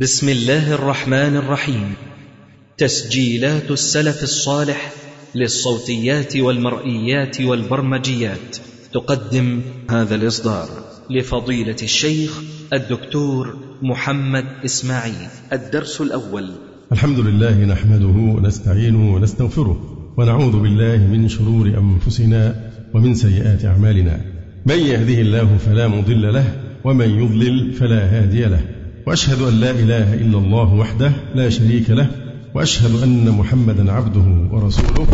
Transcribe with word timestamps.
بسم 0.00 0.28
الله 0.28 0.74
الرحمن 0.74 1.36
الرحيم. 1.36 1.94
تسجيلات 2.78 3.70
السلف 3.70 4.22
الصالح 4.22 4.92
للصوتيات 5.34 6.36
والمرئيات 6.36 7.40
والبرمجيات. 7.40 8.56
تقدم 8.92 9.60
هذا 9.90 10.14
الإصدار 10.14 10.68
لفضيلة 11.10 11.76
الشيخ 11.82 12.40
الدكتور 12.72 13.56
محمد 13.82 14.44
إسماعيل. 14.64 15.28
الدرس 15.52 16.00
الأول. 16.00 16.50
الحمد 16.92 17.18
لله 17.18 17.64
نحمده 17.64 18.06
ونستعينه 18.06 19.14
ونستغفره 19.14 19.98
ونعوذ 20.18 20.62
بالله 20.62 20.96
من 20.96 21.28
شرور 21.28 21.66
أنفسنا 21.66 22.70
ومن 22.94 23.14
سيئات 23.14 23.64
أعمالنا. 23.64 24.20
من 24.66 24.78
يهده 24.78 25.20
الله 25.20 25.56
فلا 25.56 25.88
مضل 25.88 26.34
له 26.34 26.44
ومن 26.84 27.10
يضلل 27.10 27.72
فلا 27.72 28.22
هادي 28.22 28.44
له. 28.44 28.75
وأشهد 29.06 29.42
أن 29.42 29.54
لا 29.54 29.70
إله 29.70 30.14
إلا 30.14 30.38
الله 30.38 30.74
وحده 30.74 31.12
لا 31.34 31.48
شريك 31.48 31.90
له 31.90 32.06
وأشهد 32.54 33.02
أن 33.02 33.30
محمدا 33.30 33.92
عبده 33.92 34.26
ورسوله. 34.52 35.06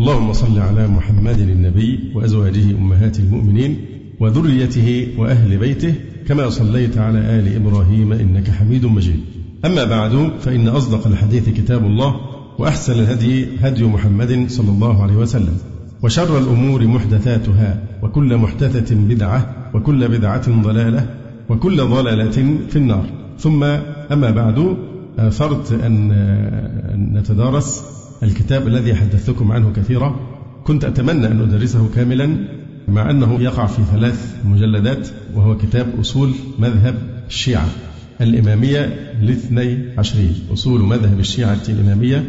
اللهم 0.00 0.32
صل 0.32 0.58
على 0.58 0.88
محمد 0.88 1.38
النبي 1.38 2.12
وأزواجه 2.14 2.70
أمهات 2.70 3.18
المؤمنين 3.18 3.76
وذريته 4.20 5.08
وأهل 5.18 5.58
بيته 5.58 5.94
كما 6.28 6.50
صليت 6.50 6.98
على 6.98 7.18
آل 7.18 7.56
إبراهيم 7.56 8.12
إنك 8.12 8.50
حميد 8.50 8.86
مجيد. 8.86 9.20
أما 9.64 9.84
بعد 9.84 10.30
فإن 10.40 10.68
أصدق 10.68 11.06
الحديث 11.06 11.48
كتاب 11.48 11.86
الله 11.86 12.16
وأحسن 12.58 12.92
الهدي 12.92 13.46
هدي 13.60 13.84
محمد 13.84 14.44
صلى 14.48 14.70
الله 14.70 15.02
عليه 15.02 15.16
وسلم 15.16 15.56
وشر 16.02 16.38
الأمور 16.38 16.86
محدثاتها 16.86 17.82
وكل 18.02 18.36
محدثة 18.36 18.94
بدعة 18.94 19.70
وكل 19.74 20.08
بدعة 20.08 20.62
ضلالة 20.62 21.06
وكل 21.48 21.76
ضلالة 21.76 22.56
في 22.70 22.76
النار. 22.76 23.21
ثم 23.42 23.64
أما 24.12 24.30
بعد 24.30 24.76
آثرت 25.18 25.72
أن 25.72 26.12
نتدارس 27.14 27.84
الكتاب 28.22 28.66
الذي 28.66 28.94
حدثتكم 28.94 29.52
عنه 29.52 29.72
كثيرا. 29.76 30.16
كنت 30.64 30.84
أتمنى 30.84 31.26
أن 31.26 31.40
أدرسه 31.40 31.88
كاملا 31.94 32.36
مع 32.88 33.10
أنه 33.10 33.40
يقع 33.40 33.66
في 33.66 33.82
ثلاث 33.92 34.36
مجلدات 34.44 35.08
وهو 35.34 35.56
كتاب 35.56 35.86
أصول 36.00 36.30
مذهب 36.58 36.94
الشيعة 37.26 37.68
الإمامية 38.20 38.80
الاثني 39.22 39.78
عشرية 39.98 40.32
أصول 40.52 40.80
مذهب 40.80 41.20
الشيعة 41.20 41.62
الإمامية 41.68 42.24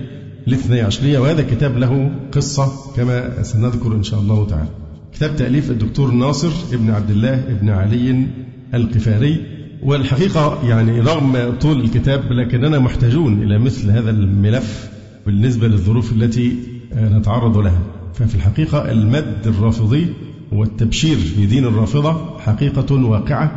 الاثني 0.48 0.82
عشرية 0.82 1.20
وهذا 1.20 1.42
كتاب 1.42 1.78
له 1.78 2.12
قصة 2.32 2.72
كما 2.96 3.44
سنذكر 3.44 3.96
إن 3.96 4.04
شاء 4.04 4.20
الله 4.20 4.48
تعالى. 4.48 4.70
كتاب 5.14 5.36
تأليف 5.36 5.72
الدكتور 5.72 6.12
ناصر 6.12 6.52
ابن 6.74 6.90
عبد 6.90 7.10
الله 7.10 7.34
ابن 7.34 7.70
علي 7.70 8.28
القفاري. 8.74 9.53
والحقيقة 9.86 10.68
يعني 10.68 11.00
رغم 11.00 11.54
طول 11.62 11.82
الكتاب 11.82 12.32
لكننا 12.32 12.80
محتاجون 12.80 13.44
إلى 13.44 13.60
مثل 13.60 13.92
هذا 13.92 14.10
الملف 14.10 14.90
بالنسبة 15.26 15.68
للظروف 15.68 16.12
التي 16.12 16.56
نتعرض 16.96 17.58
لها. 17.58 17.80
ففي 18.14 18.36
الحقيقة 18.36 18.92
المد 18.92 19.38
الرافضي 19.46 20.08
والتبشير 20.52 21.18
بدين 21.38 21.66
الرافضة 21.66 22.40
حقيقة 22.40 22.96
واقعة 22.96 23.52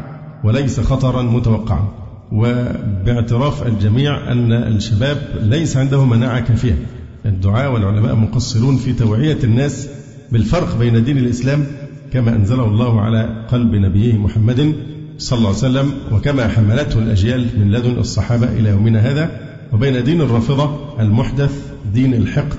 وليس 0.45 0.81
خطرا 0.81 1.23
متوقعا. 1.23 1.89
وباعتراف 2.33 3.67
الجميع 3.67 4.33
أن 4.33 4.53
الشباب 4.53 5.19
ليس 5.43 5.77
عنده 5.77 6.05
مناعة 6.05 6.41
كافية. 6.41 6.79
الدعاء 7.27 7.73
والعلماء 7.73 8.15
مقصرون 8.15 8.77
في 8.77 8.93
توعية 8.93 9.39
الناس 9.45 9.89
بالفرق 10.33 10.79
بين 10.79 11.05
دين 11.05 11.19
الإسلام 11.19 11.67
كما 12.13 12.37
أنزله 12.37 12.65
الله 12.65 13.01
على 13.01 13.47
قلب 13.51 13.75
نبيه 13.75 14.19
محمد 14.19 14.75
صلى 15.19 15.37
الله 15.37 15.49
عليه 15.49 15.59
وسلم 15.59 15.93
وكما 16.13 16.49
حملته 16.49 16.99
الأجيال 16.99 17.47
من 17.59 17.71
لدن 17.71 17.99
الصحابة 17.99 18.47
إلى 18.47 18.69
يومنا 18.71 19.01
هذا 19.01 19.31
وبين 19.73 20.05
دين 20.05 20.21
الرافضة 20.21 20.79
المحدث 21.01 21.53
دين 21.95 22.15
الحقد 22.15 22.59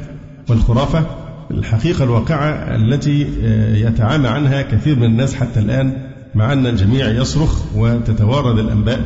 والخرافة 0.49 1.05
الحقيقة 1.51 2.03
الواقعة 2.03 2.49
التي 2.75 3.27
يتعامى 3.73 4.27
عنها 4.27 4.61
كثير 4.61 4.95
من 4.95 5.03
الناس 5.03 5.35
حتى 5.35 5.59
الآن 5.59 6.07
مع 6.35 6.53
أن 6.53 6.67
الجميع 6.67 7.09
يصرخ 7.09 7.75
وتتوارد 7.75 8.59
الأنباء 8.59 9.01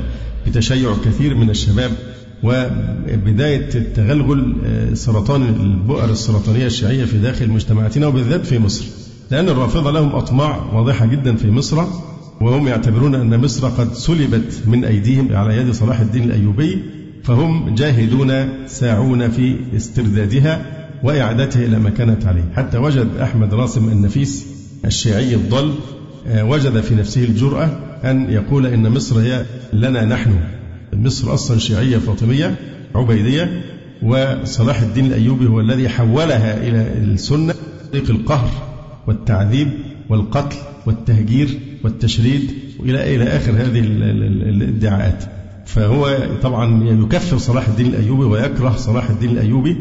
بتشيع 0.47 0.93
كثير 1.05 1.35
من 1.35 1.49
الشباب 1.49 1.91
وبداية 2.43 3.69
تغلغل 3.95 4.55
سرطان 4.93 5.41
البؤر 5.41 6.09
السرطانية 6.09 6.65
الشيعية 6.65 7.05
في 7.05 7.17
داخل 7.17 7.49
مجتمعاتنا 7.49 8.07
وبالذات 8.07 8.45
في 8.45 8.59
مصر 8.59 8.85
لأن 9.31 9.49
الرافضة 9.49 9.91
لهم 9.91 10.15
أطماع 10.15 10.73
واضحة 10.73 11.05
جدا 11.05 11.35
في 11.35 11.51
مصر 11.51 11.85
وهم 12.41 12.67
يعتبرون 12.67 13.15
أن 13.15 13.39
مصر 13.39 13.67
قد 13.67 13.93
سلبت 13.93 14.63
من 14.67 14.85
أيديهم 14.85 15.35
على 15.35 15.57
يد 15.57 15.71
صلاح 15.71 15.99
الدين 15.99 16.23
الأيوبي 16.23 16.81
فهم 17.23 17.75
جاهدون 17.75 18.49
ساعون 18.67 19.29
في 19.29 19.55
استردادها 19.75 20.65
وإعادتها 21.03 21.65
إلى 21.65 21.79
ما 21.79 21.89
كانت 21.89 22.25
عليه. 22.25 22.43
حتى 22.55 22.77
وجد 22.77 23.07
أحمد 23.21 23.53
راسم 23.53 23.87
النفيس 23.87 24.47
الشيعي 24.85 25.35
الضل 25.35 25.73
وجد 26.41 26.81
في 26.81 26.95
نفسه 26.95 27.23
الجرأة 27.23 27.69
أن 28.03 28.29
يقول 28.29 28.65
إن 28.65 28.89
مصر 28.89 29.19
هي 29.19 29.45
لنا 29.73 30.05
نحن. 30.05 30.39
مصر 30.93 31.33
أصلا 31.33 31.59
شيعية 31.59 31.97
فاطمية 31.97 32.55
عبيدية 32.95 33.61
وصلاح 34.03 34.81
الدين 34.81 35.05
الأيوبي 35.05 35.47
هو 35.47 35.59
الذي 35.59 35.89
حولها 35.89 36.67
إلى 36.67 36.93
السنة 37.03 37.53
طريق 37.91 38.09
القهر 38.09 38.49
والتعذيب 39.07 39.67
والقتل 40.11 40.57
والتهجير 40.85 41.59
والتشريد 41.83 42.51
إلى 42.79 43.15
إلى 43.15 43.23
آخر 43.23 43.51
هذه 43.51 43.79
الادعاءات. 43.79 45.23
فهو 45.65 46.17
طبعا 46.41 46.83
يكفر 46.83 47.37
صلاح 47.37 47.67
الدين 47.67 47.87
الأيوبي 47.87 48.23
ويكره 48.23 48.75
صلاح 48.77 49.09
الدين 49.09 49.29
الأيوبي 49.29 49.77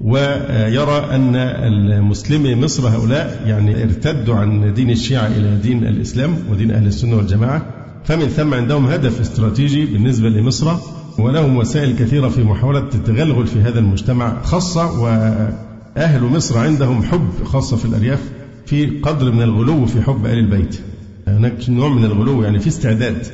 ويرى 0.00 1.08
أن 1.10 1.36
المسلمي 1.36 2.54
مصر 2.54 2.88
هؤلاء 2.88 3.42
يعني 3.46 3.82
ارتدوا 3.82 4.34
عن 4.34 4.74
دين 4.74 4.90
الشيعة 4.90 5.26
إلى 5.26 5.56
دين 5.62 5.86
الإسلام 5.86 6.36
ودين 6.50 6.70
أهل 6.70 6.86
السنة 6.86 7.16
والجماعة. 7.16 7.66
فمن 8.04 8.26
ثم 8.26 8.54
عندهم 8.54 8.86
هدف 8.86 9.20
استراتيجي 9.20 9.86
بالنسبة 9.86 10.28
لمصر 10.28 10.76
ولهم 11.18 11.56
وسائل 11.56 11.96
كثيرة 11.96 12.28
في 12.28 12.44
محاولة 12.44 12.88
التغلغل 12.94 13.46
في 13.46 13.60
هذا 13.60 13.78
المجتمع 13.78 14.42
خاصة 14.42 15.00
وأهل 15.00 16.22
مصر 16.22 16.58
عندهم 16.58 17.02
حب 17.02 17.28
خاصة 17.44 17.76
في 17.76 17.84
الأرياف. 17.84 18.20
في 18.68 18.86
قدر 18.86 19.30
من 19.32 19.42
الغلو 19.42 19.86
في 19.86 20.02
حب 20.02 20.26
آل 20.26 20.38
البيت. 20.38 20.80
هناك 21.28 21.70
نوع 21.70 21.88
من 21.88 22.04
الغلو 22.04 22.42
يعني 22.42 22.58
في 22.58 22.68
استعداد. 22.68 23.26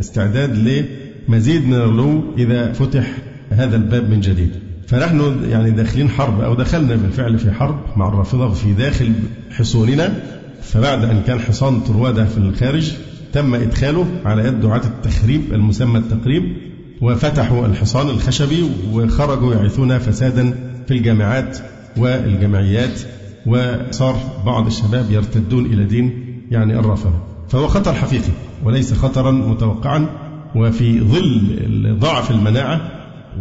استعداد 0.00 0.84
لمزيد 1.28 1.66
من 1.66 1.74
الغلو 1.74 2.34
إذا 2.38 2.72
فتح 2.72 3.06
هذا 3.50 3.76
الباب 3.76 4.10
من 4.10 4.20
جديد. 4.20 4.50
فنحن 4.86 5.44
يعني 5.50 5.70
داخلين 5.70 6.08
حرب 6.08 6.40
أو 6.40 6.54
دخلنا 6.54 6.96
بالفعل 6.96 7.38
في 7.38 7.52
حرب 7.52 7.76
مع 7.96 8.08
الرافضة 8.08 8.52
في 8.52 8.72
داخل 8.72 9.12
حصوننا. 9.50 10.22
فبعد 10.62 11.04
أن 11.04 11.22
كان 11.26 11.40
حصان 11.40 11.80
طروادة 11.80 12.24
في 12.24 12.38
الخارج 12.38 12.92
تم 13.32 13.54
إدخاله 13.54 14.06
على 14.24 14.46
يد 14.46 14.60
دعاة 14.60 14.82
التخريب 14.84 15.52
المسمى 15.52 15.98
التقريب 15.98 16.42
وفتحوا 17.00 17.66
الحصان 17.66 18.08
الخشبي 18.08 18.70
وخرجوا 18.92 19.54
يعيثون 19.54 19.98
فسادا 19.98 20.54
في 20.88 20.94
الجامعات 20.94 21.58
والجمعيات. 21.96 23.00
وصار 23.46 24.16
بعض 24.46 24.66
الشباب 24.66 25.10
يرتدون 25.10 25.66
إلى 25.66 25.84
دين 25.84 26.24
يعني 26.50 26.78
الرافضة. 26.78 27.18
فهو 27.48 27.66
خطر 27.66 27.92
حقيقي 27.92 28.32
وليس 28.64 28.94
خطرا 28.94 29.30
متوقعا. 29.30 30.06
وفي 30.56 31.00
ظل 31.00 31.98
ضعف 31.98 32.30
المناعة 32.30 32.80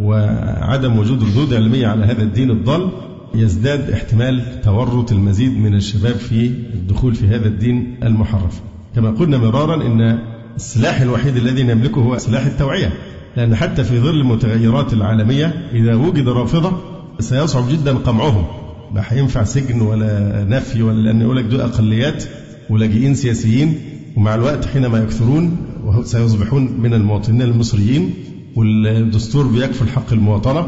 وعدم 0.01 0.99
وجود 0.99 1.23
ردود 1.23 1.53
علمية 1.53 1.87
على 1.87 2.05
هذا 2.05 2.23
الدين 2.23 2.51
الضال 2.51 2.89
يزداد 3.35 3.89
احتمال 3.89 4.61
تورط 4.61 5.11
المزيد 5.11 5.57
من 5.57 5.75
الشباب 5.75 6.15
في 6.15 6.45
الدخول 6.73 7.15
في 7.15 7.27
هذا 7.27 7.47
الدين 7.47 7.97
المحرف. 8.03 8.61
كما 8.95 9.11
قلنا 9.11 9.37
مرارا 9.37 9.75
إن 9.75 10.19
السلاح 10.55 11.01
الوحيد 11.01 11.37
الذي 11.37 11.63
نملكه 11.63 12.01
هو 12.01 12.17
سلاح 12.17 12.45
التوعية. 12.45 12.93
لأن 13.37 13.55
حتى 13.55 13.83
في 13.83 13.99
ظل 13.99 14.19
المتغيرات 14.19 14.93
العالمية 14.93 15.69
إذا 15.73 15.95
وجد 15.95 16.29
رافضة 16.29 16.71
سيصعب 17.19 17.69
جدا 17.69 17.93
قمعهم. 17.93 18.45
لا 18.93 19.13
هينفع 19.13 19.43
سجن 19.43 19.81
ولا 19.81 20.43
نفي 20.49 20.83
ولا 20.83 21.01
لأن 21.01 21.21
يقول 21.21 21.37
لك 21.37 21.43
دول 21.45 21.61
أقليات 21.61 22.23
ولاجئين 22.69 23.15
سياسيين 23.15 23.75
ومع 24.17 24.35
الوقت 24.35 24.65
حينما 24.65 24.97
يكثرون 24.97 25.57
سيصبحون 26.03 26.71
من 26.79 26.93
المواطنين 26.93 27.41
المصريين 27.41 28.13
والدستور 28.55 29.47
بيكفل 29.47 29.89
حق 29.89 30.13
المواطنة 30.13 30.67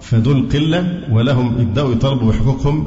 فدول 0.00 0.48
قلة 0.48 1.00
ولهم 1.12 1.60
يبدأوا 1.60 1.92
يطالبوا 1.92 2.28
بحقوقهم 2.32 2.86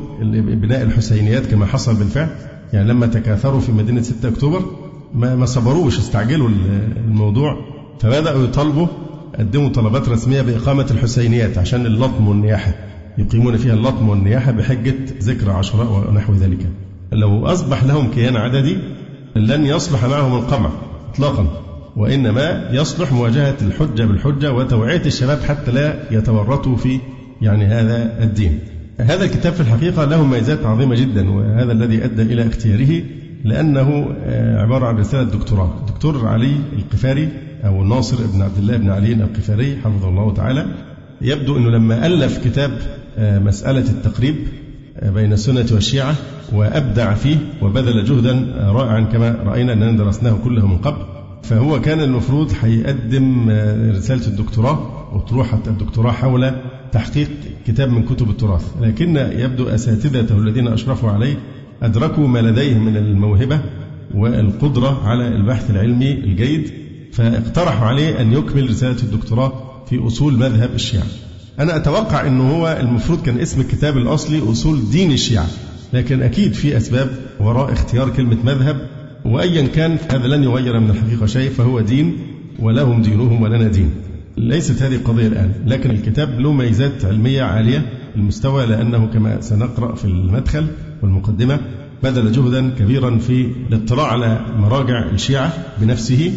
بناء 0.62 0.82
الحسينيات 0.82 1.46
كما 1.46 1.66
حصل 1.66 1.96
بالفعل. 1.96 2.30
يعني 2.74 2.90
لما 2.90 3.08
تكاثروا 3.08 3.60
في 3.60 3.72
مدينة 3.72 4.02
6 4.02 4.30
أكتوبر 4.30 4.62
ما 5.14 5.36
ما 5.36 5.46
صبروش 5.46 5.98
استعجلوا 6.00 6.50
الموضوع. 6.98 7.58
فبداوا 8.00 8.44
يطالبوا 8.44 8.88
قدموا 9.40 9.70
طلبات 9.70 10.10
رسمية 10.10 10.42
بإقامة 10.42 10.88
الحسينيات 10.92 11.58
عشان 11.58 11.86
اللطم 11.86 12.28
والنياحة. 12.28 12.74
يقيمون 13.18 13.58
فيها 13.58 13.74
اللطم 13.74 14.10
والنياحة 14.10 14.52
بحجة 14.52 14.96
ذكر 15.22 15.52
عشراء 15.52 16.10
ونحو 16.10 16.34
ذلك. 16.34 16.70
لو 17.12 17.46
أصبح 17.46 17.84
لهم 17.84 18.12
كيان 18.12 18.36
عددي 18.36 18.78
لن 19.36 19.66
يصلح 19.66 20.06
معهم 20.06 20.36
القمع 20.36 20.70
إطلاقا 21.14 21.48
وإنما 21.96 22.70
يصلح 22.72 23.12
مواجهة 23.12 23.56
الحجة 23.62 24.04
بالحجة 24.04 24.54
وتوعية 24.54 25.02
الشباب 25.06 25.40
حتى 25.40 25.72
لا 25.72 25.94
يتورطوا 26.12 26.76
في 26.76 27.00
يعني 27.42 27.66
هذا 27.66 28.24
الدين. 28.24 28.60
هذا 29.00 29.26
الكتاب 29.26 29.54
في 29.54 29.62
الحقيقة 29.62 30.06
له 30.06 30.26
ميزات 30.26 30.66
عظيمة 30.66 30.96
جدا 30.96 31.30
وهذا 31.30 31.72
الذي 31.72 32.06
أدى 32.06 32.22
إلى 32.22 32.48
اختياره 32.48 33.04
لأنه 33.44 34.16
آه، 34.24 34.62
عبارة 34.62 34.86
عن 34.86 34.98
رسالة 34.98 35.24
دكتوراه 35.24 35.74
الدكتور 35.80 36.28
علي 36.28 36.56
القفاري 36.78 37.30
أو 37.66 37.82
الناصر 37.82 38.18
بن 38.34 38.42
عبد 38.42 38.58
الله 38.58 38.78
بن 38.78 38.90
علي 38.90 39.14
القفاري 39.14 39.78
حفظه 39.84 40.10
الله 40.10 40.34
تعالى 40.34 40.66
يبدو 41.22 41.58
أنه 41.58 41.70
لما 41.70 42.06
ألف 42.06 42.38
كتاب 42.48 42.72
مسألة 43.18 43.90
التقريب 43.90 44.36
آه، 45.00 45.10
بين 45.10 45.34
السنة 45.34 45.66
والشيعة 45.72 46.16
وأبدع 46.54 47.14
فيه 47.14 47.38
وبذل 47.62 48.06
جهدا 48.06 48.54
رائعا 48.58 49.02
كما 49.02 49.32
رأينا 49.46 49.74
أننا 49.74 49.98
درسناه 49.98 50.38
كله 50.44 50.68
من 50.68 50.78
قبل. 50.78 51.02
فهو 51.44 51.82
كان 51.82 52.02
المفروض 52.02 52.52
هيقدم 52.62 53.50
رسالة 53.96 54.28
الدكتوراه 54.28 54.80
أطروحة 55.16 55.62
الدكتوراه 55.68 56.12
حول 56.12 56.52
تحقيق 56.92 57.30
كتاب 57.68 57.90
من 57.90 58.04
كتب 58.04 58.30
التراث. 58.30 58.66
لكن 58.82 59.16
يبدو 59.18 59.68
أساتذته 59.68 60.38
الذين 60.38 60.68
أشرفوا 60.68 61.10
عليه 61.10 61.36
أدركوا 61.82 62.28
ما 62.28 62.40
لديهم 62.40 62.86
من 62.86 62.98
الموهبة 62.98 63.60
والقدرة 64.16 65.08
على 65.08 65.28
البحث 65.28 65.72
العلمي 65.72 66.12
الجيد 66.12 66.72
فاقترحوا 67.14 67.88
عليه 67.88 68.22
أن 68.22 68.34
يكمل 68.34 68.70
رسالة 68.70 69.04
الدكتوراه 69.04 69.54
في 69.90 70.08
أصول 70.08 70.34
مذهب 70.34 70.70
الشيعة. 70.76 71.06
أنا 71.60 71.76
أتوقع 71.76 72.28
أنه 72.28 72.58
هو 72.58 72.78
المفروض 72.80 73.22
كان 73.22 73.40
اسم 73.40 73.62
الكتاب 73.62 73.98
الأصلي 73.98 74.52
أصول 74.52 74.90
دين 74.92 75.12
الشيعة 75.12 75.48
لكن 75.94 76.22
أكيد 76.22 76.54
في 76.54 76.78
أسباب 76.78 77.10
وراء 77.40 77.74
اختيار 77.74 78.10
كلمة 78.10 78.38
مذهب 78.44 78.88
وأيا 79.26 79.68
كان 79.68 79.98
هذا 80.12 80.28
لن 80.28 80.44
يغير 80.44 80.80
من 80.80 80.90
الحقيقة 80.90 81.26
شيء 81.26 81.50
فهو 81.50 81.82
دين 81.82 82.18
ولهم 82.60 83.02
دينهم 83.02 83.42
ولنا 83.42 83.68
دين. 83.68 83.92
ليست 84.38 84.82
هذه 84.82 84.96
القضية 84.96 85.28
الآن 85.28 85.52
لكن 85.66 85.92
الكتاب 85.92 86.40
له 86.40 86.54
ميزات 86.54 87.06
علمية 87.06 87.44
عالية 87.44 87.86
المستوى 88.16 88.66
لأنه 88.66 89.08
كما 89.08 89.42
سنقرأ 89.42 89.96
في 89.96 90.06
المدخل 90.06 90.68
والمقدمة 91.04 91.60
بذل 92.04 92.32
جهدا 92.32 92.70
كبيرا 92.70 93.18
في 93.18 93.52
الاطلاع 93.70 94.08
على 94.08 94.46
مراجع 94.58 95.10
الشيعة 95.10 95.54
بنفسه 95.82 96.32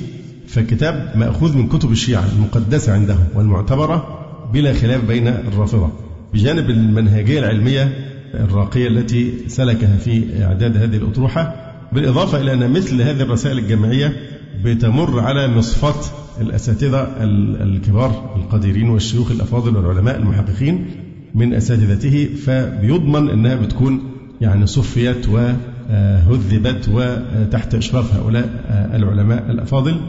فالكتاب 0.48 1.12
مأخوذ 1.14 1.56
من 1.56 1.68
كتب 1.68 1.92
الشيعة 1.92 2.24
المقدسة 2.36 2.92
عندهم 2.92 3.24
والمعتبرة 3.34 4.19
بلا 4.52 4.72
خلاف 4.72 5.04
بين 5.04 5.28
الرافضة. 5.28 5.90
بجانب 6.34 6.70
المنهجية 6.70 7.38
العلمية 7.38 7.92
الراقية 8.34 8.88
التي 8.88 9.32
سلكها 9.48 9.96
في 9.96 10.24
إعداد 10.44 10.76
هذه 10.76 10.96
الأطروحة 10.96 11.54
بالإضافة 11.92 12.40
إلى 12.40 12.52
أن 12.52 12.70
مثل 12.70 13.02
هذه 13.02 13.20
الرسائل 13.22 13.58
الجامعية 13.58 14.16
بتمر 14.64 15.20
على 15.20 15.48
مصفات 15.48 16.06
الأساتذة 16.40 17.08
الكبار 17.62 18.34
القديرين 18.36 18.88
والشيوخ 18.88 19.30
الأفاضل 19.30 19.76
والعلماء 19.76 20.16
المحققين 20.16 20.86
من 21.34 21.54
أساتذته 21.54 22.28
فبيضمن 22.46 23.30
أنها 23.30 23.54
بتكون 23.54 24.02
يعني 24.40 24.66
صفيت 24.66 25.28
وهذبت 25.28 26.88
وتحت 26.92 27.74
إشراف 27.74 28.14
هؤلاء 28.14 28.48
العلماء 28.94 29.50
الأفاضل. 29.50 30.00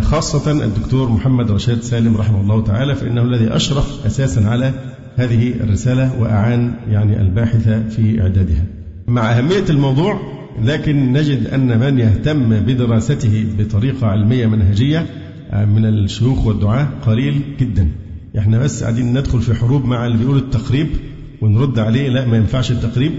خاصة 0.00 0.64
الدكتور 0.64 1.08
محمد 1.08 1.50
رشاد 1.50 1.82
سالم 1.82 2.16
رحمه 2.16 2.40
الله 2.40 2.62
تعالى 2.62 2.94
فإنه 2.94 3.22
الذي 3.22 3.56
أشرف 3.56 4.06
أساسا 4.06 4.40
على 4.40 4.72
هذه 5.16 5.52
الرسالة 5.60 6.20
وأعان 6.20 6.74
يعني 6.90 7.20
الباحث 7.20 7.68
في 7.68 8.20
إعدادها. 8.22 8.64
مع 9.08 9.38
أهمية 9.38 9.64
الموضوع 9.70 10.20
لكن 10.62 11.12
نجد 11.12 11.46
أن 11.46 11.78
من 11.80 11.98
يهتم 11.98 12.60
بدراسته 12.60 13.46
بطريقة 13.58 14.06
علمية 14.06 14.46
منهجية 14.46 15.06
من 15.52 15.84
الشيوخ 15.84 16.46
والدعاة 16.46 16.88
قليل 17.06 17.42
جدا. 17.60 17.88
إحنا 18.38 18.58
بس 18.58 18.82
قاعدين 18.82 19.18
ندخل 19.18 19.40
في 19.40 19.54
حروب 19.54 19.84
مع 19.84 20.06
اللي 20.06 20.18
بيقول 20.18 20.36
التقريب 20.36 20.88
ونرد 21.40 21.78
عليه 21.78 22.08
لا 22.08 22.26
ما 22.26 22.36
ينفعش 22.36 22.70
التقريب 22.70 23.12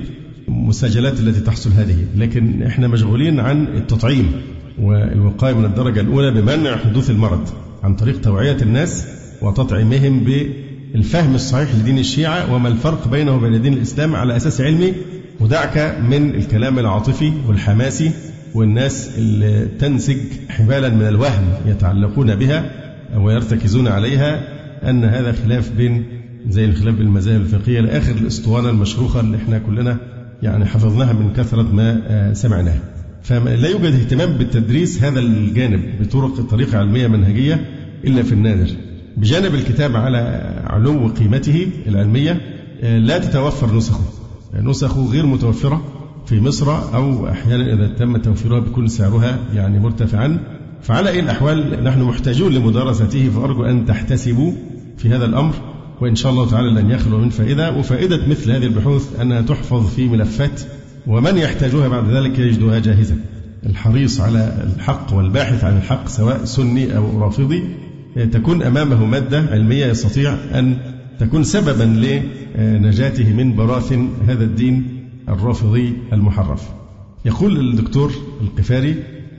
المساجلات 0.47 1.19
التي 1.19 1.39
تحصل 1.39 1.69
هذه. 1.71 1.97
لكن 2.17 2.63
إحنا 2.63 2.87
مشغولين 2.87 3.39
عن 3.39 3.67
التطعيم. 3.67 4.31
والوقاية 4.79 5.53
من 5.53 5.65
الدرجة 5.65 5.99
الأولى 6.01 6.31
بمنع 6.31 6.77
حدوث 6.77 7.09
المرض 7.09 7.49
عن 7.83 7.95
طريق 7.95 8.21
توعية 8.21 8.57
الناس 8.61 9.07
وتطعيمهم 9.41 10.19
بالفهم 10.19 11.35
الصحيح 11.35 11.75
لدين 11.75 11.99
الشيعة 11.99 12.53
وما 12.53 12.67
الفرق 12.67 13.07
بينه 13.07 13.35
وبين 13.35 13.61
دين 13.61 13.73
الإسلام 13.73 14.15
على 14.15 14.35
أساس 14.35 14.61
علمي. 14.61 14.93
ودعك 15.39 15.97
من 16.09 16.35
الكلام 16.35 16.79
العاطفي 16.79 17.31
والحماسي 17.47 18.11
والناس 18.53 19.17
اللي 19.17 19.67
تنسج 19.79 20.17
حبالا 20.49 20.89
من 20.89 21.07
الوهم 21.07 21.43
يتعلقون 21.65 22.35
بها 22.35 22.71
ويرتكزون 23.17 23.87
عليها 23.87 24.41
أن 24.89 25.03
هذا 25.03 25.31
خلاف 25.31 25.71
بين 25.71 26.05
زي 26.49 26.65
الخلاف 26.65 26.95
بين 26.95 27.07
المذاهب 27.07 27.41
الفقهية 27.41 27.79
لآخر 27.79 28.11
الأسطوانة 28.11 28.69
المشروخة 28.69 29.19
اللي 29.19 29.37
إحنا 29.37 29.59
كلنا 29.59 29.97
يعني 30.43 30.65
حفظناها 30.65 31.13
من 31.13 31.33
كثرة 31.33 31.61
ما 31.61 32.01
آه، 32.07 32.33
سمعناها. 32.33 32.79
فلا 33.23 33.69
يوجد 33.69 33.93
اهتمام 33.93 34.33
بالتدريس 34.33 35.03
هذا 35.03 35.19
الجانب 35.19 36.01
بطرق 36.01 36.41
طريقة 36.41 36.77
علمية 36.77 37.07
منهجية 37.07 37.65
إلا 38.05 38.23
في 38.23 38.31
النادر. 38.31 38.67
بجانب 39.17 39.55
الكتاب 39.55 39.95
على 39.95 40.17
علو 40.67 41.07
قيمته 41.07 41.67
العلمية 41.87 42.41
آه، 42.81 42.97
لا 42.97 43.17
تتوفر 43.17 43.75
نسخه. 43.75 44.03
نسخه 44.61 45.05
غير 45.05 45.25
متوفرة 45.25 45.81
في 46.25 46.39
مصر 46.39 46.95
أو 46.95 47.29
أحيانا 47.29 47.73
إذا 47.73 47.87
تم 47.87 48.17
توفيرها 48.17 48.59
بيكون 48.59 48.87
سعرها 48.87 49.39
يعني 49.53 49.79
مرتفعا. 49.79 50.39
فعلى 50.81 51.09
أي 51.09 51.19
الأحوال 51.19 51.83
نحن 51.83 52.01
محتاجون 52.01 52.53
لمدارسته 52.53 53.29
فأرجو 53.29 53.63
أن 53.63 53.85
تحتسبوا 53.85 54.51
في 54.97 55.09
هذا 55.09 55.25
الأمر 55.25 55.53
وإن 56.01 56.15
شاء 56.15 56.31
الله 56.31 56.49
تعالى 56.49 56.81
لن 56.81 56.91
يخلو 56.91 57.17
من 57.17 57.29
فائدة. 57.29 57.77
وفائدة 57.77 58.27
مثل 58.27 58.51
هذه 58.51 58.65
البحوث 58.65 59.19
أنها 59.19 59.41
تحفظ 59.41 59.87
في 59.95 60.07
ملفات 60.07 60.61
ومن 61.07 61.37
يحتاجها 61.37 61.87
بعد 61.87 62.09
ذلك 62.09 62.39
يجدها 62.39 62.79
جاهزة. 62.79 63.15
الحريص 63.65 64.21
على 64.21 64.67
الحق 64.75 65.13
والباحث 65.13 65.63
عن 65.63 65.77
الحق 65.77 66.07
سواء 66.07 66.45
سني 66.45 66.97
أو 66.97 67.21
رافضي 67.21 67.63
تكون 68.31 68.63
أمامه 68.63 69.05
مادة 69.05 69.39
علمية 69.51 69.85
يستطيع 69.85 70.33
أن 70.53 70.77
تكون 71.19 71.43
سببا 71.43 71.83
لنجاته 72.57 73.33
من 73.33 73.55
براثن 73.55 74.09
هذا 74.27 74.43
الدين 74.43 74.87
الرافضي 75.29 75.93
المحرف. 76.13 76.69
يقول 77.25 77.59
الدكتور 77.59 78.11
القفاري 78.41 78.95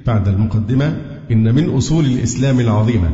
بعد 0.06 0.28
المقدمة 0.28 0.96
إن 1.32 1.54
من 1.54 1.70
أصول 1.70 2.04
الإسلام 2.04 2.60
العظيمة 2.60 3.10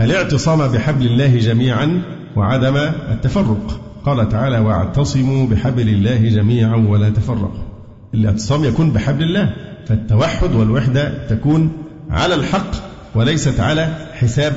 الاعتصام 0.00 0.72
بحبل 0.72 1.06
الله 1.06 1.38
جميعا 1.38 2.02
وعدم 2.36 2.76
التفرق. 3.10 3.80
قال 4.04 4.28
تعالى 4.28 4.58
واعتصموا 4.58 5.46
بحبل 5.46 5.88
الله 5.88 6.28
جميعا 6.28 6.76
ولا 6.76 7.10
تفرقوا. 7.10 7.71
الاعتصام 8.14 8.64
يكون 8.64 8.90
بحبل 8.90 9.22
الله 9.22 9.54
فالتوحد 9.86 10.54
والوحدة 10.54 11.26
تكون 11.28 11.72
على 12.10 12.34
الحق 12.34 12.70
وليست 13.14 13.60
على 13.60 13.94
حساب 14.12 14.52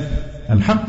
الحق. 0.50 0.86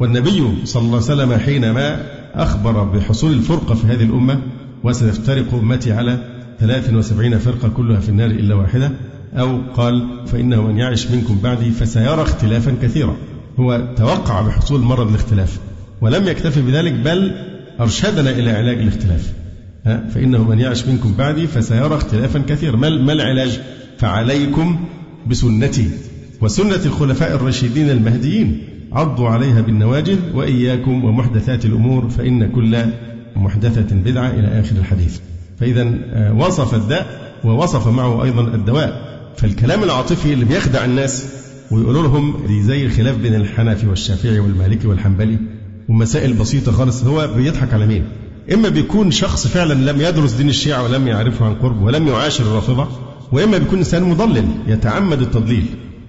والنبي 0.00 0.44
صلى 0.64 0.82
الله 0.82 0.96
عليه 0.96 1.06
وسلم 1.06 1.38
حينما 1.38 2.02
أخبر 2.34 2.84
بحصول 2.84 3.32
الفرقة 3.32 3.74
في 3.74 3.86
هذه 3.86 4.02
الأمة 4.02 4.40
وستفترق 4.84 5.54
أمتي 5.54 5.92
على 5.92 6.18
73 6.60 7.38
فرقة 7.38 7.68
كلها 7.68 8.00
في 8.00 8.08
النار 8.08 8.30
إلا 8.30 8.54
واحدة 8.54 8.90
أو 9.34 9.60
قال 9.76 10.08
فإنه 10.26 10.62
من 10.62 10.78
يعش 10.78 11.06
منكم 11.06 11.38
بعدي 11.42 11.70
فسيرى 11.70 12.22
اختلافا 12.22 12.74
كثيرا. 12.82 13.16
هو 13.60 13.94
توقع 13.96 14.40
بحصول 14.40 14.80
مرض 14.80 15.08
الاختلاف 15.08 15.58
ولم 16.00 16.28
يكتفي 16.28 16.62
بذلك 16.62 16.92
بل 16.92 17.32
أرشدنا 17.80 18.30
إلى 18.30 18.50
علاج 18.50 18.78
الاختلاف. 18.78 19.32
فإنه 19.96 20.48
من 20.48 20.58
يعش 20.58 20.86
منكم 20.86 21.14
بعدي 21.18 21.46
فسيرى 21.46 21.94
اختلافا 21.94 22.38
كثيرا. 22.38 22.76
ما 22.76 23.12
العلاج؟ 23.12 23.60
فعليكم 23.98 24.78
بسنتي. 25.26 25.90
وسنة 26.40 26.80
الخلفاء 26.86 27.34
الراشدين 27.34 27.90
المهديين. 27.90 28.62
عضوا 28.92 29.28
عليها 29.28 29.60
بالنواجذ 29.60 30.18
وإياكم 30.34 31.04
ومحدثات 31.04 31.64
الأمور 31.64 32.08
فإن 32.08 32.50
كل 32.52 32.84
محدثة 33.36 33.96
بدعة 33.96 34.30
إلى 34.30 34.60
آخر 34.60 34.76
الحديث. 34.76 35.18
فإذا 35.60 35.94
آه، 36.12 36.32
وصف 36.32 36.74
الداء 36.74 37.06
ووصف 37.44 37.88
معه 37.88 38.24
أيضا 38.24 38.40
الدواء. 38.42 39.08
فالكلام 39.36 39.82
العاطفي 39.82 40.32
اللي 40.32 40.44
بيخدع 40.44 40.84
الناس 40.84 41.26
ويقولوا 41.70 42.02
لهم 42.02 42.46
دي 42.46 42.62
زي 42.62 42.86
الخلاف 42.86 43.16
بين 43.16 43.34
الحنفي 43.34 43.86
والشافعي 43.86 44.38
والمالكي 44.38 44.88
والحنبلي 44.88 45.38
ومسائل 45.88 46.32
بسيطة 46.32 46.72
خالص. 46.72 47.04
هو 47.04 47.30
بيضحك 47.36 47.74
على 47.74 47.86
مين؟ 47.86 48.04
إما 48.54 48.68
بيكون 48.68 49.10
شخص 49.10 49.46
فعلا 49.46 49.92
لم 49.92 50.00
يدرس 50.00 50.32
دين 50.32 50.48
الشيعة 50.48 50.82
ولم 50.82 51.08
يعرفه 51.08 51.46
عن 51.46 51.54
قرب 51.54 51.82
ولم 51.82 52.08
يعاشر 52.08 52.44
الرافضة 52.44 52.88
وإما 53.32 53.58
بيكون 53.58 53.78
إنسان 53.78 54.02
مضلل 54.02 54.48
يتعمد 54.66 55.20
التضليل. 55.20 55.64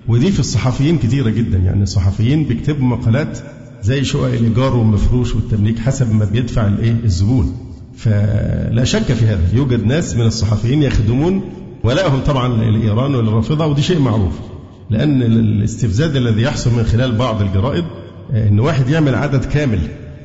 ودي 0.08 0.32
في 0.32 0.40
الصحفيين 0.40 0.98
كثيرة 0.98 1.30
جدا. 1.30 1.58
يعني 1.58 1.84
الصحفيين 1.84 2.44
بيكتبوا 2.44 2.88
مقالات 2.88 3.40
زي 3.84 4.04
شقق 4.04 4.26
الإيجار 4.26 4.76
والمفروش 4.76 5.36
والتمليك 5.36 5.80
حسب 5.80 6.16
ما 6.16 6.26
بيدفع 6.26 6.68
الإيه؟ 6.68 6.96
الزبون. 7.04 7.58
فلا 7.98 8.84
شك 8.84 9.14
في 9.14 9.26
هذا. 9.26 9.44
يوجد 9.54 9.86
ناس 9.86 10.16
من 10.16 10.26
الصحفيين 10.26 10.84
يخدمون 10.84 11.42
ولائهم 11.84 12.20
طبعا 12.20 12.48
لإيران 12.48 13.16
وللرافضة 13.16 13.66
ودي 13.66 13.82
شيء 13.82 14.00
معروف. 14.00 14.34
لأن 14.90 15.22
الاستفزاز 15.22 16.16
الذي 16.16 16.42
يحصل 16.42 16.74
من 16.74 16.84
خلال 16.84 17.16
بعض 17.16 17.42
الجرائد 17.42 17.86
إن 18.34 18.60
واحد 18.60 18.90
يعمل 18.90 19.16
عدد 19.16 19.46
كامل 19.46 19.80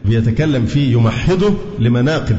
بيتكلم 0.05 0.67
فيه 0.67 0.93
يمحضه 0.93 1.55
لمناقب 1.79 2.39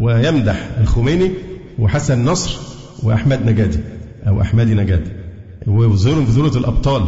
ويمدح 0.00 0.68
الخميني 0.80 1.30
وحسن 1.78 2.24
نصر 2.24 2.58
وأحمد 3.02 3.46
نجادي 3.46 3.78
أو 4.28 4.40
أحمدي 4.40 4.74
نجادي. 4.74 5.10
ويظهرهم 5.66 6.24
بذورة 6.24 6.58
الأبطال 6.58 7.02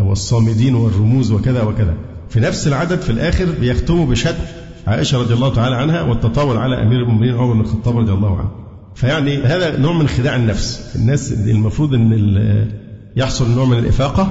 والصامدين 0.00 0.74
والرموز 0.74 1.32
وكذا 1.32 1.62
وكذا. 1.62 1.94
في 2.28 2.40
نفس 2.40 2.68
العدد 2.68 3.00
في 3.00 3.10
الآخر 3.10 3.46
بيختموا 3.60 4.06
بشتم 4.06 4.44
عائشة 4.86 5.18
رضي 5.18 5.34
الله 5.34 5.54
تعالى 5.54 5.76
عنها 5.76 6.02
والتطاول 6.02 6.56
على 6.56 6.82
أمير 6.82 7.02
المؤمنين 7.02 7.34
عمر 7.34 7.52
بن 7.52 7.60
الخطاب 7.60 7.98
رضي 7.98 8.12
الله 8.12 8.38
عنه. 8.38 8.50
فيعني 8.94 9.42
هذا 9.42 9.78
نوع 9.78 9.92
من 9.92 10.08
خداع 10.08 10.36
النفس. 10.36 10.96
الناس 10.96 11.32
المفروض 11.32 11.94
أن 11.94 12.68
يحصل 13.16 13.50
نوع 13.50 13.64
من 13.64 13.78
الإفاقة. 13.78 14.28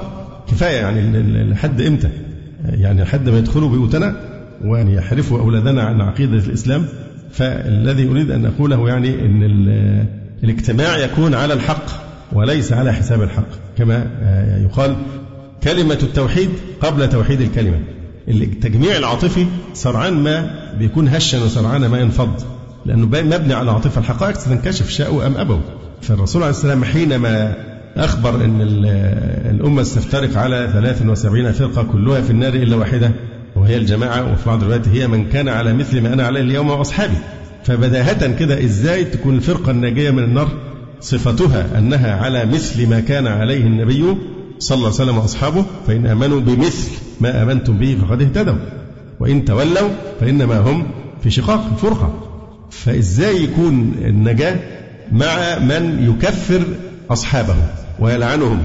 كفاية 0.48 0.76
يعني 0.76 1.22
لحد 1.50 1.80
إمتى؟ 1.80 2.10
يعني 2.64 3.02
لحد 3.02 3.28
ما 3.28 3.38
يدخلوا 3.38 3.68
بيوتنا 3.68 4.31
وأن 4.64 4.88
يحرفوا 4.88 5.40
أولادنا 5.40 5.82
عن 5.82 6.00
عقيدة 6.00 6.38
الإسلام 6.38 6.84
فالذي 7.32 8.08
أريد 8.08 8.30
أن 8.30 8.46
أقوله 8.46 8.88
يعني 8.88 9.08
أن 9.08 9.42
الاجتماع 10.44 10.98
يكون 10.98 11.34
على 11.34 11.54
الحق 11.54 11.84
وليس 12.32 12.72
على 12.72 12.92
حساب 12.92 13.22
الحق. 13.22 13.48
كما 13.78 14.06
يقال 14.64 14.96
كلمة 15.62 15.98
التوحيد 16.02 16.50
قبل 16.80 17.08
توحيد 17.08 17.40
الكلمة. 17.40 17.78
التجميع 18.28 18.96
العاطفي 18.96 19.46
سرعان 19.74 20.14
ما 20.14 20.50
بيكون 20.78 21.08
هشا 21.08 21.44
وسرعان 21.44 21.86
ما 21.86 21.98
ينفض 21.98 22.42
لأنه 22.86 23.06
مبني 23.06 23.54
على 23.54 23.62
العاطفة 23.62 24.00
الحقائق 24.00 24.38
ستنكشف 24.38 24.90
شاءوا 24.90 25.26
أم 25.26 25.36
أبوا. 25.36 25.60
فالرسول 26.02 26.42
عليه 26.42 26.50
السلام 26.50 26.84
حينما 26.84 27.54
أخبر 27.96 28.34
أن 28.34 28.58
الأمة 29.50 29.82
ستفترق 29.82 30.38
على 30.38 30.70
73 30.72 31.52
فرقة 31.52 31.82
كلها 31.82 32.20
في 32.20 32.30
النار 32.30 32.54
إلا 32.54 32.76
واحدة 32.76 33.10
وهي 33.62 33.76
الجماعة 33.76 34.32
وفي 34.32 34.46
بعض 34.46 34.62
الروايات 34.62 34.88
هي 34.88 35.08
من 35.08 35.28
كان 35.28 35.48
على 35.48 35.72
مثل 35.72 36.00
ما 36.00 36.12
أنا 36.12 36.26
عليه 36.26 36.40
اليوم 36.40 36.70
وأصحابي. 36.70 37.16
فبداهة 37.64 38.38
كده 38.38 38.64
إزاي 38.64 39.04
تكون 39.04 39.34
الفرقة 39.34 39.70
الناجية 39.70 40.10
من 40.10 40.24
النار؟ 40.24 40.48
صفتها 41.00 41.78
أنها 41.78 42.16
على 42.16 42.44
مثل 42.46 42.88
ما 42.88 43.00
كان 43.00 43.26
عليه 43.26 43.60
النبي 43.60 44.16
صلى 44.58 44.76
الله 44.76 44.86
عليه 44.86 44.96
وسلم 44.96 45.18
وأصحابه 45.18 45.64
فإن 45.86 46.06
آمنوا 46.06 46.40
بمثل 46.40 46.90
ما 47.20 47.42
آمنتم 47.42 47.78
به 47.78 47.98
فقد 48.02 48.22
اهتدوا. 48.22 48.56
وإن 49.20 49.44
تولوا 49.44 49.88
فإنما 50.20 50.58
هم 50.58 50.86
في 51.22 51.30
شقاق 51.30 51.76
فرقة. 51.76 52.14
فإزاي 52.70 53.44
يكون 53.44 53.94
النجاة 54.04 54.56
مع 55.12 55.58
من 55.58 56.08
يكفر 56.10 56.62
أصحابه 57.10 57.56
ويلعنهم؟ 58.00 58.62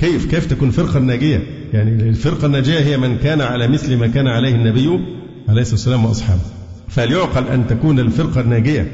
كيف؟ 0.00 0.26
كيف 0.26 0.46
تكون 0.46 0.70
فرقة 0.70 0.98
الناجية؟ 0.98 1.42
يعني 1.72 2.08
الفرقة 2.08 2.46
الناجية 2.46 2.78
هي 2.78 2.96
من 2.96 3.18
كان 3.18 3.40
على 3.40 3.68
مثل 3.68 3.96
ما 3.96 4.06
كان 4.06 4.26
عليه 4.26 4.54
النبي 4.54 5.00
عليه 5.48 5.62
الصلاة 5.62 5.74
والسلام 5.74 6.04
وأصحابه. 6.04 6.40
فليعقل 6.88 7.48
أن 7.48 7.66
تكون 7.66 7.98
الفرقة 7.98 8.40
الناجية 8.40 8.92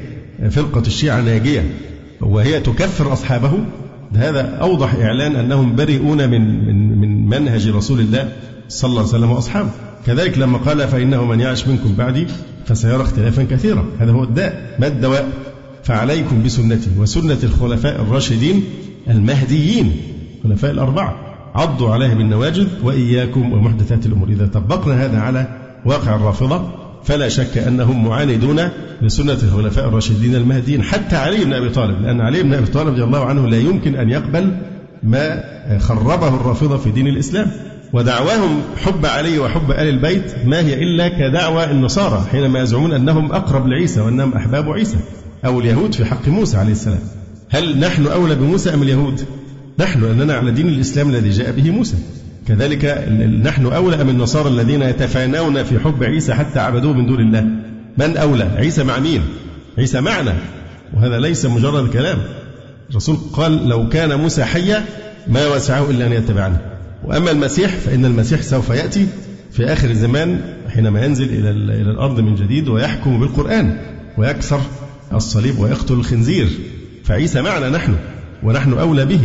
فرقة 0.49 0.83
الشيعة 0.87 1.21
ناجية 1.21 1.63
وهي 2.21 2.59
تكفر 2.59 3.13
أصحابه. 3.13 3.51
هذا 4.15 4.41
أوضح 4.41 4.95
إعلان 4.95 5.35
أنهم 5.35 5.75
بريئون 5.75 6.29
من 6.29 6.65
من 6.65 6.97
من 6.97 7.27
منهج 7.29 7.67
رسول 7.67 7.99
الله 7.99 8.31
صلى 8.69 8.89
الله 8.89 9.01
عليه 9.01 9.09
وسلم 9.09 9.31
وأصحابه. 9.31 9.69
كذلك 10.05 10.37
لما 10.37 10.57
قال 10.57 10.87
فإنه 10.87 11.25
من 11.25 11.39
يعش 11.39 11.67
منكم 11.67 11.95
بعدي 11.97 12.27
فسيرى 12.65 13.01
اختلافا 13.01 13.43
كثيرا. 13.43 13.85
هذا 13.99 14.11
هو 14.11 14.23
الداء 14.23 14.75
ما 14.79 14.87
الدواء؟ 14.87 15.29
فعليكم 15.83 16.43
بسنتي 16.43 16.89
وسنة 16.97 17.37
الخلفاء 17.43 18.01
الراشدين 18.01 18.63
المهديين. 19.09 19.91
الخلفاء 20.45 20.71
الأربعة. 20.71 21.15
عضوا 21.55 21.93
عليها 21.93 22.13
بالنواجذ 22.13 22.67
وإياكم 22.83 23.53
ومحدثات 23.53 24.05
الأمور. 24.05 24.29
إذا 24.29 24.47
طبقنا 24.47 25.05
هذا 25.05 25.19
على 25.19 25.47
واقع 25.85 26.15
الرافضة 26.15 26.69
فلا 27.03 27.29
شك 27.29 27.57
أنهم 27.57 28.05
معاندون 28.07 28.61
لسنة 29.01 29.37
الخلفاء 29.43 29.87
الراشدين 29.87 30.35
المهديين. 30.35 30.83
حتى 30.83 31.15
علي 31.15 31.45
بن 31.45 31.53
أبي 31.53 31.69
طالب 31.69 32.01
لأن 32.01 32.21
علي 32.21 32.43
بن 32.43 32.53
أبي 32.53 32.65
طالب 32.65 32.87
رضي 32.87 33.03
الله 33.03 33.25
عنه 33.25 33.47
لا 33.47 33.57
يمكن 33.57 33.95
أن 33.95 34.09
يقبل 34.09 34.57
ما 35.03 35.43
خربه 35.79 36.27
الرافضة 36.27 36.77
في 36.77 36.91
دين 36.91 37.07
الإسلام. 37.07 37.51
ودعواهم 37.93 38.61
حب 38.77 39.05
علي 39.05 39.39
وحب 39.39 39.71
آل 39.71 39.89
البيت 39.89 40.35
ما 40.45 40.59
هي 40.59 40.83
إلا 40.83 41.07
كدعوى 41.07 41.71
النصارى 41.71 42.25
حينما 42.31 42.59
يزعمون 42.59 42.91
أنهم 42.91 43.31
أقرب 43.31 43.67
لعيسى 43.67 44.01
وأنهم 44.01 44.33
أحباب 44.33 44.69
عيسى 44.69 44.97
أو 45.45 45.59
اليهود 45.59 45.93
في 45.93 46.05
حق 46.05 46.27
موسى 46.27 46.57
عليه 46.57 46.71
السلام. 46.71 46.99
هل 47.49 47.79
نحن 47.79 48.07
أولى 48.07 48.35
بموسى 48.35 48.73
أم 48.73 48.81
اليهود؟ 48.81 49.21
نحن 49.79 50.03
لأننا 50.03 50.33
على 50.33 50.51
دين 50.51 50.67
الإسلام 50.67 51.09
الذي 51.09 51.29
جاء 51.29 51.51
به 51.51 51.71
موسى. 51.71 51.95
كذلك 52.47 52.85
نحن 53.43 53.65
أولى 53.65 54.01
أم 54.01 54.09
النصارى 54.09 54.49
الذين 54.49 54.81
يتفانون 54.81 55.63
في 55.63 55.79
حب 55.79 56.03
عيسى 56.03 56.33
حتى 56.33 56.59
عبدوه 56.59 56.93
من 56.93 57.05
دون 57.05 57.19
الله. 57.19 57.41
من 57.97 58.17
أولى؟ 58.17 58.43
عيسى 58.43 58.83
مع 58.83 58.99
مين؟ 58.99 59.21
عيسى 59.77 60.01
معنا. 60.01 60.35
وهذا 60.93 61.19
ليس 61.19 61.45
مجرد 61.45 61.89
كلام. 61.89 62.17
الرسول 62.89 63.17
قال 63.33 63.69
لو 63.69 63.89
كان 63.89 64.19
موسى 64.19 64.43
حيا 64.43 64.85
ما 65.27 65.47
وسعه 65.47 65.89
إلا 65.89 66.07
أن 66.07 66.13
يتبعني. 66.13 66.57
وأما 67.05 67.31
المسيح 67.31 67.69
فإن 67.69 68.05
المسيح 68.05 68.41
سوف 68.41 68.69
يأتي 68.69 69.07
في 69.51 69.65
آخر 69.65 69.89
الزمان 69.89 70.39
حينما 70.69 71.05
ينزل 71.05 71.25
إلى 71.25 71.49
إلى 71.51 71.91
الأرض 71.91 72.19
من 72.19 72.35
جديد 72.35 72.67
ويحكم 72.67 73.19
بالقرآن 73.19 73.77
ويكسر 74.17 74.61
الصليب 75.13 75.59
ويقتل 75.59 75.93
الخنزير. 75.93 76.47
فعيسى 77.03 77.41
معنا 77.41 77.69
نحن 77.69 77.95
ونحن 78.43 78.73
أولى 78.73 79.05
به. 79.05 79.19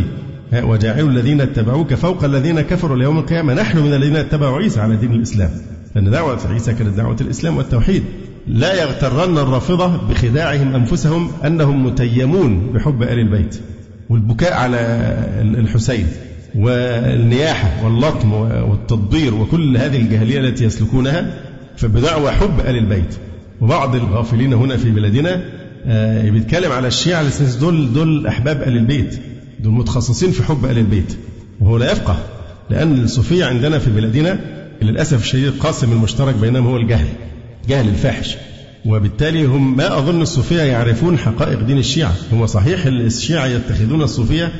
وجاعل 0.61 1.09
الذين 1.09 1.41
اتبعوك 1.41 1.93
فوق 1.93 2.23
الذين 2.23 2.61
كفروا 2.61 2.97
ليوم 2.97 3.17
القيامة. 3.17 3.53
نحن 3.53 3.77
من 3.77 3.93
الذين 3.93 4.15
اتبعوا 4.15 4.57
عيسى 4.57 4.79
على 4.79 4.95
دين 4.95 5.13
الإسلام. 5.13 5.49
لأن 5.95 6.11
دعوة 6.11 6.39
عيسى 6.49 6.73
كانت 6.73 6.97
دعوة 6.97 7.17
الإسلام 7.21 7.57
والتوحيد. 7.57 8.03
لا 8.47 8.73
يغترن 8.81 9.37
الرافضة 9.37 9.97
بخداعهم 10.09 10.75
أنفسهم 10.75 11.31
أنهم 11.45 11.85
متيمون 11.85 12.73
بحب 12.73 13.03
آل 13.03 13.19
البيت 13.19 13.59
والبكاء 14.09 14.53
على 14.53 14.77
الحسين 15.41 16.07
والنياحة 16.55 17.85
واللطم 17.85 18.33
والتطبير 18.33 19.33
وكل 19.33 19.77
هذه 19.77 20.01
الجاهلية 20.01 20.39
التي 20.39 20.65
يسلكونها. 20.65 21.33
فبدعوى 21.77 22.31
حب 22.31 22.59
آل 22.59 22.77
البيت. 22.77 23.15
وبعض 23.61 23.95
الغافلين 23.95 24.53
هنا 24.53 24.77
في 24.77 24.91
بلادنا 24.91 25.41
آه، 25.85 26.29
بيتكلم 26.29 26.71
على 26.71 26.87
الشيعة 26.87 27.17
على 27.17 27.29
دول 27.61 27.93
دول 27.93 28.27
أحباب 28.27 28.61
آل 28.61 28.77
البيت. 28.77 29.19
دول 29.63 29.73
متخصصين 29.73 30.31
في 30.31 30.43
حب 30.43 30.65
آل 30.65 30.77
البيت 30.77 31.17
وهو 31.59 31.77
لا 31.77 31.91
يفقه 31.91 32.17
لأن 32.69 33.03
الصوفية 33.03 33.45
عندنا 33.45 33.79
في 33.79 33.89
بلادنا 33.89 34.39
للأسف 34.81 35.21
الشديد 35.21 35.45
القاسم 35.45 35.91
المشترك 35.91 36.35
بينهم 36.35 36.67
هو 36.67 36.77
الجهل 36.77 37.07
جهل 37.67 37.89
الفاحش. 37.89 38.37
وبالتالي 38.85 39.45
هم 39.45 39.77
ما 39.77 39.97
أظن 39.97 40.21
الصوفية 40.21 40.61
يعرفون 40.61 41.17
حقائق 41.17 41.59
دين 41.59 41.77
الشيعة. 41.77 42.13
هو 42.33 42.45
صحيح 42.45 42.85
الشيعة 42.85 43.45
يتخذون 43.45 44.01
الصوفية 44.01 44.51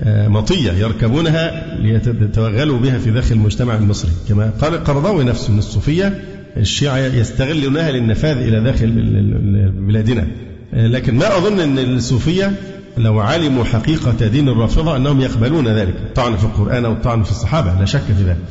آه، 0.00 0.28
مطية 0.28 0.72
يركبونها 0.72 1.76
ليتوغلوا 1.82 2.78
بها 2.78 2.98
في 2.98 3.10
داخل 3.10 3.34
المجتمع 3.34 3.74
المصري. 3.74 4.12
كما 4.28 4.50
قال 4.60 4.74
القرضاوي 4.74 5.24
نفسه 5.24 5.52
من 5.52 5.58
الصوفية 5.58 6.20
الشيعة 6.56 6.98
يستغلونها 6.98 7.90
للنفاذ 7.90 8.36
إلى 8.36 8.60
داخل 8.64 8.90
بلادنا. 9.70 10.26
آه، 10.74 10.86
لكن 10.86 11.14
ما 11.14 11.36
أظن 11.36 11.60
أن 11.60 11.78
الصوفية 11.78 12.52
لو 12.98 13.20
علموا 13.20 13.64
حقيقة 13.64 14.26
دين 14.26 14.48
الرافضة 14.48 14.96
أنهم 14.96 15.20
يقبلون 15.20 15.68
ذلك. 15.68 15.94
الطعن 15.96 16.36
في 16.36 16.44
القرآن 16.44 16.84
أو 16.84 16.94
في 17.24 17.30
الصحابة 17.30 17.80
لا 17.80 17.84
شك 17.84 18.00
في 18.00 18.22
ذلك. 18.22 18.44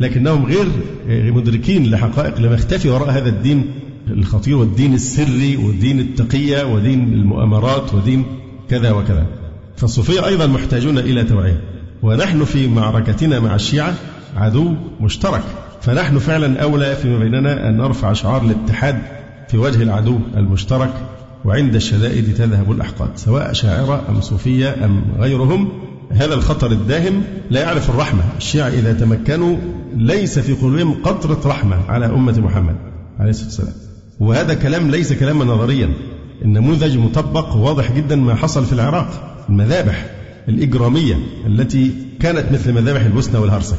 لكنهم 0.00 0.46
غير 0.46 0.66
مدركين 1.08 1.90
لحقائق 1.90 2.40
لما 2.40 2.54
اختفي 2.54 2.88
وراء 2.88 3.10
هذا 3.10 3.28
الدين 3.28 3.70
الخطير 4.10 4.56
والدين 4.56 4.94
السري 4.94 5.56
ودين 5.56 6.00
التقية 6.00 6.64
ودين 6.64 7.12
المؤامرات 7.12 7.94
ودين 7.94 8.24
كذا 8.68 8.92
وكذا. 8.92 9.26
فالصوفية 9.76 10.26
أيضا 10.26 10.46
محتاجون 10.46 10.98
إلى 10.98 11.24
توعية. 11.24 11.60
ونحن 12.02 12.44
في 12.44 12.68
معركتنا 12.68 13.40
مع 13.40 13.54
الشيعة 13.54 13.94
عدو 14.36 14.74
مشترك. 15.00 15.42
فنحن 15.80 16.18
فعلا 16.18 16.62
أولى 16.62 16.96
فيما 16.96 17.18
بيننا 17.18 17.68
أن 17.68 17.76
نرفع 17.76 18.12
شعار 18.12 18.42
الاتحاد 18.42 18.98
في 19.48 19.58
وجه 19.58 19.82
العدو 19.82 20.18
المشترك. 20.36 20.92
وعند 21.44 21.74
الشدائد 21.74 22.34
تذهب 22.34 22.72
الأحقاد 22.72 23.10
سواء 23.16 23.52
شاعرة 23.52 24.02
أم 24.08 24.20
صوفية 24.20 24.84
أم 24.84 25.04
غيرهم 25.18 25.68
هذا 26.10 26.34
الخطر 26.34 26.72
الداهم 26.72 27.22
لا 27.50 27.60
يعرف 27.60 27.90
الرحمة. 27.90 28.22
الشيعة 28.36 28.68
إذا 28.68 28.92
تمكنوا 28.92 29.56
ليس 29.96 30.38
في 30.38 30.52
قلوبهم 30.52 31.02
قطرة 31.02 31.40
رحمة 31.48 31.76
على 31.88 32.06
أمة 32.06 32.40
محمد 32.40 32.76
عليه 33.18 33.30
الصلاة 33.30 33.46
والسلام. 33.46 33.74
وهذا 34.20 34.54
كلام 34.54 34.90
ليس 34.90 35.12
كلاما 35.12 35.44
نظريا 35.44 35.94
النموذج 36.44 36.98
مطبق 36.98 37.56
واضح 37.56 37.92
جدا 37.92 38.16
ما 38.16 38.34
حصل 38.34 38.64
في 38.64 38.72
العراق 38.72 39.36
المذابح 39.48 40.06
الإجرامية 40.48 41.18
التي 41.46 41.90
كانت 42.20 42.52
مثل 42.52 42.72
مذابح 42.72 43.04
البوسنة 43.04 43.40
والهرسك. 43.40 43.78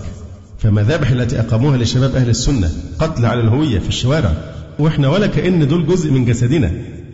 فمذابح 0.57 1.09
التي 1.09 1.39
أقاموها 1.39 1.77
لشباب 1.77 2.15
أهل 2.15 2.29
السنة 2.29 2.69
قتل 2.99 3.25
على 3.25 3.41
الهوية 3.41 3.79
في 3.79 3.89
الشوارع 3.89 4.33
وإحنا 4.79 5.07
ولا 5.07 5.27
كأن 5.27 5.67
دول 5.67 5.87
جزء 5.87 6.11
من 6.11 6.25
جسدنا. 6.25 6.71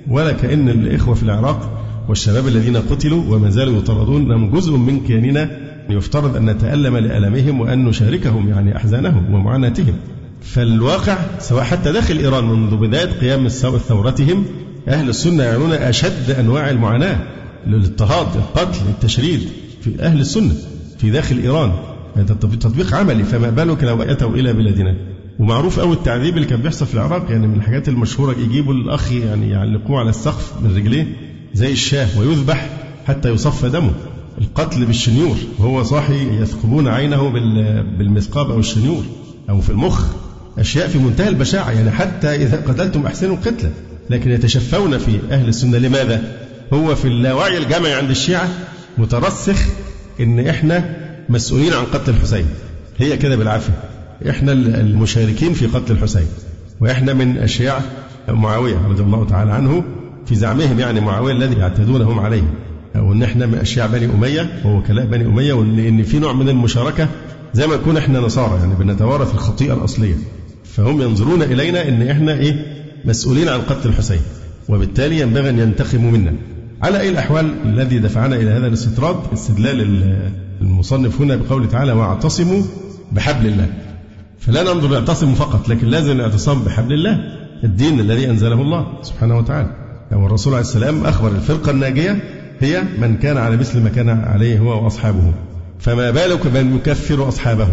ولا 0.09 0.31
كأن 0.31 0.69
الإخوة 0.69 1.15
في 1.15 1.23
العراق 1.23 1.79
والشباب 2.09 2.47
الذين 2.47 2.77
قتلوا 2.77 3.35
وما 3.35 3.49
زالوا 3.49 3.77
يطردون 3.77 4.27
لهم 4.27 4.51
جزء 4.51 4.75
من 4.77 4.99
كياننا 4.99 5.49
يفترض 5.89 6.35
أن 6.35 6.49
نتألم 6.49 6.97
لألمهم 6.97 7.61
وأن 7.61 7.85
نشاركهم 7.85 8.49
يعني 8.49 8.77
أحزانهم 8.77 9.33
ومعاناتهم. 9.33 9.93
فالواقع 10.41 11.17
سواء 11.39 11.63
حتى 11.63 11.91
داخل 11.91 12.17
إيران 12.17 12.43
منذ 12.43 12.75
بداية 12.77 13.11
قيام 13.21 13.47
ثورتهم 13.47 14.45
أهل 14.87 15.09
السنة 15.09 15.43
يعانون 15.43 15.71
أشد 15.71 16.31
أنواع 16.39 16.69
المعاناة 16.69 17.19
الاضطهاد 17.67 18.27
القتل 18.35 18.89
التشريد 18.89 19.39
في 19.81 19.99
أهل 19.99 20.19
السنة 20.19 20.53
في 20.97 21.09
داخل 21.09 21.37
إيران. 21.37 21.71
هذا 22.15 22.33
تطبيق 22.33 22.95
عملي 22.95 23.23
فما 23.23 23.49
بالك 23.49 23.83
لو 23.83 24.01
أتوا 24.01 24.35
إلى 24.35 24.53
بلادنا؟ 24.53 24.95
ومعروف 25.39 25.79
قوي 25.79 25.93
التعذيب 25.93 26.35
اللي 26.37 26.47
كان 26.47 26.61
بيحصل 26.61 26.85
في 26.85 26.93
العراق 26.93 27.25
يعني 27.31 27.47
من 27.47 27.55
الحاجات 27.55 27.89
المشهورة 27.89 28.35
يجيبوا 28.39 28.73
الأخ 28.73 29.11
يعني 29.11 29.49
يعلقوه 29.49 29.99
على 29.99 30.09
السقف 30.09 30.53
من 30.61 30.75
رجليه 30.75 31.07
زي 31.53 31.71
الشاه 31.71 32.19
ويذبح 32.19 32.69
حتى 33.07 33.29
يصفى 33.29 33.69
دمه. 33.69 33.91
القتل 34.41 34.85
بالشنيور 34.85 35.35
وهو 35.59 35.83
صاحي 35.83 36.41
يثقبون 36.41 36.87
عينه 36.87 37.29
بالمثقاب 37.97 38.51
أو 38.51 38.59
الشنيور 38.59 39.03
أو 39.49 39.61
في 39.61 39.69
المخ. 39.69 40.05
أشياء 40.57 40.87
في 40.87 40.97
منتهى 40.97 41.29
البشاعة 41.29 41.71
يعني 41.71 41.91
حتى 41.91 42.35
إذا 42.35 42.57
قتلتم 42.67 43.05
أحسنوا 43.05 43.35
القتلة. 43.35 43.71
لكن 44.09 44.31
يتشفون 44.31 44.97
في 44.97 45.19
أهل 45.31 45.47
السنة. 45.47 45.77
لماذا؟ 45.77 46.37
هو 46.73 46.95
في 46.95 47.07
اللاوعي 47.07 47.57
الجمعي 47.57 47.93
عند 47.93 48.09
الشيعة 48.09 48.49
مترسخ 48.97 49.65
إن 50.19 50.47
إحنا 50.47 50.95
مسؤولين 51.29 51.73
عن 51.73 51.85
قتل 51.85 52.11
الحسين. 52.11 52.45
هي 52.97 53.17
كده 53.17 53.35
بالعافية. 53.35 53.88
إحنا 54.29 54.51
المشاركين 54.51 55.53
في 55.53 55.65
قتل 55.65 55.91
الحسين 55.93 56.27
وإحنا 56.81 57.13
من 57.13 57.37
أشياع 57.37 57.81
معاوية 58.29 58.87
رضي 58.87 59.03
الله 59.03 59.25
تعالى 59.25 59.51
عنه 59.51 59.83
في 60.25 60.35
زعمهم 60.35 60.79
يعني 60.79 60.99
معاوية 60.99 61.33
الذي 61.33 61.55
يعتدونهم 61.55 62.19
عليه. 62.19 62.43
أو 62.95 63.13
ان 63.13 63.23
إحنا 63.23 63.45
من 63.45 63.55
أشياع 63.55 63.85
بني 63.85 64.05
أمية 64.05 64.61
وهو 64.65 64.83
كلاء 64.83 65.05
بني 65.05 65.25
أمية 65.25 65.53
وان 65.53 66.03
في 66.03 66.19
نوع 66.19 66.33
من 66.33 66.49
المشاركة 66.49 67.07
زي 67.53 67.67
ما 67.67 67.75
نكون 67.75 67.97
إحنا 67.97 68.19
نصارى 68.19 68.59
يعني 68.59 68.75
بنتوارث 68.75 69.33
الخطيئة 69.33 69.73
الأصلية. 69.73 70.15
فهم 70.63 71.01
ينظرون 71.01 71.41
إلينا 71.41 71.87
إن 71.87 72.09
إحنا 72.09 72.33
إيه؟ 72.33 72.65
مسؤولين 73.05 73.49
عن 73.49 73.59
قتل 73.59 73.89
الحسين 73.89 74.19
وبالتالي 74.69 75.19
ينبغي 75.19 75.49
أن 75.49 75.59
ينتقموا 75.59 76.11
منا. 76.11 76.33
على 76.81 76.99
أي 76.99 77.09
الأحوال 77.09 77.53
الذي 77.65 77.99
دفعنا 77.99 78.35
إلى 78.35 78.49
هذا 78.49 78.67
الاستطراد؟ 78.67 79.15
استدلال 79.33 80.05
المصنف 80.61 81.21
هنا 81.21 81.35
بقوله 81.35 81.65
تعالى 81.65 81.91
واعتصموا 81.91 82.61
بحبل 83.11 83.47
الله. 83.47 83.69
فلا 84.39 84.63
ننظر 84.63 84.99
نعتصم 84.99 85.33
فقط 85.35 85.69
لكن 85.69 85.87
لازم 85.87 86.11
الاعتصام 86.11 86.63
بحبل 86.63 86.93
الله 86.93 87.19
الدين 87.63 87.99
الذي 87.99 88.29
أنزله 88.29 88.61
الله 88.61 88.87
سبحانه 89.01 89.37
وتعالى. 89.37 89.75
والرسول 90.11 90.53
عليه 90.53 90.65
السلام 90.65 91.05
أخبر 91.05 91.31
الفرقة 91.31 91.71
الناجية 91.71 92.23
هي 92.59 92.83
من 93.01 93.17
كان 93.17 93.37
على 93.37 93.57
مثل 93.57 93.79
ما 93.79 93.89
كان 93.89 94.09
عليه 94.09 94.59
هو 94.59 94.83
وأصحابه. 94.83 95.33
فما 95.79 96.11
بالك 96.11 96.47
بمن 96.47 96.75
يكفر 96.75 97.27
أصحابه؟ 97.27 97.67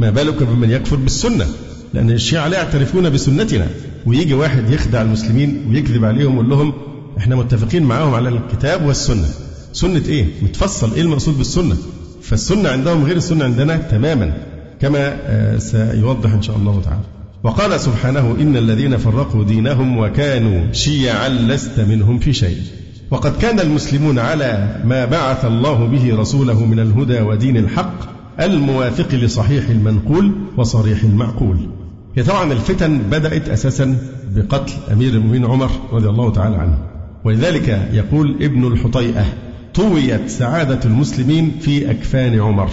ما 0.00 0.10
بالك 0.10 0.42
بمن 0.42 0.70
يكفر 0.70 0.96
بالسنة؟ 0.96 1.46
لأن 1.94 2.10
الشيعة 2.10 2.48
لا 2.48 2.58
يعترفون 2.58 3.10
بسنتنا. 3.10 3.66
ويجي 4.06 4.34
واحد 4.34 4.70
يخدع 4.70 5.02
المسلمين 5.02 5.66
ويكذب 5.70 6.04
عليهم 6.04 6.32
ويقول 6.32 6.50
لهم 6.50 6.72
إحنا 7.18 7.36
متفقين 7.36 7.82
معاهم 7.82 8.14
على 8.14 8.28
الكتاب 8.28 8.86
والسنة. 8.86 9.28
سنة 9.72 10.02
إيه؟ 10.08 10.26
متفصل. 10.42 10.94
إيه 10.94 11.02
المقصود 11.02 11.38
بالسنة؟ 11.38 11.76
فالسنة 12.22 12.68
عندهم 12.68 13.04
غير 13.04 13.16
السنة 13.16 13.44
عندنا 13.44 13.76
تماما. 13.76 14.51
كما 14.82 15.16
آه، 15.26 15.58
سيوضح 15.58 16.32
إن 16.32 16.42
شاء 16.42 16.56
الله 16.56 16.80
تعالى. 16.84 17.02
وقال 17.42 17.80
سبحانه 17.80 18.36
إن 18.40 18.56
الذين 18.56 18.96
فرقوا 18.96 19.44
دينهم 19.44 19.98
وكانوا 19.98 20.72
شيعا 20.72 21.28
لست 21.28 21.80
منهم 21.80 22.18
في 22.18 22.32
شيء. 22.32 22.56
وقد 23.10 23.36
كان 23.36 23.60
المسلمون 23.60 24.18
على 24.18 24.80
ما 24.84 25.04
بعث 25.04 25.44
الله 25.44 25.86
به 25.86 26.16
رسوله 26.16 26.66
من 26.66 26.80
الهدى 26.80 27.20
ودين 27.20 27.56
الحق 27.56 27.94
الموافق 28.40 29.14
لصحيح 29.14 29.68
المنقول 29.68 30.32
وصريح 30.56 31.02
المعقول. 31.02 31.56
هي 32.16 32.22
طبعا 32.22 32.52
الفتن 32.52 32.98
بدأت 32.98 33.48
أساسا 33.48 33.98
بقتل 34.36 34.72
أمير 34.92 35.12
المؤمنين 35.12 35.44
عمر 35.44 35.70
رضي 35.92 36.08
الله 36.08 36.32
تعالى 36.32 36.56
عنه. 36.56 36.78
ولذلك 37.24 37.88
يقول 37.92 38.36
ابن 38.42 38.66
الحطيئة 38.66 39.24
طويت 39.74 40.28
سعادة 40.28 40.80
المسلمين 40.84 41.52
في 41.60 41.90
أكفان 41.90 42.40
عمر. 42.40 42.70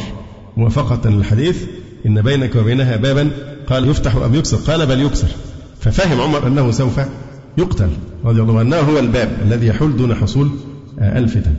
موافقة 0.57 1.09
للحديث 1.09 1.63
إن 2.05 2.21
بينك 2.21 2.55
وبينها 2.55 2.95
بابا 2.95 3.29
قال 3.67 3.89
يفتح 3.89 4.15
أم 4.15 4.35
يكسر؟ 4.35 4.57
قال 4.57 4.85
بل 4.85 5.01
يكسر. 5.01 5.27
ففهم 5.79 6.21
عمر 6.21 6.47
أنه 6.47 6.71
سوف 6.71 6.99
يقتل 7.57 7.89
رضي 8.25 8.41
الله 8.41 8.59
عنه 8.59 8.75
هو 8.75 8.99
الباب 8.99 9.29
الذي 9.45 9.67
يحول 9.67 9.97
دون 9.97 10.15
حصول 10.15 10.49
آه، 10.99 11.19
الفتن. 11.19 11.53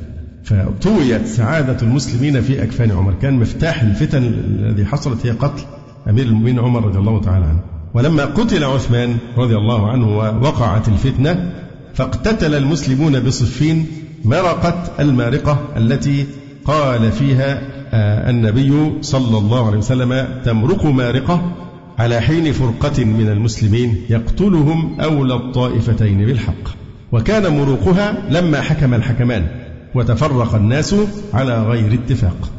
فطويت 0.44 1.26
سعادة 1.26 1.76
المسلمين 1.82 2.40
في 2.40 2.62
أكفان 2.62 2.90
عمر. 2.90 3.14
كان 3.22 3.34
مفتاح 3.34 3.82
الفتن 3.82 4.24
الذي 4.24 4.84
حصلت 4.84 5.26
هي 5.26 5.30
قتل 5.30 5.62
أمير 6.08 6.26
المؤمنين 6.26 6.58
عمر 6.58 6.84
رضي 6.84 6.98
الله 6.98 7.20
تعالى 7.20 7.44
عنه. 7.44 7.60
ولما 7.94 8.24
قتل 8.24 8.64
عثمان 8.64 9.16
رضي 9.36 9.56
الله 9.56 9.90
عنه 9.90 10.18
ووقعت 10.18 10.88
الفتنة 10.88 11.52
فاقتتل 11.94 12.54
المسلمون 12.54 13.20
بصفين 13.20 13.86
مرقت 14.24 15.00
المارقة 15.00 15.58
التي 15.76 16.26
قال 16.64 17.12
فيها 17.12 17.62
النبي 17.92 18.92
صلى 19.02 19.38
الله 19.38 19.66
عليه 19.66 19.78
وسلم 19.78 20.28
تمرق 20.44 20.86
مارقة 20.86 21.52
على 21.98 22.20
حين 22.20 22.52
فرقة 22.52 23.04
من 23.04 23.28
المسلمين 23.28 24.04
يقتلهم 24.10 25.00
أولى 25.00 25.34
الطائفتين 25.34 26.26
بالحق. 26.26 26.80
وكان 27.12 27.58
مروقها 27.58 28.14
لما 28.30 28.60
حكم 28.60 28.94
الحكمان 28.94 29.46
وتفرق 29.94 30.54
الناس 30.54 30.94
على 31.34 31.62
غير 31.62 31.94
اتفاق. 31.94 32.50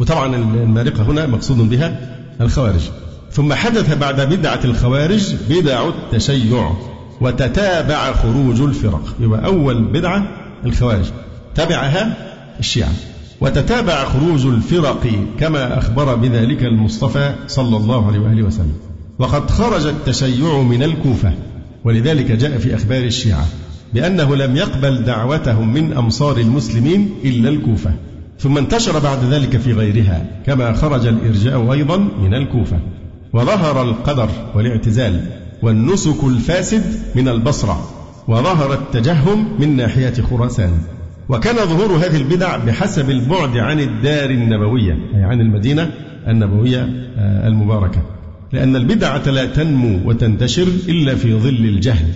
وطبعا 0.00 0.36
المارقة 0.36 1.02
هنا 1.02 1.26
مقصود 1.26 1.70
بها 1.70 2.16
الخوارج. 2.40 2.90
ثم 3.32 3.52
حدث 3.52 3.98
بعد 3.98 4.20
بدعة 4.20 4.60
الخوارج 4.64 5.34
بدع 5.50 5.88
التشيع 5.88 6.72
وتتابع 7.20 8.12
خروج 8.12 8.60
الفرق. 8.60 9.16
يبقى 9.20 9.44
أول 9.44 9.84
بدعة 9.84 10.28
الخوارج. 10.64 11.04
تبعها 11.54 12.16
الشيعة. 12.60 12.92
وتتابع 13.40 14.04
خروج 14.04 14.46
الفرق 14.46 15.06
كما 15.38 15.78
أخبر 15.78 16.14
بذلك 16.14 16.62
المصطفى 16.62 17.34
صلى 17.46 17.76
الله 17.76 18.06
عليه 18.06 18.18
وآله 18.18 18.42
وسلم. 18.42 18.72
وقد 19.18 19.50
خرج 19.50 19.86
التشيع 19.86 20.62
من 20.62 20.82
الكوفة 20.82 21.32
ولذلك 21.84 22.32
جاء 22.32 22.58
في 22.58 22.74
أخبار 22.74 23.04
الشيعة 23.04 23.46
بأنه 23.94 24.36
لم 24.36 24.56
يقبل 24.56 25.04
دعوتهم 25.04 25.72
من 25.74 25.92
أمصار 25.92 26.36
المسلمين 26.38 27.14
إلا 27.24 27.48
الكوفة. 27.48 27.92
ثم 28.38 28.58
انتشر 28.58 28.98
بعد 28.98 29.24
ذلك 29.24 29.56
في 29.56 29.72
غيرها 29.72 30.26
كما 30.46 30.72
خرج 30.72 31.06
الإرجاء 31.06 31.72
أيضا 31.72 31.96
من 31.96 32.34
الكوفة. 32.34 32.78
وظهر 33.32 33.82
القدر 33.82 34.28
والاعتزال 34.54 35.20
والنسك 35.62 36.24
الفاسد 36.24 36.82
من 37.14 37.28
البصرة 37.28 37.90
وظهر 38.28 38.72
التجهم 38.72 39.48
من 39.60 39.76
ناحية 39.76 40.22
خراسان. 40.30 40.72
وكان 41.30 41.56
ظهور 41.56 41.96
هذه 41.96 42.16
البدع 42.16 42.56
بحسب 42.56 43.10
البعد 43.10 43.56
عن 43.56 43.80
الدار 43.80 44.30
النبوية 44.30 44.92
أي 45.14 45.22
عن 45.22 45.40
المدينة 45.40 45.90
النبوية 46.28 46.80
آه، 47.18 47.48
المباركة. 47.48 48.02
لأن 48.52 48.76
البدعة 48.76 49.30
لا 49.30 49.46
تنمو 49.46 50.08
وتنتشر 50.08 50.66
إلا 50.88 51.14
في 51.14 51.34
ظل 51.34 51.48
الجهل 51.48 52.06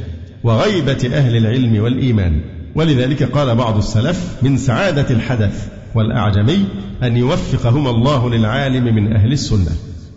وغيبة 0.44 1.10
أهل 1.12 1.36
العلم 1.36 1.82
والإيمان. 1.82 2.40
ولذلك 2.74 3.22
قال 3.22 3.54
بعض 3.54 3.76
السلف 3.76 4.36
من 4.42 4.56
سعادة 4.56 5.06
الحدث 5.10 5.68
والأعجمي 5.94 6.64
أن 7.02 7.16
يوفقهما 7.16 7.90
الله 7.90 8.30
للعالم 8.30 8.94
من 8.94 9.12
أهل 9.12 9.32
السنة. 9.32 9.72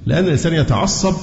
لأن 0.06 0.26
الإنسان 0.26 0.54
يتعصب 0.54 1.14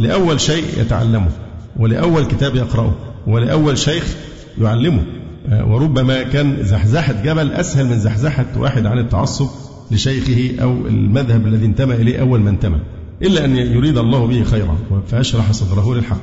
لأول 0.00 0.40
شيء 0.40 0.64
يتعلمه 0.80 1.30
ولأول 1.76 2.24
كتاب 2.24 2.56
يقرأه 2.56 2.94
ولأول 3.26 3.78
شيخ 3.78 4.16
يعلمه. 4.60 5.02
وربما 5.52 6.22
كان 6.22 6.56
زحزحة 6.62 7.12
جبل 7.24 7.52
أسهل 7.52 7.86
من 7.86 7.98
زحزحة 7.98 8.46
واحد 8.56 8.86
عن 8.86 8.98
التعصب 8.98 9.48
لشيخه 9.90 10.62
أو 10.62 10.86
المذهب 10.86 11.46
الذي 11.46 11.66
انتمى 11.66 11.94
إليه 11.94 12.20
أول 12.20 12.40
ما 12.40 12.50
انتمى 12.50 12.78
إلا 13.22 13.44
أن 13.44 13.56
يريد 13.56 13.98
الله 13.98 14.26
به 14.26 14.42
خيرا 14.42 14.78
فأشرح 15.06 15.52
صدره 15.52 15.94
للحق. 15.94 16.20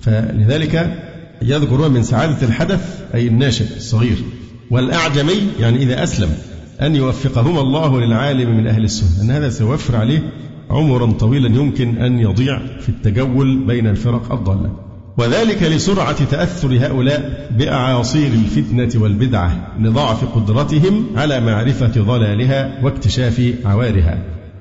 فلذلك 0.00 0.98
يذكر 1.42 1.88
من 1.88 2.02
سعادة 2.02 2.46
الحدث 2.46 3.00
أي 3.14 3.26
الناشئ 3.26 3.76
الصغير 3.76 4.16
والأعجمي 4.70 5.48
يعني 5.60 5.76
إذا 5.76 6.02
أسلم 6.02 6.28
أن 6.80 6.96
يوفقهما 6.96 7.60
الله 7.60 8.00
للعالم 8.00 8.56
من 8.56 8.66
أهل 8.66 8.84
السنة 8.84 9.24
أن 9.24 9.30
هذا 9.30 9.50
سيوفر 9.50 9.96
عليه 9.96 10.32
عمرا 10.70 11.12
طويلا 11.12 11.48
يمكن 11.48 11.98
أن 11.98 12.18
يضيع 12.18 12.60
في 12.80 12.88
التجول 12.88 13.66
بين 13.66 13.86
الفرق 13.86 14.32
الضالة. 14.32 14.89
وذلك 15.18 15.62
لسرعة 15.62 16.24
تأثر 16.24 16.78
هؤلاء 16.86 17.48
بأعاصير 17.58 18.32
الفتنة 18.32 19.02
والبدعة 19.02 19.56
لضعف 19.80 20.24
قدرتهم 20.24 21.06
على 21.16 21.40
معرفة 21.40 22.02
ضلالها 22.02 22.84
واكتشاف 22.84 23.52
عوارها. 23.64 24.18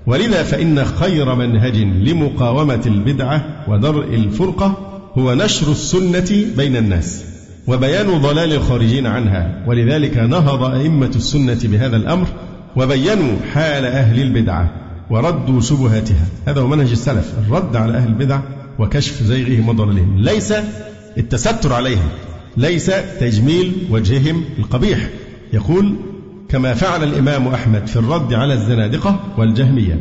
ولذا 0.07 0.43
فإن 0.43 0.85
خير 0.85 1.35
منهج 1.35 1.77
لمقاومة 1.77 2.81
البدعة 2.85 3.65
ودرء 3.67 4.15
الفرقة 4.15 4.77
هو 5.17 5.33
نشر 5.33 5.71
السنة 5.71 6.45
بين 6.57 6.75
الناس 6.75 7.25
وبيان 7.67 8.21
ضلال 8.21 8.53
الخارجين 8.53 9.05
عنها. 9.05 9.63
ولذلك 9.67 10.17
نهض 10.17 10.63
أئمة 10.63 11.11
السنة 11.15 11.59
بهذا 11.63 11.95
الأمر 11.95 12.27
وبينوا 12.75 13.37
حال 13.53 13.85
أهل 13.85 14.21
البدعة 14.21 14.71
وردوا 15.09 15.61
شبهاتها. 15.61 16.25
هذا 16.47 16.61
هو 16.61 16.67
منهج 16.67 16.91
السلف 16.91 17.33
الرد 17.47 17.75
على 17.75 17.97
أهل 17.97 18.07
البدع 18.07 18.39
وكشف 18.79 19.23
زيغهم 19.23 19.69
وضلالهم. 19.69 20.19
ليس 20.19 20.53
التستر 21.17 21.73
عليهم 21.73 22.09
ليس 22.57 22.91
تجميل 23.19 23.73
وجههم 23.89 24.43
القبيح. 24.59 25.09
يقول 25.53 25.95
كما 26.49 26.73
فعل 26.73 27.03
الإمام 27.03 27.47
أحمد 27.47 27.87
في 27.87 27.95
الرد 27.95 28.33
على 28.33 28.53
الزنادقة 28.53 29.19
والجهمية 29.37 29.99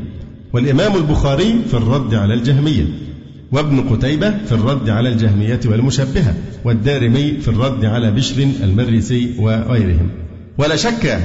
والإمام 0.52 0.96
البخاري 0.96 1.62
في 1.68 1.74
الرد 1.74 2.14
على 2.14 2.34
الجهمية 2.34 2.86
وابن 3.52 3.80
قتيبة 3.80 4.34
في 4.46 4.52
الرد 4.52 4.90
على 4.90 5.08
الجهمية 5.08 5.60
والمشبهة 5.64 6.34
والدارمي 6.64 7.32
في 7.40 7.48
الرد 7.48 7.84
على 7.84 8.10
بشر 8.10 8.48
المريسي 8.62 9.34
وغيرهم. 9.38 10.08
ولا 10.58 10.76
شك 10.76 11.18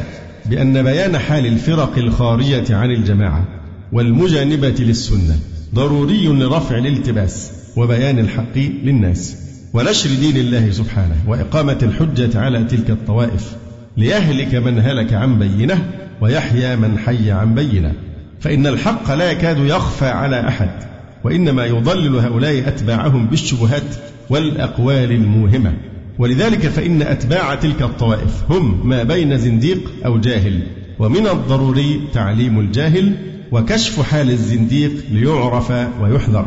بأن 0.45 0.83
بيان 0.83 1.17
حال 1.17 1.45
الفرق 1.45 1.97
الخارية 1.97 2.75
عن 2.75 2.91
الجماعة 2.91 3.47
والمجانبة 3.91 4.75
للسنة 4.79 5.39
ضروري 5.73 6.27
لرفع 6.27 6.77
الالتباس 6.77 7.51
وبيان 7.75 8.19
الحق 8.19 8.57
للناس 8.57 9.37
ونشر 9.73 10.09
دين 10.09 10.37
الله 10.37 10.71
سبحانه 10.71 11.15
وإقامة 11.27 11.77
الحجة 11.83 12.39
على 12.39 12.63
تلك 12.63 12.89
الطوائف 12.89 13.55
ليهلك 13.97 14.55
من 14.55 14.79
هلك 14.79 15.13
عن 15.13 15.39
بينة 15.39 15.89
ويحيى 16.21 16.75
من 16.75 16.97
حي 16.97 17.31
عن 17.31 17.55
بينة. 17.55 17.93
فإن 18.39 18.67
الحق 18.67 19.13
لا 19.13 19.31
يكاد 19.31 19.57
يخفى 19.57 20.05
على 20.05 20.47
أحد 20.47 20.69
وإنما 21.23 21.65
يضلل 21.65 22.15
هؤلاء 22.15 22.67
أتباعهم 22.67 23.25
بالشبهات 23.25 23.95
والأقوال 24.29 25.11
الموهمة. 25.11 25.73
ولذلك 26.19 26.67
فإن 26.67 27.01
أتباع 27.01 27.55
تلك 27.55 27.81
الطوائف 27.81 28.51
هم 28.51 28.89
ما 28.89 29.03
بين 29.03 29.37
زنديق 29.37 29.91
أو 30.05 30.17
جاهل 30.17 30.59
ومن 30.99 31.27
الضروري 31.27 32.01
تعليم 32.13 32.59
الجاهل 32.59 33.32
وكشف 33.53 34.01
حال 34.01 34.29
الزنديق 34.29 34.91
ليعرف 35.11 35.71
ويحذر. 36.01 36.45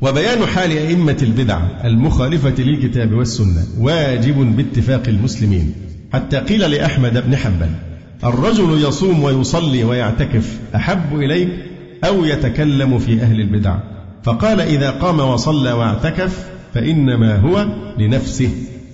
وبيان 0.00 0.46
حال 0.46 0.70
أئمة 0.70 1.16
البدع 1.22 1.60
المخالفة 1.84 2.54
للكتاب 2.62 3.12
والسنة 3.12 3.66
واجب 3.78 4.56
باتفاق 4.56 5.02
المسلمين. 5.08 5.74
حتى 6.12 6.36
قيل 6.36 6.70
لأحمد 6.70 7.26
بن 7.26 7.36
حنبل 7.36 7.70
الرجل 8.24 8.82
يصوم 8.88 9.22
ويصلي 9.22 9.84
ويعتكف 9.84 10.58
أحب 10.74 11.14
إليك 11.14 11.48
أو 12.04 12.24
يتكلم 12.24 12.98
في 12.98 13.22
أهل 13.22 13.40
البدع. 13.40 13.76
فقال 14.24 14.60
إذا 14.60 14.90
قام 14.90 15.20
وصلى 15.20 15.72
واعتكف 15.72 16.46
فإنما 16.74 17.36
هو 17.36 17.66
لنفسه 17.98 18.50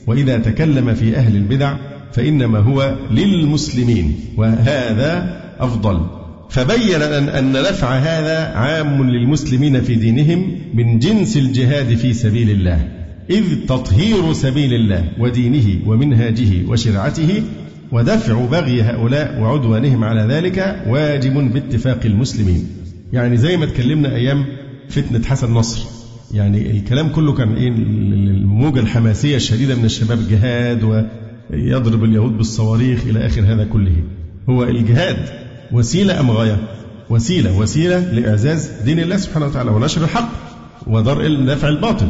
وإذا 0.07 0.39
تكلم 0.39 0.95
في 0.95 1.17
أهل 1.17 1.37
البدع 1.37 1.77
فإنما 2.13 2.59
هو 2.59 2.95
للمسلمين 3.11 4.15
وهذا 4.37 5.41
أفضل. 5.61 6.24
فبين 6.51 7.03
أن 7.03 7.53
نفع 7.53 7.99
هذا 7.99 8.57
عام 8.59 9.11
للمسلمين 9.11 9.81
في 9.81 9.95
دينهم 9.95 10.59
من 10.75 10.99
جنس 10.99 11.37
الجهاد 11.37 11.95
في 11.95 12.13
سبيل 12.13 12.51
الله 12.51 12.89
إذ 13.31 13.67
تطهير 13.67 14.33
سبيل 14.33 14.75
الله 14.75 15.09
ودينه 15.19 15.89
ومنهاجه 15.89 16.69
وشرعته 16.69 17.43
ودفع 17.93 18.45
بغي 18.45 18.83
هؤلاء 18.83 19.41
وعدوانهم 19.41 20.05
على 20.05 20.35
ذلك 20.35 20.83
واجب 20.89 21.53
باتفاق 21.53 22.01
المسلمين. 22.05 22.67
يعني 23.13 23.37
زي 23.37 23.57
ما 23.57 23.65
اتكلمنا 23.65 24.15
أيام 24.15 24.45
فتنة 24.89 25.25
حسن 25.25 25.53
نصر. 25.55 25.87
يعني 26.35 26.71
الكلام 26.71 27.09
كله 27.09 27.33
كان 27.33 27.55
إيه؟ 27.55 27.69
الموجة 27.69 28.81
الحماسية 28.81 29.37
الشديدة 29.37 29.75
من 29.75 29.85
الشباب 29.85 30.19
جهاد 30.31 31.07
ويضرب 31.51 32.05
اليهود 32.05 32.37
بالصواريخ 32.37 33.07
إلى 33.07 33.27
آخر 33.27 33.43
هذا 33.43 33.65
كله. 33.65 33.97
هو 34.49 34.65
الجهاد 34.65 35.44
وسيلة 35.73 36.21
أم 36.21 36.31
غاية؟ 36.31 36.57
وسيلة 37.11 37.59
وسيلة 37.59 37.99
لإعزاز 37.99 38.71
دين 38.85 38.99
الله 39.01 39.17
سبحانه 39.17 39.47
وتعالى 39.47 39.71
ونشر 39.71 40.05
الحق 40.05 40.29
ودرء 40.87 41.45
دفع 41.47 41.69
الباطل. 41.69 42.09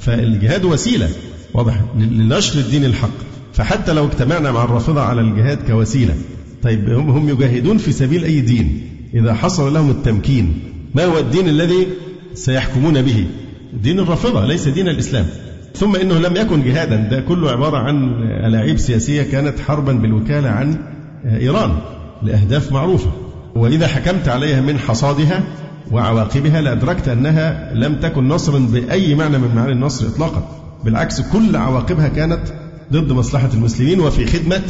فالجهاد 0.00 0.64
وسيلة 0.64 1.08
واضح 1.54 1.80
لنشر 1.98 2.58
الدين 2.60 2.84
الحق. 2.84 3.10
فحتى 3.52 3.92
لو 3.92 4.06
اجتمعنا 4.06 4.52
مع 4.52 4.64
الرافضة 4.64 5.00
على 5.00 5.20
الجهاد 5.20 5.58
كوسيلة. 5.66 6.14
طيب 6.62 6.90
هم 6.90 7.10
هم 7.10 7.28
يجاهدون 7.28 7.78
في 7.78 7.92
سبيل 7.92 8.24
أي 8.24 8.40
دين؟ 8.40 8.90
إذا 9.14 9.34
حصل 9.34 9.74
لهم 9.74 9.90
التمكين 9.90 10.52
ما 10.94 11.04
هو 11.04 11.18
الدين 11.18 11.48
الذي 11.48 11.86
سيحكمون 12.34 13.02
به؟ 13.02 13.26
دين 13.82 14.00
الرافضة 14.00 14.46
ليس 14.46 14.68
دين 14.68 14.88
الإسلام. 14.88 15.26
ثم 15.74 15.96
إنه 15.96 16.18
لم 16.18 16.36
يكن 16.36 16.62
جهادا. 16.62 16.96
ده 16.96 17.20
كله 17.20 17.50
عبارة 17.50 17.76
عن 17.76 18.22
ألاعيب 18.46 18.78
سياسية 18.78 19.22
كانت 19.22 19.60
حربا 19.60 19.92
بالوكالة 19.92 20.48
عن 20.48 20.76
إيران. 21.24 21.78
لأهداف 22.24 22.72
معروفة 22.72 23.10
وإذا 23.54 23.86
حكمت 23.86 24.28
عليها 24.28 24.60
من 24.60 24.78
حصادها 24.78 25.42
وعواقبها 25.92 26.60
لأدركت 26.60 27.08
أنها 27.08 27.74
لم 27.74 27.94
تكن 27.94 28.28
نصرا 28.28 28.58
بأي 28.58 29.14
معنى 29.14 29.38
من 29.38 29.54
معاني 29.54 29.72
النصر 29.72 30.06
إطلاقا 30.06 30.48
بالعكس 30.84 31.20
كل 31.20 31.56
عواقبها 31.56 32.08
كانت 32.08 32.40
ضد 32.92 33.12
مصلحة 33.12 33.48
المسلمين 33.54 34.00
وفي 34.00 34.26
خدمة 34.26 34.62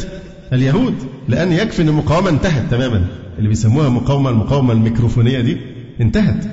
اليهود 0.53 0.93
لأن 1.29 1.51
يكفي 1.51 1.81
أن 1.81 1.87
المقاومة 1.89 2.29
انتهت 2.29 2.71
تماما 2.71 3.05
اللي 3.37 3.49
بيسموها 3.49 3.89
مقاومة 3.89 4.29
المقاومة 4.29 4.73
الميكروفونية 4.73 5.41
دي 5.41 5.57
انتهت 6.01 6.45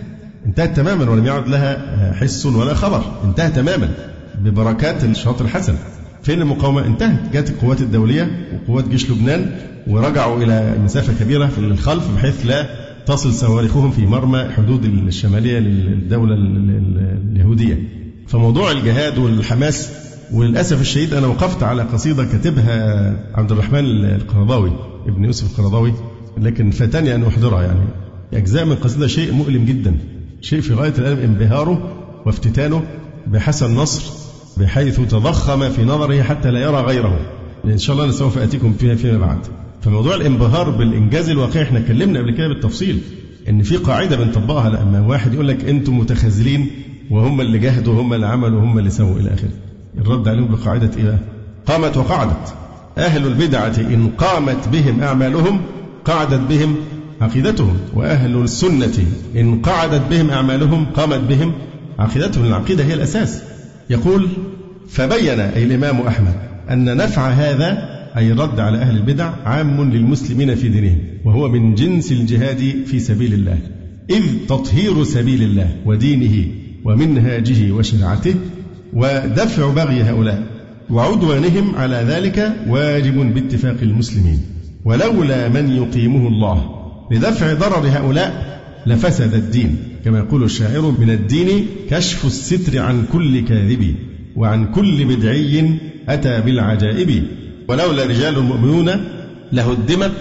انتهت 0.47 0.77
تماما 0.77 1.11
ولم 1.11 1.27
يعد 1.27 1.49
لها 1.49 2.12
حس 2.21 2.47
ولا 2.47 2.75
خبر 2.75 3.03
انتهى 3.25 3.51
تماما 3.51 3.88
ببركات 4.38 5.05
الشاطر 5.05 5.45
الحسن. 5.45 5.75
فين 6.23 6.43
المقاومة؟ 6.43 6.87
انتهت. 6.87 7.33
جاءت 7.33 7.51
القوات 7.51 7.81
الدولية 7.81 8.49
وقوات 8.55 8.89
جيش 8.89 9.11
لبنان 9.11 9.51
ورجعوا 9.87 10.43
إلى 10.43 10.79
مسافة 10.85 11.25
كبيرة 11.25 11.47
في 11.47 11.59
الخلف 11.59 12.15
بحيث 12.15 12.47
لا 12.47 12.67
تصل 13.07 13.33
صواريخهم 13.33 13.91
في 13.91 14.07
مرمى 14.07 14.49
حدود 14.57 14.85
الشمالية 14.85 15.59
للدولة 15.59 16.35
اليهودية. 17.33 17.79
فموضوع 18.29 18.71
الجهاد 18.71 19.19
والحماس 19.19 19.91
وللأسف 20.33 20.81
الشديد 20.81 21.15
أنا 21.15 21.27
وقفت 21.27 21.63
على 21.63 21.83
قصيدة 21.83 22.25
كاتبها 22.25 23.17
عبد 23.35 23.53
الرحمن 23.53 23.85
القرضاوي 24.05 24.73
ابن 25.07 25.25
يوسف 25.25 25.51
القرضاوي 25.51 25.93
لكن 26.39 26.71
فاتني 26.71 27.15
أن 27.15 27.25
أحضرها 27.25 27.63
يعني. 27.63 27.85
أجزاء 28.35 28.65
من 28.65 28.73
القصيدة 28.73 29.07
شيء 29.07 29.33
مؤلم 29.33 29.65
جدا 29.65 29.95
شيء 30.41 30.61
في 30.61 30.75
غاية 30.75 30.93
الألم 30.99 31.19
انبهاره 31.19 31.97
وافتتانه 32.27 32.83
بحسن 33.27 33.75
نصر 33.75 34.22
بحيث 34.57 35.01
تضخم 35.01 35.69
في 35.71 35.85
نظره 35.85 36.23
حتى 36.23 36.51
لا 36.51 36.61
يرى 36.61 36.81
غيره. 36.81 37.19
إن 37.65 37.79
شاء 37.79 37.97
الله 37.97 38.11
سوف 38.11 38.38
أتيكم 38.38 38.73
فيها 38.73 38.95
فيما 38.95 39.19
بعد. 39.19 39.38
فموضوع 39.83 40.15
الانبهار 40.15 40.71
بالإنجاز 40.71 41.29
الواقعي 41.29 41.62
إحنا 41.62 41.79
اتكلمنا 41.79 42.19
قبل 42.19 42.31
كده 42.31 42.49
بالتفصيل 42.49 43.01
إن 43.49 43.62
في 43.62 43.77
قاعدة 43.77 44.17
بنطبقها 44.17 44.71
لما 44.71 45.07
واحد 45.07 45.35
يقول 45.35 45.49
لك 45.49 45.65
أنتم 45.65 45.99
متخاذلين 45.99 46.71
وهم 47.11 47.41
اللي 47.41 47.59
جاهدوا 47.59 47.95
وهم 47.95 48.15
اللي 48.15 48.27
عملوا 48.27 48.61
وهم 48.61 48.79
اللي 48.79 48.91
سووا 48.91 49.21
إلى 49.21 49.35
آخره. 49.35 49.51
الرد 49.99 50.29
عليهم 50.29 50.49
بقاعدة 50.49 50.91
إيه 50.97 51.05
بقى؟ 51.05 51.19
قامت 51.67 51.97
وقعدت. 51.97 52.55
أهل 52.99 53.27
البدعة 53.27 53.75
إن 53.79 54.11
قامت 54.19 54.69
بهم 54.73 55.03
أعمالهم 55.03 55.61
قعدت 56.05 56.41
بهم 56.49 56.75
عقيدتهم. 57.21 57.77
وأهل 57.95 58.37
السنة 58.37 59.07
إن 59.37 59.62
قعدت 59.62 60.03
بهم 60.11 60.31
أعمالهم 60.31 60.85
قامت 60.85 61.21
بهم 61.21 61.53
عقيدتهم. 61.99 62.45
العقيدة 62.45 62.85
هي 62.85 62.95
الأساس. 62.95 63.43
يقول 63.92 64.28
فبين 64.88 65.40
أي 65.40 65.64
الإمام 65.64 66.00
أحمد 66.00 66.35
أن 66.70 66.96
نفع 66.96 67.28
هذا 67.28 67.92
أي 68.16 68.33
الرد 68.33 68.61
على 68.61 68.78
أهل 68.78 68.96
البدع 68.96 69.33
عام 69.44 69.92
للمسلمين 69.92 70.55
في 70.55 70.68
دينهم 70.68 70.98
وهو 71.24 71.48
من 71.48 71.74
جنس 71.74 72.12
الجهاد 72.12 72.74
في 72.87 73.00
سبيل 73.00 73.35
الله 73.35 73.59
إذ 74.11 74.22
تطهير 74.48 75.05
سبيل 75.05 75.42
الله 75.42 75.76
ودينه 75.87 76.46
ومنهاجه 76.85 77.72
وشرعته 77.72 78.35
ودفع 78.92 79.70
بغي 79.70 80.02
هؤلاء 80.02 80.42
وعدوانهم 80.90 81.74
على 81.76 81.96
ذلك 81.96 82.52
واجب 82.68 83.35
باتفاق 83.35 83.76
المسلمين. 83.83 84.40
ولولا 84.85 85.48
من 85.48 85.76
يقيمه 85.76 86.28
الله 86.28 86.64
لدفع 87.11 87.52
ضرر 87.52 87.88
هؤلاء 87.88 88.61
لفسد 88.87 89.35
الدين. 89.35 89.76
كما 90.05 90.19
يقول 90.19 90.45
الشاعر 90.45 90.95
من 90.99 91.11
الدين 91.11 91.67
كشف 91.91 92.27
الستر 92.27 92.79
عن 92.79 93.05
كل 93.12 93.45
كاذب 93.45 93.95
وعن 94.37 94.67
كل 94.67 95.05
بدعي 95.05 95.79
أتى 96.09 96.41
بالعجائب. 96.41 97.23
ولولا 97.69 98.05
رجال 98.05 98.41
مؤمنون 98.41 98.91
لهدمت 99.53 100.12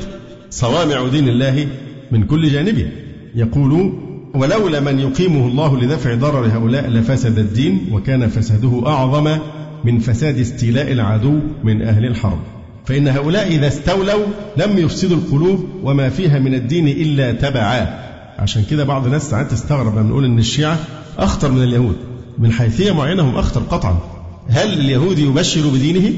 صوامع 0.50 1.08
دين 1.08 1.28
الله 1.28 1.68
من 2.12 2.24
كل 2.24 2.50
جانب. 2.50 2.88
يقول 3.36 3.94
ولولا 4.34 4.80
من 4.80 5.00
يقيمه 5.00 5.48
الله 5.48 5.82
لدفع 5.82 6.16
ضرر 6.16 6.48
هؤلاء 6.48 6.90
لفسد 6.90 7.40
الدين 7.40 7.88
وكان 7.92 8.28
فساده 8.28 8.84
أعظم 8.86 9.38
من 9.84 10.00
فساد 10.00 10.40
استيلاء 10.40 10.92
العدو 10.92 11.40
من 11.64 11.82
أهل 11.82 12.06
الحرب. 12.06 12.40
فإن 12.86 13.08
هؤلاء 13.08 13.48
إذا 13.48 13.68
استولوا 13.68 14.26
لم 14.58 14.78
يفسدوا 14.78 15.18
القلوب 15.18 15.66
وما 15.84 16.10
فيها 16.10 16.40
من 16.40 16.54
الدين 16.54 16.88
إلا 16.88 17.32
تبعا. 17.32 18.11
عشان 18.42 18.64
كده 18.70 18.84
بعض 18.84 19.06
الناس 19.06 19.30
ساعات 19.30 19.52
تستغرب 19.52 20.00
لما 20.00 20.10
نقول 20.10 20.26
إن 20.26 20.40
الشيعة 20.40 20.80
أخطر 21.18 21.52
من 21.52 21.64
اليهود. 21.64 21.96
من 22.40 22.52
حيثية 22.52 22.92
معينة 22.92 23.24
هم 23.24 23.36
أخطر 23.36 23.62
قطعا. 23.62 24.00
هل 24.48 24.74
اليهود 24.74 25.20
يبشر 25.20 25.70
بدينه؟ 25.70 26.14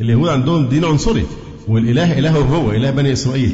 اليهود 0.00 0.28
عندهم 0.28 0.68
دين 0.68 0.84
عنصري. 0.84 1.24
والإله 1.68 2.18
إلههم 2.18 2.46
هو 2.46 2.70
إله 2.70 2.90
بني 2.90 3.12
إسرائيل. 3.12 3.52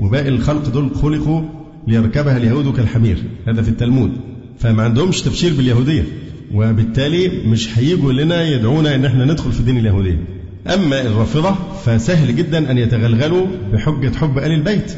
وباقي 0.00 0.28
الخلق 0.28 0.68
دول 0.68 0.90
خلقوا 1.02 1.42
ليركبها 1.86 2.36
اليهود 2.36 2.76
كالحمير. 2.76 3.22
هذا 3.48 3.62
في 3.62 3.68
التلمود. 3.68 4.12
فما 4.58 4.82
عندهمش 4.82 5.22
تبشير 5.22 5.54
باليهودية. 5.54 6.04
وبالتالي 6.54 7.28
مش 7.46 7.78
هيجوا 7.78 8.12
لنا 8.12 8.42
يدعونا 8.42 8.94
إن 8.94 9.04
إحنا 9.04 9.24
ندخل 9.24 9.52
في 9.52 9.62
دين 9.62 9.78
اليهودية. 9.78 10.24
أما 10.66 11.00
الرافضة 11.00 11.54
فسهل 11.84 12.36
جدا 12.36 12.70
أن 12.70 12.78
يتغلغلوا 12.78 13.46
بحجة 13.72 14.16
حب 14.16 14.38
آل 14.38 14.52
البيت. 14.52 14.92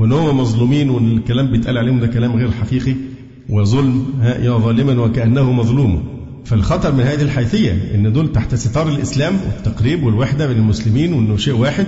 وإن 0.00 0.12
هم 0.12 0.40
مظلومين 0.40 0.90
والكلام 0.90 1.50
بيتقال 1.50 1.78
عليهم 1.78 2.00
ده 2.00 2.06
كلام 2.06 2.36
غير 2.36 2.50
حقيقي 2.50 2.94
وظلم 3.48 4.04
يا 4.22 4.50
ظالما 4.58 5.02
وكأنه 5.02 5.52
مظلوم. 5.52 6.02
فالخطر 6.44 6.92
من 6.92 7.00
هذه 7.00 7.22
الحيثية 7.22 7.90
إن 7.94 8.12
دول 8.12 8.32
تحت 8.32 8.54
ستار 8.54 8.88
الإسلام 8.88 9.34
والتقريب 9.46 10.04
والوحدة 10.04 10.46
بين 10.46 10.56
المسلمين 10.56 11.12
وإنه 11.12 11.36
شيء 11.36 11.54
واحد 11.54 11.86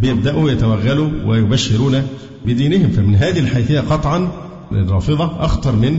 بيبدأوا 0.00 0.50
يتوغلوا 0.50 1.08
ويبشرون 1.26 2.02
بدينهم. 2.46 2.90
فمن 2.90 3.14
هذه 3.14 3.38
الحيثية 3.38 3.80
قطعا 3.80 4.28
الرافضة 4.72 5.44
أخطر 5.44 5.76
من 5.76 5.98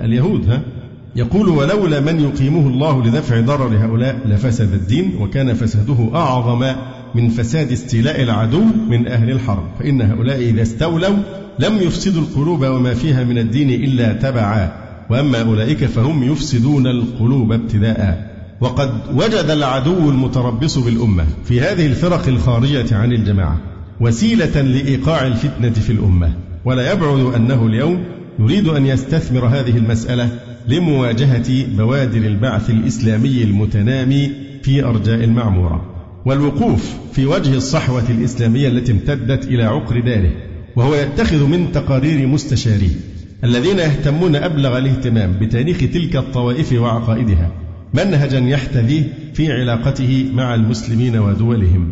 اليهود 0.00 0.50
ها؟ 0.50 0.62
يقول 1.16 1.48
ولولا 1.48 2.00
من 2.00 2.20
يقيمه 2.20 2.68
الله 2.68 3.06
لدفع 3.06 3.40
ضرر 3.40 3.76
هؤلاء 3.84 4.20
لفسد 4.26 4.72
الدين 4.72 5.16
وكان 5.20 5.54
فساده 5.54 6.10
أعظم 6.14 6.64
من 7.14 7.28
فساد 7.28 7.72
استيلاء 7.72 8.22
العدو 8.22 8.62
من 8.90 9.08
أهل 9.08 9.30
الحرب. 9.30 9.64
فإن 9.78 10.02
هؤلاء 10.02 10.40
إذا 10.40 10.62
استولوا 10.62 11.16
لم 11.58 11.76
يفسدوا 11.82 12.22
القلوب 12.22 12.64
وما 12.64 12.94
فيها 12.94 13.24
من 13.24 13.38
الدين 13.38 13.70
إلا 13.70 14.12
تبعا. 14.12 14.72
وأما 15.10 15.42
أولئك 15.42 15.84
فهم 15.84 16.32
يفسدون 16.32 16.86
القلوب 16.86 17.52
ابتداء. 17.52 18.28
وقد 18.60 18.90
وجد 19.14 19.50
العدو 19.50 20.10
المتربص 20.10 20.78
بالأمة 20.78 21.24
في 21.44 21.60
هذه 21.60 21.86
الفرق 21.86 22.28
الخارجة 22.28 22.96
عن 22.96 23.12
الجماعة 23.12 23.56
وسيلة 24.00 24.60
لإيقاع 24.62 25.26
الفتنة 25.26 25.70
في 25.70 25.92
الأمة. 25.92 26.32
ولا 26.64 26.92
يبعد 26.92 27.34
أنه 27.34 27.66
اليوم 27.66 28.04
يريد 28.38 28.68
أن 28.68 28.86
يستثمر 28.86 29.46
هذه 29.46 29.76
المسألة 29.76 30.28
لمواجهة 30.68 31.66
بوادر 31.76 32.18
البعث 32.26 32.70
الإسلامي 32.70 33.42
المتنامي 33.42 34.30
في 34.62 34.84
أرجاء 34.84 35.24
المعمورة. 35.24 35.97
والوقوف 36.28 36.94
في 37.12 37.26
وجه 37.26 37.54
الصحوة 37.54 38.04
الإسلامية 38.10 38.68
التي 38.68 38.92
امتدت 38.92 39.44
إلى 39.44 39.62
عقر 39.62 40.00
داره 40.00 40.32
وهو 40.76 40.94
يتخذ 40.94 41.46
من 41.46 41.72
تقارير 41.72 42.26
مستشاريه 42.26 42.94
الذين 43.44 43.78
يهتمون 43.78 44.36
أبلغ 44.36 44.78
الاهتمام 44.78 45.32
بتاريخ 45.40 45.78
تلك 45.78 46.16
الطوائف 46.16 46.72
وعقائدها 46.72 47.52
منهجا 47.94 48.38
يحتذيه 48.38 49.02
في 49.34 49.52
علاقته 49.52 50.30
مع 50.34 50.54
المسلمين 50.54 51.16
ودولهم. 51.18 51.90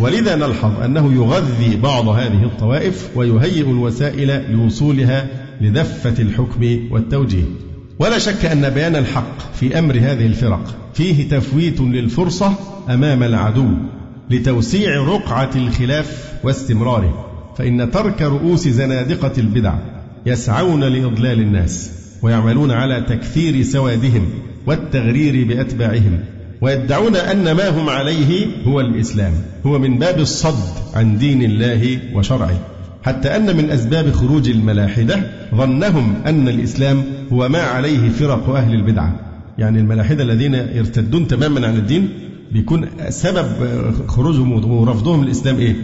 ولذا 0.00 0.36
نلحظ 0.36 0.82
أنه 0.82 1.12
يغذي 1.12 1.76
بعض 1.76 2.08
هذه 2.08 2.44
الطوائف 2.44 3.10
ويهيئ 3.16 3.70
الوسائل 3.70 4.52
لوصولها 4.52 5.26
لدفة 5.60 6.22
الحكم 6.22 6.78
والتوجيه. 6.90 7.44
ولا 7.98 8.18
شك 8.18 8.44
أن 8.44 8.70
بيان 8.70 8.96
الحق 8.96 9.54
في 9.54 9.78
أمر 9.78 9.94
هذه 9.94 10.26
الفرق 10.26 10.87
فيه 10.98 11.28
تفويت 11.28 11.80
للفرصة 11.80 12.54
أمام 12.88 13.22
العدو 13.22 13.68
لتوسيع 14.30 15.04
رقعة 15.04 15.50
الخلاف 15.56 16.32
واستمراره 16.44 17.26
فإن 17.58 17.90
ترك 17.90 18.22
رؤوس 18.22 18.68
زنادقة 18.68 19.32
البدع 19.38 19.74
يسعون 20.26 20.84
لإضلال 20.84 21.40
الناس 21.40 21.90
ويعملون 22.22 22.70
على 22.70 23.00
تكثير 23.00 23.62
سوادهم 23.62 24.26
والتغرير 24.66 25.48
بأتباعهم 25.48 26.20
ويدعون 26.60 27.16
أن 27.16 27.52
ما 27.52 27.68
هم 27.68 27.88
عليه 27.88 28.46
هو 28.66 28.80
الإسلام 28.80 29.32
هو 29.66 29.78
من 29.78 29.98
باب 29.98 30.18
الصد 30.18 30.94
عن 30.94 31.18
دين 31.18 31.42
الله 31.42 31.98
وشرعه. 32.14 32.58
حتى 33.02 33.36
أن 33.36 33.56
من 33.56 33.70
أسباب 33.70 34.12
خروج 34.12 34.48
الملاحدة 34.48 35.20
ظنهم 35.54 36.14
أن 36.26 36.48
الإسلام 36.48 37.04
هو 37.32 37.48
ما 37.48 37.62
عليه 37.62 38.08
فرق 38.08 38.48
أهل 38.50 38.74
البدعة. 38.74 39.27
يعني 39.58 39.80
الملاحدة 39.80 40.22
الذين 40.22 40.54
يرتدون 40.54 41.26
تماما 41.26 41.66
عن 41.66 41.76
الدين 41.76 42.08
بيكون 42.52 42.86
سبب 43.08 43.46
خروجهم 44.06 44.70
ورفضهم 44.70 45.22
الإسلام 45.22 45.58
إيه؟ 45.58 45.76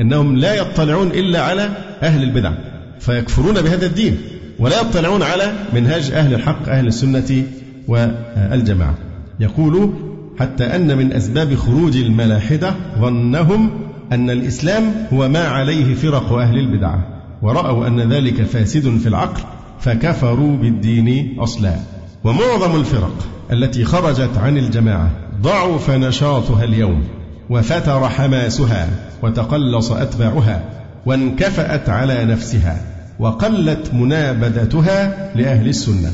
أنهم 0.00 0.36
لا 0.36 0.54
يطلعون 0.54 1.06
إلا 1.06 1.40
على 1.40 1.62
أهل 2.02 2.22
البدع 2.22 2.52
فيكفرون 3.00 3.54
بهذا 3.62 3.86
الدين 3.86 4.16
ولا 4.58 4.80
يطلعون 4.80 5.22
على 5.22 5.52
منهاج 5.74 6.10
أهل 6.10 6.34
الحق 6.34 6.68
أهل 6.68 6.86
السنة 6.86 7.44
والجماعة. 7.88 8.94
يقول 9.40 9.92
حتى 10.38 10.64
أن 10.64 10.98
من 10.98 11.12
أسباب 11.12 11.54
خروج 11.54 11.96
الملاحدة 11.96 12.74
ظنهم 13.00 13.70
أن 14.12 14.30
الإسلام 14.30 14.82
هو 15.12 15.28
ما 15.28 15.44
عليه 15.44 15.94
فرق 15.94 16.32
أهل 16.32 16.58
البدعة 16.58 17.22
ورأوا 17.42 17.86
أن 17.86 18.00
ذلك 18.00 18.42
فاسد 18.42 18.98
في 18.98 19.06
العقل 19.06 19.42
فكفروا 19.80 20.56
بالدين 20.56 21.36
أصلا. 21.40 21.74
ومعظم 22.24 22.80
الفرق 22.80 23.26
التي 23.52 23.84
خرجت 23.84 24.30
عن 24.36 24.58
الجماعة 24.58 25.10
ضعف 25.42 25.90
نشاطها 25.90 26.64
اليوم 26.64 27.04
وفتر 27.50 28.08
حماسها 28.08 28.88
وتقلص 29.22 29.92
أتباعها 29.92 30.62
وانكفأت 31.06 31.88
على 31.88 32.24
نفسها 32.24 32.80
وقلت 33.18 33.94
منابذتها 33.94 35.30
لأهل 35.34 35.68
السنة. 35.68 36.12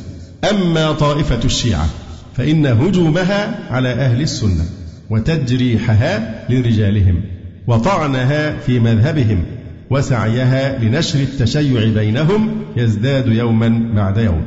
أما 0.51 0.93
طائفة 0.93 1.45
الشيعة 1.45 1.87
فإن 2.37 2.67
هجومها 2.67 3.59
على 3.71 3.89
أهل 3.93 4.21
السنة 4.21 4.65
وتجريحها 5.11 6.45
لرجالهم 6.49 7.23
وطعنها 7.67 8.57
في 8.57 8.79
مذهبهم 8.81 9.45
وسعيها 9.91 10.79
لنشر 10.79 11.21
التشيع 11.21 11.85
بينهم 11.85 12.49
يزداد 12.77 13.27
يوما 13.27 13.93
بعد 13.95 14.19
يوم. 14.19 14.43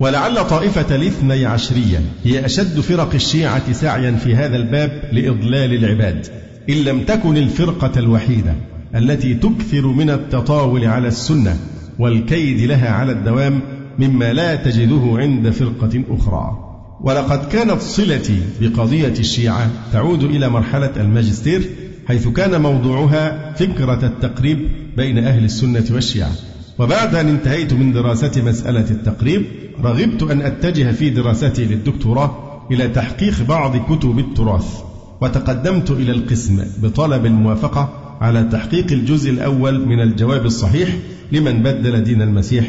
ولعل 0.00 0.46
طائفة 0.46 0.96
الاثني 0.96 1.46
عشرية 1.46 2.00
هي 2.24 2.46
أشد 2.46 2.80
فرق 2.80 3.14
الشيعة 3.14 3.72
سعيا 3.72 4.12
في 4.12 4.34
هذا 4.34 4.56
الباب 4.56 5.02
لإضلال 5.12 5.74
العباد. 5.74 6.26
إن 6.70 6.74
لم 6.74 7.00
تكن 7.00 7.36
الفرقة 7.36 7.98
الوحيدة 7.98 8.54
التي 8.94 9.34
تكثر 9.34 9.86
من 9.86 10.10
التطاول 10.10 10.84
على 10.84 11.08
السنة 11.08 11.56
والكيد 11.98 12.60
لها 12.60 12.90
على 12.90 13.12
الدوام 13.12 13.60
مما 13.98 14.32
لا 14.32 14.54
تجده 14.54 15.02
عند 15.14 15.50
فرقة 15.50 16.02
أخرى. 16.10 16.58
ولقد 17.00 17.48
كانت 17.48 17.80
صلتي 17.80 18.38
بقضية 18.60 19.14
الشيعة 19.18 19.70
تعود 19.92 20.24
إلى 20.24 20.48
مرحلة 20.48 20.92
الماجستير 20.96 21.62
حيث 22.08 22.28
كان 22.28 22.60
موضوعها 22.62 23.52
فكرة 23.52 24.06
التقريب 24.06 24.68
بين 24.96 25.18
أهل 25.18 25.44
السنة 25.44 25.84
والشيعة. 25.90 26.32
وبعد 26.78 27.14
أن 27.14 27.28
انتهيت 27.28 27.72
من 27.72 27.92
دراسة 27.92 28.42
مسألة 28.42 28.90
التقريب 28.90 29.42
رغبت 29.84 30.22
أن 30.22 30.42
أتجه 30.42 30.92
في 30.92 31.10
دراستي 31.10 31.64
للدكتوراه 31.64 32.44
إلى 32.70 32.88
تحقيق 32.88 33.42
بعض 33.42 33.76
كتب 33.76 34.18
التراث 34.18 34.82
وتقدمت 35.20 35.90
إلى 35.90 36.12
القسم 36.12 36.64
بطلب 36.82 37.26
الموافقة 37.26 37.88
على 38.20 38.48
تحقيق 38.52 38.92
الجزء 38.92 39.30
الأول 39.30 39.86
من 39.86 40.00
الجواب 40.00 40.46
الصحيح 40.46 40.88
لمن 41.32 41.62
بدل 41.62 42.04
دين 42.04 42.22
المسيح 42.22 42.64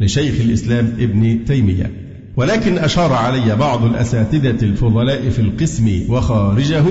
لشيخ 0.00 0.34
الإسلام 0.40 0.92
ابن 0.98 1.44
تيمية. 1.44 1.90
ولكن 2.36 2.78
أشار 2.78 3.12
علي 3.12 3.56
بعض 3.56 3.84
الأساتذة 3.84 4.64
الفضلاء 4.64 5.30
في 5.30 5.38
القسم 5.38 6.04
وخارجه 6.08 6.84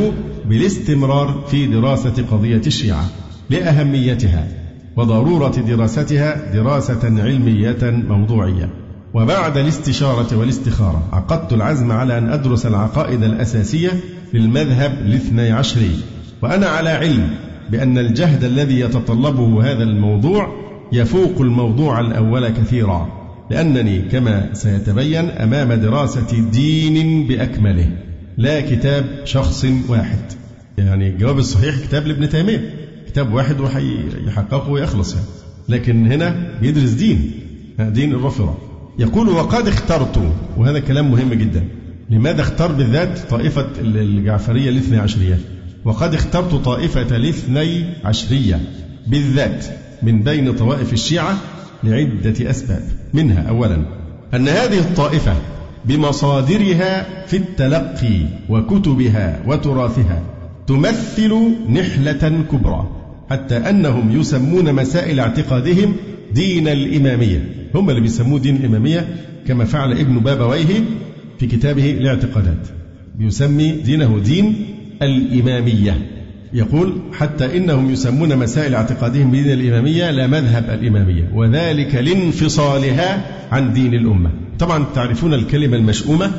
بالاستمرار 0.50 1.46
في 1.52 1.66
دراسة 1.66 2.26
قضية 2.32 2.62
الشيعة 2.68 3.10
لأهميتها. 3.50 4.48
وضرورة 4.98 5.56
دراستها 5.68 6.54
دراسة 6.54 7.22
علمية 7.24 7.78
موضوعية. 7.82 8.70
وبعد 9.14 9.58
الاستشارة 9.58 10.38
والاستخارة 10.38 11.04
عقدت 11.12 11.54
العزم 11.54 11.92
على 11.92 12.18
أن 12.18 12.30
أدرس 12.30 12.66
العقائد 12.66 13.24
الأساسية 13.24 13.90
للمذهب 14.34 14.92
الاثني 15.06 15.52
عشري. 15.52 15.92
وأنا 16.42 16.68
على 16.68 16.90
علم 16.90 17.30
بأن 17.72 17.98
الجهد 17.98 18.44
الذي 18.44 18.80
يتطلبه 18.80 19.72
هذا 19.72 19.84
الموضوع 19.84 20.48
يفوق 20.92 21.42
الموضوع 21.42 22.00
الأول 22.00 22.50
كثيرا. 22.50 23.08
لأنني 23.52 24.00
كما 24.00 24.50
سيتبين 24.54 25.30
أمام 25.30 25.74
دراسة 25.74 26.50
دين 26.52 27.28
بأكمله 27.28 27.90
لا 28.38 28.62
كتاب 28.62 29.06
شخص 29.26 29.66
واحد. 29.90 30.20
يعني 30.78 31.10
الجواب 31.10 31.38
الصحيح 31.40 31.76
كتاب 31.80 32.08
لابن 32.08 32.30
تيمية. 32.30 32.79
كتاب 33.10 33.34
واحد 33.34 33.60
ويحققه 33.60 34.70
ويخلص 34.70 35.14
يعني. 35.14 35.26
لكن 35.70 36.12
هنا 36.12 36.36
بيدرس 36.62 36.90
دين 36.90 37.32
دين 37.80 38.14
الرافضة. 38.14 38.54
يقول 39.00 39.30
وقد 39.30 39.68
اخترت 39.68 40.34
وهذا 40.58 40.80
كلام 40.80 41.12
مهم 41.12 41.34
جدا. 41.34 41.68
لماذا 42.10 42.42
اختار 42.42 42.72
بالذات 42.72 43.20
طائفة 43.30 43.68
الجعفرية 43.82 44.70
الاثنى 44.70 44.98
عشرية؟ 44.98 45.40
وقد 45.86 46.14
اخترت 46.14 46.56
طائفة 46.56 47.16
الاثني 47.16 47.86
عشرية 48.06 48.60
بالذات 49.08 49.66
من 50.04 50.24
بين 50.24 50.54
طوائف 50.54 50.94
الشيعة 50.94 51.38
لعدة 51.84 52.50
أسباب. 52.50 52.84
منها 53.14 53.50
أولا 53.50 53.86
أن 54.34 54.48
هذه 54.48 54.80
الطائفة 54.80 55.36
بمصادرها 55.86 57.26
في 57.26 57.38
التلقي 57.38 58.26
وكتبها 58.50 59.44
وتراثها 59.48 60.24
تمثل 60.68 61.56
نحلة 61.70 62.44
كبرى. 62.52 62.99
حتى 63.30 63.58
أنهم 63.58 64.20
يسمون 64.20 64.74
مسائل 64.74 65.20
اعتقادهم 65.20 65.96
دين 66.34 66.68
الإمامية. 66.68 67.50
هم 67.76 67.90
اللي 67.90 68.02
بيسموه 68.02 68.40
دين 68.40 68.56
الإمامية 68.56 69.08
كما 69.48 69.66
فعل 69.66 69.92
ابن 69.92 70.20
بابويه 70.20 70.84
في 71.40 71.48
كتابه 71.48 71.92
الاعتقادات. 71.92 72.68
يسمي 73.20 73.72
دينه 73.72 74.20
دين 74.20 74.56
الإمامية. 75.02 75.98
يقول 76.54 76.94
حتى 77.14 77.58
إنهم 77.58 77.92
يسمون 77.92 78.38
مسائل 78.38 78.76
اعتقادهم 78.76 79.32
بدين 79.32 79.52
الإمامية 79.52 80.12
لا 80.12 80.28
مذهب 80.28 80.70
الإمامية 80.70 81.32
وذلك 81.34 81.96
لانفصالها 81.96 83.26
عن 83.52 83.74
دين 83.74 83.94
الأمة. 83.94 84.32
طبعا 84.60 84.86
تعرفون 84.96 85.34
الكلمة 85.34 85.78
المشؤومة 85.78 86.32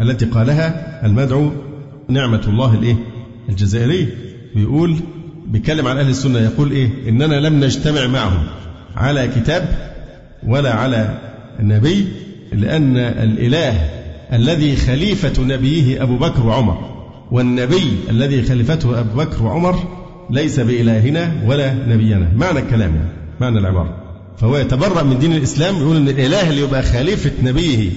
التي 0.00 0.24
قالها 0.24 1.06
المدعو 1.06 1.50
نعمة 2.08 2.42
الله 2.48 2.74
الإيه؟ 2.74 2.96
الجزائري 3.48 4.08
بيقول 4.54 4.96
بيتكلم 5.46 5.86
عن 5.86 5.98
أهل 5.98 6.08
السنة 6.08 6.38
يقول 6.38 6.72
إيه؟ 6.72 6.88
إننا 7.08 7.34
لم 7.34 7.64
نجتمع 7.64 8.06
معهم 8.06 8.42
على 8.96 9.28
كتاب 9.28 9.68
ولا 10.46 10.72
على 10.74 11.18
النبي 11.60 12.08
لأن 12.52 12.96
الإله 12.96 13.90
الذي 14.32 14.76
خليفة 14.76 15.42
نبيه 15.42 16.02
أبو 16.02 16.16
بكر 16.16 16.46
وعمر 16.46 16.78
والنبي 17.30 17.96
الذي 18.10 18.42
خليفته 18.42 19.00
أبو 19.00 19.18
بكر 19.18 19.42
وعمر 19.42 19.78
ليس 20.30 20.60
بإلهنا 20.60 21.32
ولا 21.46 21.74
نبينا. 21.74 22.28
معنى 22.36 22.58
الكلام 22.58 22.94
يعني 22.94 23.08
معنى 23.40 23.58
العبارة. 23.58 23.96
فهو 24.38 24.56
يتبرأ 24.56 25.02
من 25.02 25.18
دين 25.18 25.32
الإسلام 25.32 25.76
يقول 25.76 25.96
أن 25.96 26.08
الإله 26.08 26.50
اللي 26.50 26.60
يبقى 26.60 26.82
خليفة 26.82 27.30
نبيه 27.42 27.90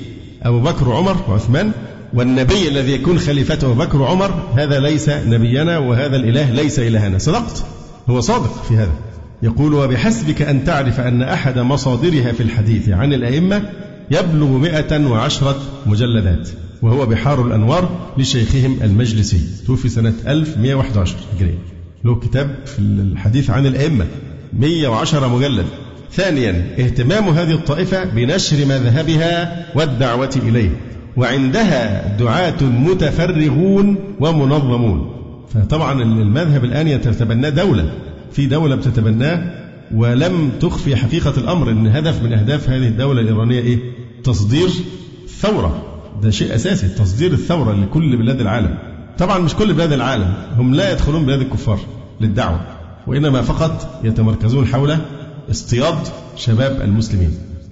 أبو 0.44 0.60
بكر 0.60 0.90
وعمر 0.90 1.18
وعثمان 1.30 1.72
والنبي 2.14 2.68
الذي 2.68 2.92
يكون 2.92 3.20
خليفته 3.20 3.74
بكر 3.74 4.02
وعمر 4.02 4.44
هذا 4.56 4.80
ليس 4.80 5.10
نبينا 5.10 5.78
وهذا 5.78 6.16
الإله 6.16 6.52
ليس 6.52 6.80
إلهنا. 6.80 7.18
صدقت؟ 7.18 7.66
هو 8.10 8.20
صادق 8.20 8.64
في 8.64 8.74
هذا. 8.74 8.94
يقول 9.44 9.74
وبحسبك 9.74 10.42
أن 10.42 10.66
تعرف 10.66 11.00
أن 11.00 11.22
أحد 11.22 11.60
مصادرها 11.60 12.32
في 12.32 12.44
الحديث 12.44 12.90
عن 12.90 13.14
الأئمة 13.14 13.70
يبلغ 14.12 14.48
مئة 14.48 15.08
وعشرة 15.08 15.62
مجلدات 15.86 16.50
وهو 16.82 17.06
بحار 17.06 17.48
الأنوار 17.48 18.14
لشيخهم 18.18 18.80
المجلسي 18.84 19.42
توفي 19.68 19.90
سنة 19.90 20.14
1111 20.28 21.16
هجرية. 21.36 21.60
له 22.06 22.16
كتاب 22.16 22.56
في 22.66 22.80
الحديث 22.80 23.50
عن 23.50 23.66
الأئمة 23.66 24.06
110 24.54 25.28
مجلد. 25.28 25.66
ثانيا 26.12 26.76
اهتمام 26.80 27.30
هذه 27.30 27.52
الطائفة 27.52 28.04
بنشر 28.04 28.66
مذهبها 28.66 29.66
والدعوة 29.76 30.40
إليه. 30.48 30.70
وعندها 31.20 32.18
دعاة 32.18 32.64
متفرغون 32.64 33.96
ومنظمون. 34.20 35.12
فطبعا 35.54 36.02
المذهب 36.02 36.64
الآن 36.66 36.88
يتبناه 36.88 37.50
دولة 37.50 37.92
في 38.32 38.46
دولة 38.46 38.76
بتتبناه 38.76 39.52
ولم 39.96 40.52
تخفي 40.62 40.96
حقيقة 40.96 41.34
الأمر 41.38 41.72
أن 41.72 41.88
هدف 41.88 42.24
من 42.24 42.34
أهداف 42.34 42.70
هذه 42.70 42.88
الدولة 42.88 43.22
الإيرانية 43.22 43.60
إيه؟ 43.60 43.80
تصدير 44.24 44.70
ثورة 45.42 45.84
ده 46.24 46.30
شيء 46.30 46.56
أساسي 46.56 46.88
تصدير 46.88 47.32
الثورة 47.32 47.74
لكل 47.74 48.18
بلاد 48.18 48.42
العالم. 48.42 48.78
طبعا 49.18 49.38
مش 49.40 49.56
كل 49.56 49.74
بلاد 49.74 49.92
العالم 49.94 50.34
هم 50.58 50.74
لا 50.76 50.92
يدخلون 50.92 51.26
بلاد 51.26 51.42
الكفار 51.42 51.80
للدعوة 52.22 52.60
وإنما 53.08 53.42
فقط 53.42 54.00
يتمركزون 54.04 54.66
حول 54.66 54.98
اصطياد 55.52 55.96
شباب 56.36 56.82
المسلمين. 56.82 57.32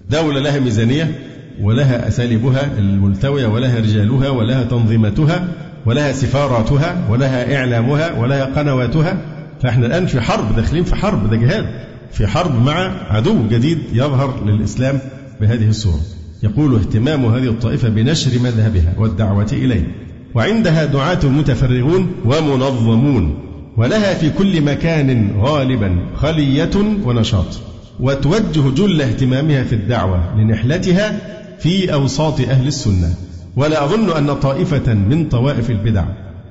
دولة 0.09 0.39
لها 0.39 0.59
ميزانية 0.59 1.19
ولها 1.61 2.07
أساليبها 2.07 2.77
الملتوية 2.77 3.47
ولها 3.47 3.79
رجالها 3.79 4.29
ولها 4.29 4.63
تنظيماتها 4.63 5.47
ولها 5.85 6.11
سفاراتها 6.11 7.07
ولها 7.09 7.57
إعلامها 7.57 8.19
ولها 8.19 8.45
قنواتها. 8.45 9.17
فإحنا 9.61 9.85
الآن 9.85 10.05
في 10.05 10.21
حرب 10.21 10.55
داخلين 10.55 10.83
في 10.83 10.95
حرب 10.95 11.29
ده 11.29 11.35
جهاد. 11.35 11.65
في 12.11 12.27
حرب 12.27 12.65
مع 12.65 12.91
عدو 13.09 13.47
جديد 13.51 13.77
يظهر 13.93 14.45
للإسلام 14.45 14.99
بهذه 15.41 15.69
الصورة. 15.69 16.01
يقول 16.43 16.75
اهتمام 16.75 17.25
هذه 17.25 17.47
الطائفة 17.47 17.89
بنشر 17.89 18.39
مذهبها 18.39 18.93
والدعوة 18.97 19.47
إليه. 19.51 19.87
وعندها 20.35 20.85
دعاة 20.85 21.25
متفرغون 21.25 22.11
ومنظمون 22.25 23.39
ولها 23.77 24.13
في 24.13 24.29
كل 24.29 24.61
مكان 24.61 25.31
غالبا 25.41 25.99
خلية 26.15 26.69
ونشاط. 27.05 27.59
وتوجه 27.99 28.69
جل 28.75 29.01
اهتمامها 29.01 29.63
في 29.63 29.75
الدعوة 29.75 30.37
لنحلتها 30.37 31.19
في 31.59 31.93
أوساط 31.93 32.39
أهل 32.39 32.67
السنة. 32.67 33.13
ولا 33.55 33.85
أظن 33.85 34.17
أن 34.17 34.33
طائفة 34.33 34.93
من 34.93 35.29
طوائف 35.29 35.69
البدع 35.69 36.05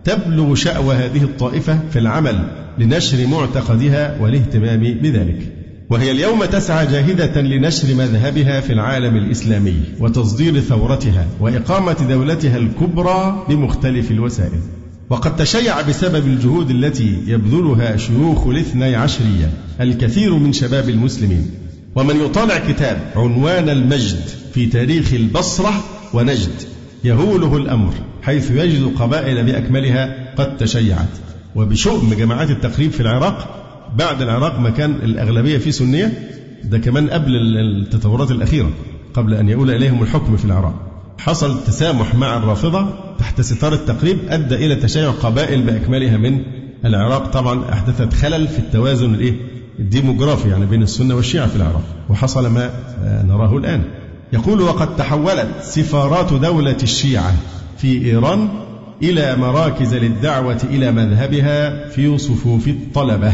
تبلغ 0.05 0.55
شأوى 0.55 0.95
هذه 0.95 1.23
الطائفة 1.23 1.79
في 1.91 1.99
العمل 1.99 2.49
لنشر 2.79 3.27
معتقدها 3.27 4.17
والاهتمام 4.21 4.81
بذلك. 4.81 5.53
وهي 5.91 6.11
اليوم 6.11 6.45
تسعى 6.45 6.87
جاهدة 6.87 7.41
لنشر 7.41 7.95
مذهبها 7.95 8.61
في 8.61 8.73
العالم 8.73 9.17
الإسلامي 9.17 9.81
وتصدير 10.01 10.61
ثورتها 10.61 11.27
وإقامة 11.41 11.97
دولتها 12.09 12.57
الكبرى 12.57 13.45
بمختلف 13.49 14.11
الوسائل. 14.11 14.61
وقد 15.11 15.37
تشيع 15.37 15.81
بسبب 15.81 16.27
الجهود 16.27 16.71
التي 16.71 17.19
يبذلها 17.27 17.97
شيوخ 17.97 18.47
الاثني 18.47 18.95
عشرية 18.95 19.51
الكثير 19.81 20.35
من 20.35 20.53
شباب 20.53 20.89
المسلمين. 20.89 21.51
ومن 21.97 22.17
يطالع 22.17 22.59
كتاب 22.59 22.99
عنوان 23.17 23.69
المجد 23.69 24.21
في 24.55 24.67
تاريخ 24.67 25.13
البصرة 25.13 25.73
ونجد 26.15 26.63
يهوله 27.05 27.57
الأمر 27.57 27.95
حيث 28.23 28.51
يجد 28.51 28.95
قبائل 28.99 29.45
بأكملها 29.45 30.35
قد 30.37 30.57
تشيعت. 30.57 31.09
وبشؤم 31.55 32.15
جماعات 32.15 32.51
التقريب 32.51 32.91
في 32.91 33.01
العراق 33.01 33.65
بعد 33.99 34.23
العراق 34.23 34.59
ما 34.61 34.71
كان 34.71 34.91
الأغلبية 34.91 35.59
فيه 35.59 35.71
سنية 35.71 36.31
ده 36.65 36.79
كمان 36.79 37.11
قبل 37.11 37.31
التطورات 37.57 38.31
الأخيرة 38.31 38.71
قبل 39.15 39.35
أن 39.35 39.49
يؤول 39.49 39.71
إليهم 39.71 40.03
الحكم 40.03 40.37
في 40.37 40.45
العراق. 40.45 40.75
حصل 41.19 41.65
تسامح 41.65 42.15
مع 42.15 42.37
الرافضة 42.37 42.87
تحت 43.19 43.41
ستار 43.41 43.73
التقريب 43.73 44.19
أدى 44.29 44.55
إلى 44.55 44.75
تشيع 44.75 45.11
قبائل 45.11 45.63
بأكملها 45.63 46.17
من 46.17 46.43
العراق. 46.85 47.27
طبعا 47.27 47.73
أحدثت 47.73 48.15
خلل 48.15 48.49
في 48.49 48.59
التوازن 48.59 49.15
الإيه؟ 49.15 49.35
الديموغرافي 49.79 50.49
يعني 50.49 50.67
بين 50.67 50.83
السنة 50.83 51.15
والشيعة 51.15 51.47
في 51.47 51.57
العراق 51.57 51.83
وحصل 52.09 52.47
ما 52.47 52.71
نراه 53.29 53.57
الآن. 53.57 53.83
يقول 54.33 54.61
وقد 54.61 54.97
تحولت 54.97 55.49
سفارات 55.63 56.33
دولة 56.33 56.77
الشيعة 56.83 57.35
في 57.79 58.05
إيران 58.07 58.49
إلى 59.03 59.37
مراكز 59.37 59.95
للدعوة 59.95 60.61
إلى 60.71 60.93
مذهبها 60.93 61.89
في 61.89 62.19
صفوف 62.19 62.69
الطلبة. 62.69 63.33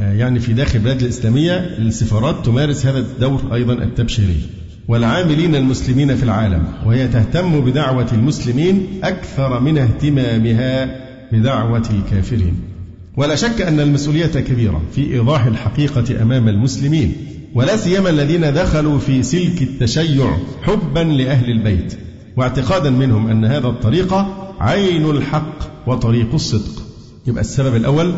يعني 0.00 0.40
في 0.40 0.52
داخل 0.52 0.78
البلاد 0.78 1.02
الإسلامية 1.02 1.56
السفارات 1.56 2.46
تمارس 2.46 2.86
هذا 2.86 2.98
الدور 2.98 3.40
أيضا 3.54 3.72
التبشيري. 3.72 4.40
والعاملين 4.88 5.54
المسلمين 5.54 6.16
في 6.16 6.22
العالم 6.22 6.66
وهي 6.86 7.08
تهتم 7.08 7.60
بدعوة 7.60 8.06
المسلمين 8.12 8.86
أكثر 9.02 9.60
من 9.60 9.78
اهتمامها 9.78 11.00
بدعوة 11.32 11.82
الكافرين. 11.90 12.75
ولا 13.16 13.34
شك 13.34 13.60
أن 13.60 13.80
المسؤولية 13.80 14.26
كبيرة 14.26 14.82
في 14.94 15.14
إيضاح 15.14 15.46
الحقيقة 15.46 16.22
أمام 16.22 16.48
المسلمين 16.48 17.16
ولا 17.54 17.76
سيما 17.76 18.10
الذين 18.10 18.54
دخلوا 18.54 18.98
في 18.98 19.22
سلك 19.22 19.62
التشيع 19.62 20.36
حبا 20.62 21.00
لأهل 21.00 21.50
البيت 21.50 21.98
واعتقادا 22.36 22.90
منهم 22.90 23.28
أن 23.28 23.44
هذا 23.44 23.66
الطريق 23.66 24.14
عين 24.60 25.10
الحق 25.10 25.58
وطريق 25.86 26.34
الصدق. 26.34 26.82
يبقى 27.26 27.40
السبب 27.40 27.76
الأول 27.76 28.14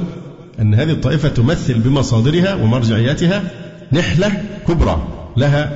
أن 0.61 0.75
هذه 0.75 0.91
الطائفة 0.91 1.29
تمثل 1.29 1.79
بمصادرها 1.79 2.55
ومرجعياتها 2.55 3.43
نحلة 3.93 4.43
كبرى 4.69 5.09
لها 5.37 5.73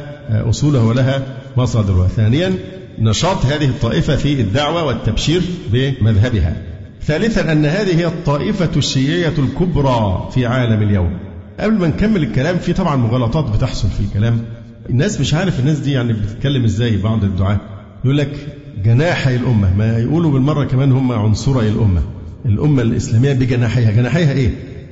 أصولها 0.48 0.82
ولها 0.82 1.22
مصادرها. 1.56 2.08
ثانيا 2.08 2.54
نشاط 2.98 3.46
هذه 3.46 3.64
الطائفة 3.64 4.16
في 4.16 4.40
الدعوة 4.40 4.84
والتبشير 4.84 5.42
بمذهبها. 5.72 6.71
ثالثا 7.06 7.52
أن 7.52 7.66
هذه 7.66 7.98
هي 7.98 8.06
الطائفة 8.06 8.70
الشيعية 8.76 9.34
الكبرى 9.38 10.28
في 10.34 10.46
عالم 10.46 10.82
اليوم. 10.82 11.18
قبل 11.60 11.74
ما 11.74 11.86
نكمل 11.86 12.22
الكلام 12.22 12.58
في 12.58 12.72
طبعا 12.72 12.96
مغالطات 12.96 13.56
بتحصل 13.56 13.88
في 13.88 14.00
الكلام. 14.00 14.38
الناس 14.90 15.20
مش 15.20 15.34
عارف 15.34 15.60
الناس 15.60 15.78
دي 15.78 15.92
يعني 15.92 16.12
بتتكلم 16.12 16.64
إزاي 16.64 16.96
بعض 16.96 17.24
الدعاة. 17.24 17.60
يقول 18.04 18.18
لك 18.18 18.46
جناحي 18.84 19.36
الأمة 19.36 19.76
ما 19.76 19.98
يقولوا 19.98 20.30
بالمرة 20.30 20.64
كمان 20.64 20.92
هم 20.92 21.12
عنصري 21.12 21.68
الأمة. 21.68 22.02
الأمة 22.46 22.82
الإسلامية 22.82 23.32
بجناحيها. 23.32 23.90
جناحيها 23.90 24.32
إيه؟ 24.32 24.50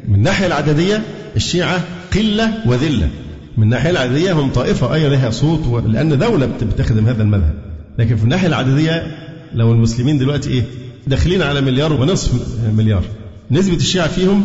من 0.08 0.14
الناحية 0.14 0.46
العددية 0.46 1.02
الشيعة 1.36 1.80
قلة 2.14 2.52
وذلة. 2.66 3.08
من 3.56 3.64
الناحية 3.64 3.90
العددية 3.90 4.32
هم 4.32 4.50
طائفة 4.50 4.94
أي 4.94 5.08
لها 5.08 5.30
صوت 5.30 5.66
و... 5.66 5.78
لأن 5.78 6.18
دولة 6.18 6.46
بتخدم 6.46 7.06
هذا 7.06 7.22
المذهب. 7.22 7.54
لكن 7.98 8.16
في 8.16 8.24
الناحية 8.24 8.48
العددية 8.48 9.06
لو 9.54 9.72
المسلمين 9.72 10.18
دلوقتي 10.18 10.50
إيه؟ 10.50 10.62
داخلين 11.06 11.42
على 11.42 11.60
مليار 11.60 11.92
ونصف 11.92 12.32
مليار. 12.76 13.02
نسبة 13.50 13.76
الشيعة 13.76 14.08
فيهم 14.08 14.44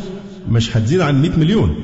مش 0.49 0.77
هتزيد 0.77 1.01
عن 1.01 1.21
100 1.21 1.31
مليون. 1.37 1.75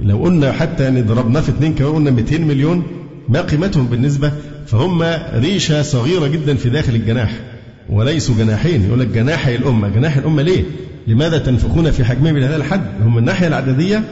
لو 0.00 0.18
قلنا 0.18 0.52
حتى 0.52 0.84
يعني 0.84 1.02
ضربناه 1.02 1.40
في 1.40 1.48
اثنين 1.48 1.74
كمان 1.74 1.92
قلنا 1.94 2.10
200 2.10 2.38
مليون 2.38 2.82
ما 3.28 3.40
قيمتهم 3.40 3.86
بالنسبة؟ 3.86 4.32
فهم 4.66 5.02
ريشة 5.34 5.82
صغيرة 5.82 6.26
جدا 6.26 6.54
في 6.54 6.70
داخل 6.70 6.94
الجناح. 6.94 7.40
وليسوا 7.88 8.34
جناحين. 8.38 8.86
يقول 8.86 9.00
لك 9.00 9.06
جناحي 9.06 9.56
الأمة. 9.56 9.88
جناح 9.88 10.16
الأمة 10.16 10.42
ليه؟ 10.42 10.64
لماذا 11.06 11.38
تنفخون 11.38 11.90
في 11.90 12.04
حجمهم 12.04 12.36
إلى 12.36 12.46
هذا 12.46 12.56
الحد؟ 12.56 12.82
هم 13.02 13.12
من 13.12 13.18
الناحية 13.18 13.46
العددية 13.46 14.04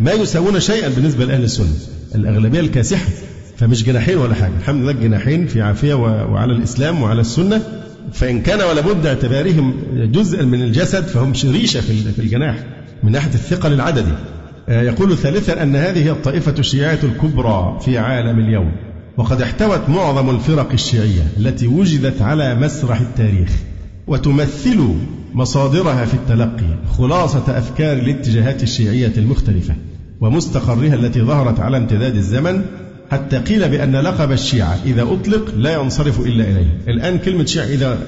ما 0.00 0.12
يساوون 0.12 0.60
شيئا 0.60 0.88
بالنسبة 0.88 1.24
لأهل 1.24 1.44
السنة. 1.44 1.72
الأغلبية 2.14 2.60
الكاسحة. 2.60 3.08
فمش 3.56 3.84
جناحين 3.84 4.18
ولا 4.18 4.34
حاجة. 4.34 4.52
الحمد 4.58 4.82
لله 4.82 4.90
الجناحين 4.90 5.46
في 5.46 5.62
عافية 5.62 5.94
وعلى 5.94 6.52
الإسلام 6.52 7.02
وعلى 7.02 7.20
السنة. 7.20 7.62
فإن 8.12 8.42
كان 8.42 8.60
ولا 8.60 8.80
بد 8.80 9.06
اعتبارهم 9.06 9.74
جزءا 9.94 10.44
من 10.44 10.62
الجسد 10.62 11.04
فهم 11.04 11.32
ريشة 11.44 11.80
في 11.80 12.18
الجناح 12.18 12.56
من 13.02 13.12
ناحية 13.12 13.34
الثقل 13.34 13.72
العددي. 13.72 14.12
آه، 14.68 14.82
يقول 14.82 15.16
ثالثا 15.16 15.62
أن 15.62 15.76
هذه 15.76 16.04
هي 16.04 16.10
الطائفة 16.10 16.54
الشيعية 16.58 16.98
الكبرى 17.02 17.78
في 17.84 17.98
عالم 17.98 18.38
اليوم 18.38 18.72
وقد 19.16 19.42
احتوت 19.42 19.88
معظم 19.88 20.30
الفرق 20.30 20.72
الشيعية 20.72 21.22
التي 21.36 21.66
وجدت 21.66 22.22
على 22.22 22.54
مسرح 22.54 23.00
التاريخ 23.00 23.50
وتمثل 24.06 24.94
مصادرها 25.34 26.04
في 26.04 26.14
التلقي 26.14 26.78
خلاصة 26.98 27.58
أفكار 27.58 27.92
الاتجاهات 27.96 28.62
الشيعية 28.62 29.12
المختلفة 29.16 29.74
ومستقرها 30.20 30.94
التي 30.94 31.22
ظهرت 31.22 31.60
على 31.60 31.76
امتداد 31.76 32.16
الزمن 32.16 32.62
حتى 33.10 33.38
قيل 33.38 33.68
بأن 33.68 33.96
لقب 33.96 34.32
الشيعة 34.32 34.78
إذا 34.86 35.02
أطلق 35.02 35.54
لا 35.56 35.74
ينصرف 35.74 36.20
إلا 36.20 36.44
إليه. 36.44 36.78
الآن 36.88 37.18
كلمة 37.18 37.44
شيعة 37.44 37.64
إذا 37.64 37.98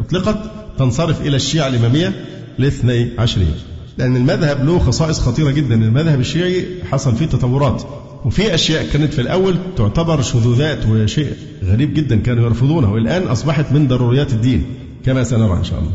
أطلقت 0.00 0.38
تنصرف 0.78 1.20
إلى 1.20 1.36
الشيعة 1.36 1.68
الإمامية 1.68 2.12
الاثني 2.58 3.10
عشرية 3.18 3.54
لأن 3.98 4.16
المذهب 4.16 4.64
له 4.64 4.78
خصائص 4.78 5.20
خطيرة 5.20 5.50
جدا. 5.50 5.74
المذهب 5.74 6.20
الشيعي 6.20 6.64
حصل 6.90 7.16
فيه 7.16 7.26
تطورات. 7.26 7.82
وفي 8.24 8.54
أشياء 8.54 8.86
كانت 8.92 9.14
في 9.14 9.20
الأول 9.20 9.56
تعتبر 9.76 10.22
شذوذات 10.22 10.86
وشيء 10.88 11.32
غريب 11.64 11.94
جدا 11.94 12.16
كانوا 12.16 12.44
يرفضونه. 12.44 12.92
والآن 12.92 13.22
أصبحت 13.22 13.72
من 13.72 13.88
ضروريات 13.88 14.32
الدين 14.32 14.64
كما 15.04 15.24
سنرى 15.24 15.58
إن 15.58 15.64
شاء 15.64 15.78
الله. 15.78 15.92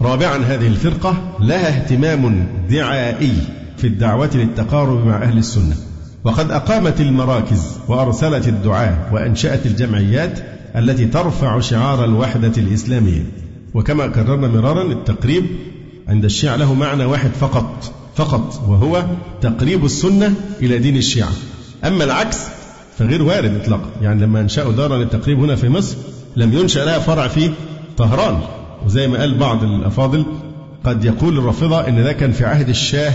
رابعا 0.00 0.36
هذه 0.36 0.66
الفرقة 0.66 1.36
لها 1.40 1.68
اهتمام 1.68 2.48
دعائي 2.70 3.32
في 3.76 3.86
الدعوة 3.86 4.30
للتقارب 4.34 5.06
مع 5.06 5.22
أهل 5.22 5.38
السنة. 5.38 5.76
وقد 6.24 6.50
أقامت 6.50 7.00
المراكز 7.00 7.78
وأرسلت 7.88 8.48
الدعاة 8.48 8.96
وأنشأت 9.12 9.66
الجمعيات 9.66 10.38
التي 10.76 11.06
ترفع 11.06 11.60
شعار 11.60 12.04
الوحدة 12.04 12.52
الإسلامية. 12.56 13.24
وكما 13.74 14.06
كررنا 14.06 14.48
مرارا 14.48 14.92
التقريب 14.92 15.46
عند 16.08 16.24
الشيعة 16.24 16.56
له 16.56 16.74
معنى 16.74 17.04
واحد 17.04 17.30
فقط 17.40 17.92
فقط 18.16 18.62
وهو 18.68 19.04
تقريب 19.40 19.84
السنة 19.84 20.34
إلى 20.60 20.78
دين 20.78 20.96
الشيعة. 20.96 21.32
أما 21.84 22.04
العكس 22.04 22.38
فغير 22.98 23.22
وارد 23.22 23.60
إطلاقا. 23.60 23.90
يعني 24.02 24.22
لما 24.22 24.40
أنشأوا 24.40 24.72
دارا 24.72 24.96
للتقريب 24.96 25.38
هنا 25.38 25.56
في 25.56 25.68
مصر 25.68 25.96
لم 26.36 26.52
ينشأ 26.52 26.80
لها 26.80 26.98
فرع 26.98 27.28
في 27.28 27.50
طهران. 27.96 28.38
وزي 28.86 29.08
ما 29.08 29.18
قال 29.18 29.38
بعض 29.38 29.64
الأفاضل 29.64 30.24
قد 30.84 31.04
يقول 31.04 31.38
الرافضة 31.38 31.88
إن 31.88 32.04
ده 32.04 32.12
كان 32.12 32.32
في 32.32 32.44
عهد 32.44 32.68
الشاه 32.68 33.12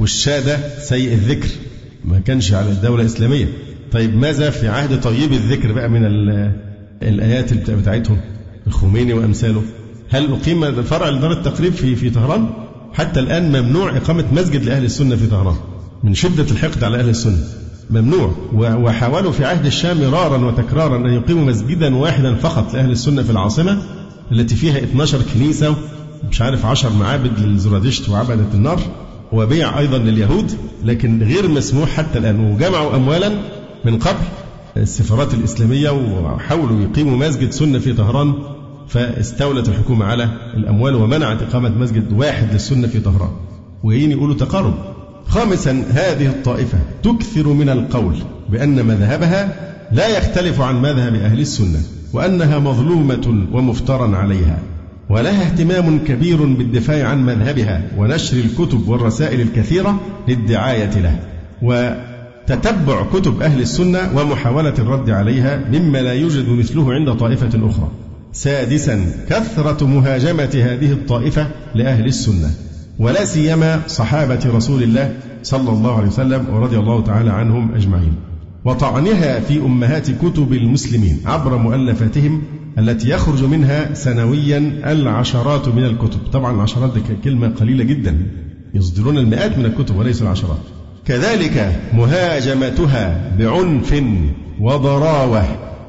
والشاه 0.00 0.40
ده 0.40 0.58
سيء 0.78 1.12
الذكر. 1.12 1.48
ما 2.04 2.18
كانش 2.18 2.52
على 2.52 2.70
الدولة 2.70 3.00
الإسلامية. 3.02 3.48
طيب 3.92 4.16
ماذا 4.16 4.50
في 4.50 4.68
عهد 4.68 5.00
طيب 5.00 5.32
الذكر 5.32 5.72
بقى 5.72 5.88
من 5.88 6.04
الآيات 7.02 7.70
بتاعتهم؟ 7.70 8.20
الخميني 8.66 9.12
وأمثاله. 9.12 9.62
هل 10.10 10.32
أقيم 10.32 10.82
فرع 10.82 11.08
لدار 11.08 11.32
التقريب 11.32 11.72
في 11.72 11.96
في 11.96 12.10
طهران؟ 12.10 12.50
حتى 12.92 13.20
الآن 13.20 13.62
ممنوع 13.62 13.96
إقامة 13.96 14.24
مسجد 14.32 14.64
لأهل 14.64 14.84
السنة 14.84 15.16
في 15.16 15.26
طهران. 15.26 15.56
من 16.04 16.14
شدة 16.14 16.46
الحقد 16.50 16.84
على 16.84 17.00
أهل 17.00 17.08
السنة. 17.08 17.38
ممنوع. 17.90 18.34
وحاولوا 18.54 19.32
في 19.32 19.44
عهد 19.44 19.66
الشام 19.66 20.00
مرارا 20.10 20.44
وتكرارا 20.44 20.96
أن 20.96 21.12
يقيموا 21.14 21.44
مسجدا 21.44 21.96
واحدا 21.96 22.34
فقط 22.34 22.74
لأهل 22.74 22.90
السنة 22.90 23.22
في 23.22 23.30
العاصمة 23.30 23.82
التي 24.32 24.54
فيها 24.56 24.78
12 24.78 25.18
كنيسة 25.34 25.76
مش 26.30 26.42
عارف 26.42 26.66
10 26.66 26.90
معابد 26.90 27.38
للزرادشت 27.38 28.08
وعبدة 28.08 28.44
النار. 28.54 28.80
وبيع 29.32 29.78
أيضا 29.78 29.98
لليهود 29.98 30.52
لكن 30.84 31.22
غير 31.22 31.48
مسموح 31.48 31.88
حتى 31.88 32.18
الآن. 32.18 32.52
وجمعوا 32.52 32.96
أموالا 32.96 33.32
من 33.84 33.98
قبل 33.98 34.24
السفارات 34.76 35.34
الإسلامية 35.34 35.90
وحاولوا 35.90 36.80
يقيموا 36.80 37.16
مسجد 37.28 37.50
سنة 37.50 37.78
في 37.78 37.92
طهران 37.92 38.34
فاستولت 38.88 39.68
الحكومة 39.68 40.06
على 40.06 40.28
الأموال 40.56 40.94
ومنعت 40.94 41.42
إقامة 41.42 41.68
مسجد 41.68 42.12
واحد 42.12 42.52
للسنة 42.52 42.86
في 42.86 43.00
طهران. 43.00 43.30
وجايين 43.82 44.10
يقولوا 44.10 44.34
تقارب. 44.34 44.74
خامسا 45.26 45.84
هذه 45.90 46.26
الطائفة 46.26 46.78
تكثر 47.02 47.48
من 47.48 47.68
القول 47.68 48.14
بأن 48.48 48.86
مذهبها 48.86 49.54
لا 49.92 50.18
يختلف 50.18 50.60
عن 50.60 50.82
مذهب 50.82 51.14
أهل 51.14 51.40
السنة 51.40 51.80
وأنها 52.12 52.58
مظلومة 52.58 53.46
ومفترى 53.52 54.16
عليها. 54.16 54.58
ولها 55.10 55.42
اهتمام 55.42 55.98
كبير 55.98 56.44
بالدفاع 56.44 57.08
عن 57.08 57.26
مذهبها 57.26 57.82
ونشر 57.96 58.36
الكتب 58.36 58.88
والرسائل 58.88 59.40
الكثيرة 59.40 60.00
للدعاية 60.28 60.98
له. 60.98 61.18
وتتبع 61.62 63.02
كتب 63.12 63.42
أهل 63.42 63.60
السنة 63.60 63.98
ومحاولة 64.16 64.74
الرد 64.78 65.10
عليها 65.10 65.60
مما 65.72 65.98
لا 65.98 66.12
يوجد 66.12 66.48
مثله 66.48 66.92
عند 66.92 67.12
طائفة 67.12 67.68
أخرى. 67.68 67.88
سادسا 68.32 69.06
كثرة 69.28 69.86
مهاجمة 69.86 70.50
هذه 70.54 70.92
الطائفة 70.92 71.46
لأهل 71.74 72.06
السنة. 72.06 72.50
ولا 72.98 73.24
سيما 73.24 73.80
صحابة 73.86 74.40
رسول 74.46 74.82
الله 74.82 75.14
صلى 75.42 75.70
الله 75.70 75.96
عليه 75.96 76.08
وسلم 76.08 76.46
ورضي 76.52 76.78
الله 76.78 77.02
تعالى 77.02 77.30
عنهم 77.30 77.74
أجمعين. 77.74 78.12
وطعنها 78.64 79.40
في 79.40 79.58
أمهات 79.58 80.10
كتب 80.10 80.52
المسلمين 80.52 81.20
عبر 81.26 81.56
مؤلفاتهم 81.56 82.42
التي 82.78 83.10
يخرج 83.10 83.44
منها 83.44 83.94
سنويا 83.94 84.58
العشرات 84.86 85.68
من 85.68 85.84
الكتب. 85.84 86.20
طبعا 86.32 86.54
العشرات 86.54 86.92
دي 86.94 87.00
كلمة 87.24 87.48
قليلة 87.48 87.84
جدا. 87.84 88.26
يصدرون 88.74 89.18
المئات 89.18 89.58
من 89.58 89.64
الكتب 89.64 89.96
وليس 89.96 90.22
العشرات. 90.22 90.58
كذلك 91.04 91.80
مهاجمتها 91.92 93.32
بعنف 93.38 94.02
وضراوة 94.60 95.44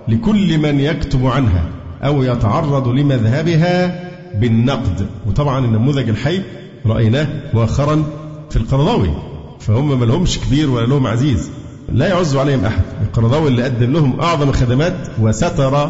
لكل 0.07 0.57
من 0.57 0.79
يكتب 0.79 1.25
عنها 1.25 1.63
أو 2.03 2.23
يتعرض 2.23 2.87
لمذهبها 2.87 4.03
بالنقد. 4.39 5.07
وطبعا 5.27 5.65
النموذج 5.65 6.09
الحي 6.09 6.41
رأيناه 6.85 7.27
مؤخرا 7.53 8.03
في 8.49 8.57
القرضاوي. 8.57 9.09
فهم 9.59 9.99
ما 9.99 10.05
لهمش 10.05 10.39
كبير 10.39 10.69
ولا 10.69 10.85
لهم 10.85 11.07
عزيز. 11.07 11.49
لا 11.93 12.07
يعز 12.07 12.35
عليهم 12.35 12.65
أحد. 12.65 12.83
القرضاوي 13.01 13.47
اللي 13.47 13.63
قدم 13.63 13.93
لهم 13.93 14.19
أعظم 14.19 14.49
الخدمات 14.49 14.95
وستر 15.21 15.89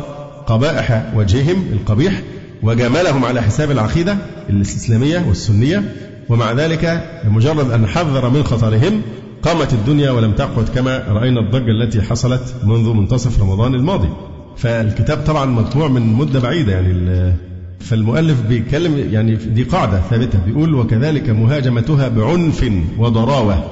قبائح 0.50 1.14
وجههم 1.16 1.64
القبيح 1.74 2.22
وجاملهم 2.64 3.26
على 3.26 3.42
حساب 3.42 3.72
العقيدة 3.72 4.18
الإسلامية 4.50 5.26
والسنية 5.28 5.84
ومع 6.30 6.52
ذلك 6.52 7.04
بمجرد 7.26 7.72
أن 7.72 7.88
حذر 7.88 8.30
من 8.30 8.44
خطرهم 8.44 9.02
قامت 9.44 9.74
الدنيا 9.74 10.12
ولم 10.12 10.32
تقعد 10.32 10.70
كما 10.76 11.04
رأينا 11.08 11.40
الضجة 11.40 11.72
التي 11.72 12.02
حصلت 12.02 12.56
منذ 12.64 12.94
منتصف 12.94 13.42
رمضان 13.42 13.76
الماضي. 13.76 14.10
فالكتاب 14.58 15.18
طبعا 15.18 15.46
مطبوع 15.46 15.88
من 15.88 16.14
مدة 16.14 16.40
بعيدة 16.40 16.72
يعني 16.72 17.34
فالمؤلف 17.80 18.42
بيتكلم 18.42 19.08
يعني 19.12 19.36
دي 19.36 19.64
قاعدة 19.64 20.02
ثابتة 20.10 20.40
بيقول 20.46 20.76
وكذلك 20.76 21.30
مهاجمتها 21.30 22.08
بعنف 22.08 22.72
وضراوة 22.98 23.64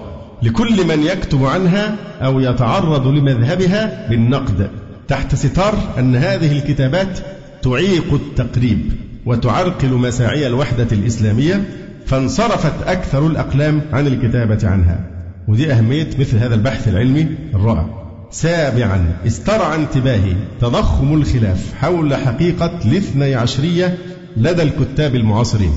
لكل 0.43 0.87
من 0.87 1.03
يكتب 1.03 1.45
عنها 1.45 1.95
أو 2.21 2.39
يتعرض 2.39 3.07
لمذهبها 3.07 4.09
بالنقد. 4.09 4.69
تحت 5.07 5.35
ستار 5.35 5.93
أن 5.99 6.15
هذه 6.15 6.51
الكتابات 6.51 7.19
تعيق 7.61 8.13
التقريب 8.13 8.91
وتعرقل 9.25 9.93
مساعي 9.93 10.47
الوحدة 10.47 10.87
الإسلامية 10.91 11.63
فانصرفت 12.05 12.87
أكثر 12.87 13.27
الأقلام 13.27 13.81
عن 13.93 14.07
الكتابة 14.07 14.69
عنها. 14.69 14.99
ودي 15.47 15.73
أهمية 15.73 16.09
مثل 16.19 16.37
هذا 16.37 16.55
البحث 16.55 16.87
العلمي 16.87 17.27
الرائع. 17.55 17.87
سابعا 18.31 19.05
استرعى 19.27 19.75
انتباهي 19.75 20.33
تضخم 20.61 21.13
الخلاف 21.13 21.73
حول 21.73 22.15
حقيقة 22.15 22.79
الاثني 22.85 23.35
عشرية 23.35 23.97
لدى 24.37 24.61
الكتاب 24.61 25.15
المعاصرين. 25.15 25.73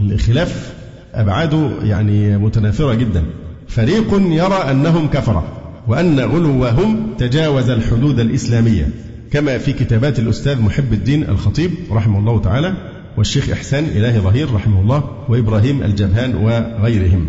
الخلاف 0.00 0.72
أبعاده 1.14 1.70
يعني 1.82 2.38
متنافرة 2.38 2.94
جدا. 2.94 3.24
فريق 3.68 4.06
يرى 4.12 4.70
أنهم 4.70 5.08
كفرة. 5.08 5.59
وأن 5.88 6.20
غلوهم 6.20 7.06
تجاوز 7.18 7.70
الحدود 7.70 8.20
الإسلامية 8.20 8.88
كما 9.32 9.58
في 9.58 9.72
كتابات 9.72 10.18
الأستاذ 10.18 10.60
محب 10.60 10.92
الدين 10.92 11.22
الخطيب 11.22 11.70
رحمه 11.90 12.18
الله 12.18 12.40
تعالى 12.40 12.74
والشيخ 13.16 13.50
إحسان 13.50 13.84
إله 13.84 14.18
ظهير 14.18 14.54
رحمه 14.54 14.80
الله 14.80 15.04
وإبراهيم 15.28 15.82
الجبهان 15.82 16.34
وغيرهم. 16.34 17.26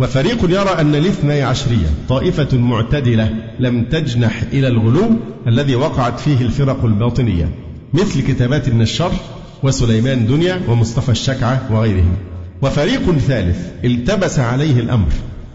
وفريق 0.00 0.44
يرى 0.44 0.80
أن 0.80 0.94
الاثني 0.94 1.42
عشرية 1.42 1.86
طائفة 2.08 2.58
معتدلة 2.58 3.34
لم 3.60 3.84
تجنح 3.84 4.42
إلى 4.52 4.68
الغلو 4.68 5.10
الذي 5.46 5.74
وقعت 5.74 6.20
فيه 6.20 6.40
الفرق 6.40 6.84
الباطنية 6.84 7.48
مثل 7.94 8.20
كتابات 8.20 8.68
النشار 8.68 9.12
وسليمان 9.62 10.26
دنيا 10.26 10.60
ومصطفى 10.68 11.08
الشكعة 11.08 11.62
وغيرهم. 11.70 12.16
وفريق 12.62 13.10
ثالث 13.18 13.58
التبس 13.84 14.38
عليه 14.38 14.80
الأمر 14.80 15.08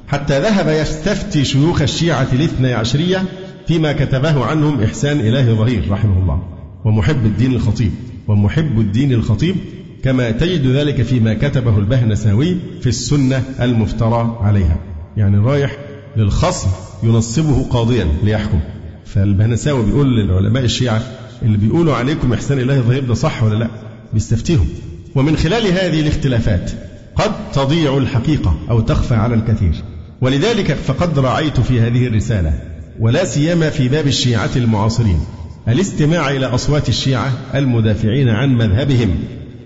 حتى 0.10 0.40
ذهب 0.40 0.68
يستفتي 0.68 1.46
شيوخ 1.46 1.82
الشيعة 1.82 2.28
الاثني 2.34 2.74
عشرية 2.74 3.24
فيما 3.68 3.94
كتبه 3.94 4.46
عنهم 4.46 4.84
إحسان 4.84 5.20
إله 5.20 5.54
ظهير 5.54 5.92
رحمه 5.92 6.22
الله. 6.22 6.44
ومحب 6.86 7.26
الدين 7.26 7.54
الخطيب. 7.54 7.92
ومحب 8.28 8.80
الدين 8.80 9.14
الخطيب 9.14 9.56
كما 10.04 10.32
تجد 10.32 10.68
ذلك 10.68 11.02
فيما 11.02 11.34
كتبه 11.34 11.78
البهنساوي 11.78 12.58
في 12.82 12.90
السنة 12.90 13.44
المفترى 13.62 14.38
عليها. 14.42 14.78
يعني 15.18 15.38
رايح 15.38 15.78
للخصم 16.18 16.70
ينصبه 17.04 17.64
قاضيا 17.70 18.08
ليحكم. 18.24 18.60
فالبهنساوي 19.06 19.86
بيقول 19.86 20.18
للعلماء 20.18 20.64
الشيعة 20.64 21.02
اللي 21.42 21.58
بيقولوا 21.58 21.96
عليكم 21.96 22.34
إحسان 22.34 22.60
الله 22.60 22.80
ظهير 22.80 23.04
ده 23.04 23.14
صح 23.14 23.44
ولا 23.44 23.56
لا؟ 23.56 23.68
بيستفتيهم. 24.14 24.68
ومن 25.16 25.38
خلال 25.38 25.68
هذه 25.68 26.00
الاختلافات 26.00 26.72
قد 27.16 27.32
تضيع 27.54 27.98
الحقيقة 27.98 28.56
أو 28.70 28.80
تخفى 28.80 29.16
على 29.16 29.36
الكثير. 29.36 29.74
ولذلك 30.22 30.74
فقد 30.74 31.20
راعيت 31.20 31.60
في 31.60 31.82
هذه 31.82 32.08
الرسالة 32.08 32.54
ولا 33.00 33.26
سيما 33.26 33.70
في 33.70 33.88
باب 33.88 34.08
الشيعة 34.08 34.50
المعاصرين. 34.56 35.20
الاستماع 35.68 36.32
إلى 36.32 36.46
أصوات 36.46 36.90
الشيعة 36.90 37.32
المدافعين 37.56 38.30
عن 38.30 38.50
مذهبهم 38.50 39.16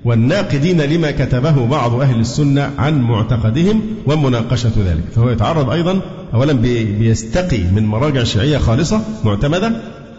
والناقدين 0.05 0.81
لما 0.81 1.11
كتبه 1.11 1.65
بعض 1.65 2.01
أهل 2.01 2.19
السنة 2.19 2.71
عن 2.77 3.01
معتقدهم 3.01 3.81
ومناقشة 4.05 4.71
ذلك. 4.77 5.03
فهو 5.15 5.29
يتعرض 5.29 5.69
أيضا 5.69 6.01
أولا 6.33 6.53
بيستقي 6.99 7.63
من 7.63 7.85
مراجع 7.85 8.23
شيعية 8.23 8.57
خالصة 8.57 9.01
معتمدة 9.23 9.71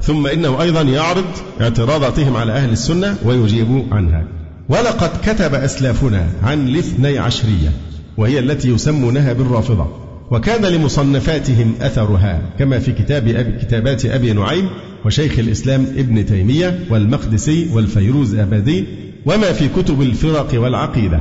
ثم 0.03 0.27
إنه 0.27 0.63
أيضا 0.63 0.83
يعرض 0.83 1.25
اعتراضاتهم 1.61 2.37
على 2.37 2.53
أهل 2.53 2.71
السنة 2.71 3.17
ويجيب 3.25 3.87
عنها. 3.93 4.25
ولقد 4.69 5.11
كتب 5.25 5.55
أسلافنا 5.55 6.27
عن 6.43 6.69
الاثني 6.69 7.19
عشرية 7.19 7.73
وهي 8.17 8.39
التي 8.39 8.69
يسمونها 8.69 9.33
بالرافضة. 9.33 10.04
وكان 10.31 10.65
لمصنفاتهم 10.65 11.75
أثرها 11.81 12.43
كما 12.59 12.79
في 12.79 12.93
كتاب 12.93 13.29
أبي 13.29 13.53
كتابات 13.53 14.07
أبي 14.07 14.33
نعيم 14.33 14.69
وشيخ 15.05 15.39
الإسلام 15.39 15.87
ابن 15.97 16.27
تيمية 16.27 16.79
والمقدسي 16.91 17.69
والفيروز 17.73 18.35
أبدي 18.35 18.85
وما 19.27 19.53
في 19.53 19.69
كتب 19.69 20.03
الفرق 20.03 20.49
والعقيدة. 20.55 21.21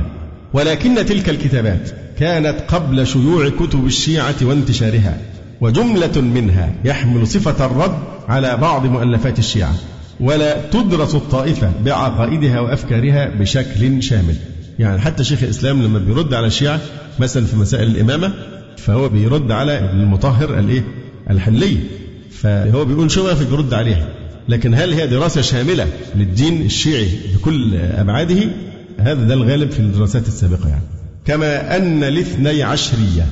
ولكن 0.52 1.06
تلك 1.06 1.28
الكتابات 1.28 1.90
كانت 2.18 2.56
قبل 2.68 3.06
شيوع 3.06 3.48
كتب 3.48 3.86
الشيعة 3.86 4.34
وانتشارها 4.42 5.18
وجملة 5.60 6.20
منها 6.20 6.72
يحمل 6.84 7.26
صفة 7.26 7.66
الرد 7.66 7.98
على 8.28 8.56
بعض 8.56 8.86
مؤلفات 8.86 9.38
الشيعة 9.38 9.74
ولا 10.20 10.70
تدرس 10.70 11.14
الطائفة 11.14 11.72
بعقائدها 11.84 12.60
وأفكارها 12.60 13.28
بشكل 13.28 14.02
شامل. 14.02 14.36
يعني 14.78 15.00
حتى 15.00 15.24
شيخ 15.24 15.42
الإسلام 15.42 15.82
لما 15.82 15.98
بيرد 15.98 16.34
على 16.34 16.46
الشيعة 16.46 16.80
مثلا 17.18 17.46
في 17.46 17.56
مسائل 17.56 17.88
الإمامة 17.88 18.32
فهو 18.84 19.08
بيرد 19.08 19.50
على 19.50 19.78
ابن 19.78 20.00
المطهر 20.00 20.58
الإيه؟ 20.58 20.84
الحلي. 21.30 21.78
فهو 22.30 22.84
بيقول 22.84 23.10
شو 23.10 23.34
في 23.34 23.44
بيرد 23.44 23.74
عليها. 23.74 24.08
لكن 24.48 24.74
هل 24.74 24.92
هي 24.92 25.06
دراسة 25.06 25.40
شاملة 25.40 25.86
للدين 26.16 26.62
الشيعي 26.62 27.08
بكل 27.34 27.76
أبعاده؟ 27.76 28.48
هذا 28.98 29.24
ده 29.24 29.34
الغالب 29.34 29.70
في 29.70 29.80
الدراسات 29.80 30.28
السابقة 30.28 30.68
يعني. 30.68 30.82
كما 31.24 31.76
أن 31.76 32.04
الاثني 32.04 32.62
عشرية 32.62 33.26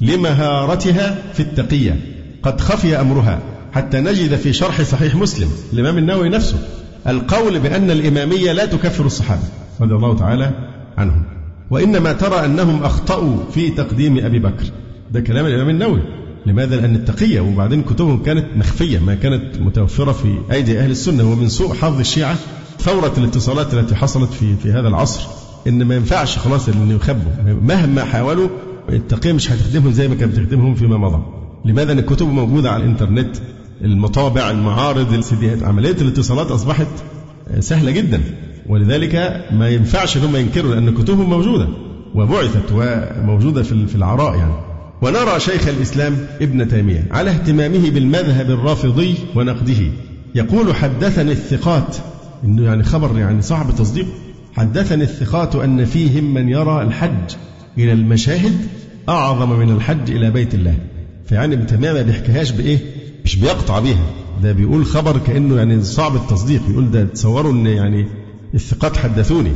لمهارتها 0.00 1.18
في 1.34 1.40
التقية. 1.40 2.00
قد 2.42 2.60
خفي 2.60 3.00
أمرها 3.00 3.40
حتى 3.72 4.00
نجد 4.00 4.34
في 4.34 4.52
شرح 4.52 4.82
صحيح 4.82 5.14
مسلم 5.14 5.48
الإمام 5.72 5.98
النووي 5.98 6.28
نفسه 6.28 6.58
القول 7.06 7.58
بأن 7.58 7.90
الإمامية 7.90 8.52
لا 8.52 8.66
تكفر 8.66 9.06
الصحابة 9.06 9.42
رضي 9.80 9.94
الله 9.94 10.16
تعالى 10.16 10.50
عنهم. 10.98 11.22
وإنما 11.70 12.12
ترى 12.12 12.44
أنهم 12.44 12.82
أخطأوا 12.84 13.36
في 13.54 13.70
تقديم 13.70 14.18
أبي 14.18 14.38
بكر. 14.38 14.64
ده 15.12 15.20
كلام 15.20 15.46
الإمام 15.46 15.68
النووي. 15.68 16.00
لماذا؟ 16.46 16.76
لأن 16.76 16.94
التقية 16.94 17.40
وبعدين 17.40 17.82
كتبهم 17.82 18.22
كانت 18.22 18.46
مخفية 18.56 18.98
ما 18.98 19.14
كانت 19.14 19.60
متوفرة 19.60 20.12
في 20.12 20.34
أيدي 20.52 20.78
أهل 20.78 20.90
السنة. 20.90 21.32
ومن 21.32 21.48
سوء 21.48 21.74
حظ 21.74 22.00
الشيعة 22.00 22.36
ثورة 22.78 23.12
الاتصالات 23.18 23.74
التي 23.74 23.94
حصلت 23.94 24.32
في 24.32 24.56
في 24.56 24.72
هذا 24.72 24.88
العصر. 24.88 25.20
إن 25.66 25.84
ما 25.84 25.96
ينفعش 25.96 26.38
خلاص 26.38 26.68
إن 26.68 26.90
يخبوا. 26.90 27.52
مهما 27.62 28.04
حاولوا 28.04 28.48
التقية 28.88 29.32
مش 29.32 29.50
هتخدمهم 29.52 29.92
زي 29.92 30.08
ما 30.08 30.14
كانت 30.14 30.38
بتخدمهم 30.38 30.74
فيما 30.74 30.96
مضى. 30.98 31.22
لماذا؟ 31.64 31.92
أن 31.92 31.98
الكتب 31.98 32.26
موجودة 32.26 32.70
على 32.70 32.84
الإنترنت؟ 32.84 33.36
المطابع 33.82 34.50
المعارض 34.50 35.12
السيديات 35.12 35.62
عملية 35.62 35.96
الاتصالات 36.00 36.50
أصبحت 36.50 36.86
سهلة 37.60 37.90
جدا. 37.90 38.20
ولذلك 38.66 39.44
ما 39.52 39.68
ينفعش 39.68 40.16
أنهم 40.16 40.36
ينكروا 40.36 40.74
لأن 40.74 40.94
كتبهم 40.94 41.30
موجودة 41.30 41.68
وبعثت 42.14 42.72
وموجودة 42.72 43.62
في 43.62 43.94
العراء 43.94 44.34
يعني. 44.34 44.67
ونرى 45.02 45.40
شيخ 45.40 45.68
الإسلام 45.68 46.26
ابن 46.40 46.68
تيمية 46.68 47.04
على 47.10 47.30
اهتمامه 47.30 47.90
بالمذهب 47.90 48.50
الرافضي 48.50 49.14
ونقده. 49.34 49.92
يقول 50.34 50.74
حدثني 50.74 51.32
الثقات. 51.32 51.96
إنه 52.44 52.64
يعني 52.64 52.82
خبر 52.82 53.18
يعني 53.18 53.42
صعب 53.42 53.74
تصديق 53.74 54.06
حدثني 54.52 55.02
الثقات 55.02 55.56
أن 55.56 55.84
فيهم 55.84 56.34
من 56.34 56.48
يرى 56.48 56.82
الحج 56.82 57.34
إلى 57.78 57.92
المشاهد 57.92 58.52
أعظم 59.08 59.58
من 59.58 59.70
الحج 59.70 60.10
إلى 60.10 60.30
بيت 60.30 60.54
الله. 60.54 60.74
فيعني 61.26 61.54
ابن 61.54 61.66
تيمية 61.66 61.92
ما 61.92 62.02
بيحكيهاش 62.02 62.50
بإيه؟ 62.50 62.78
مش 63.24 63.36
بيقطع 63.36 63.78
بيها. 63.78 64.06
ده 64.42 64.52
بيقول 64.52 64.86
خبر 64.86 65.18
كأنه 65.18 65.56
يعني 65.56 65.82
صعب 65.82 66.16
التصديق. 66.16 66.66
بيقول 66.68 66.90
ده 66.90 67.04
تصوروا 67.04 67.52
إن 67.52 67.66
يعني 67.66 68.06
الثقات 68.54 68.96
حدثوني. 68.96 69.52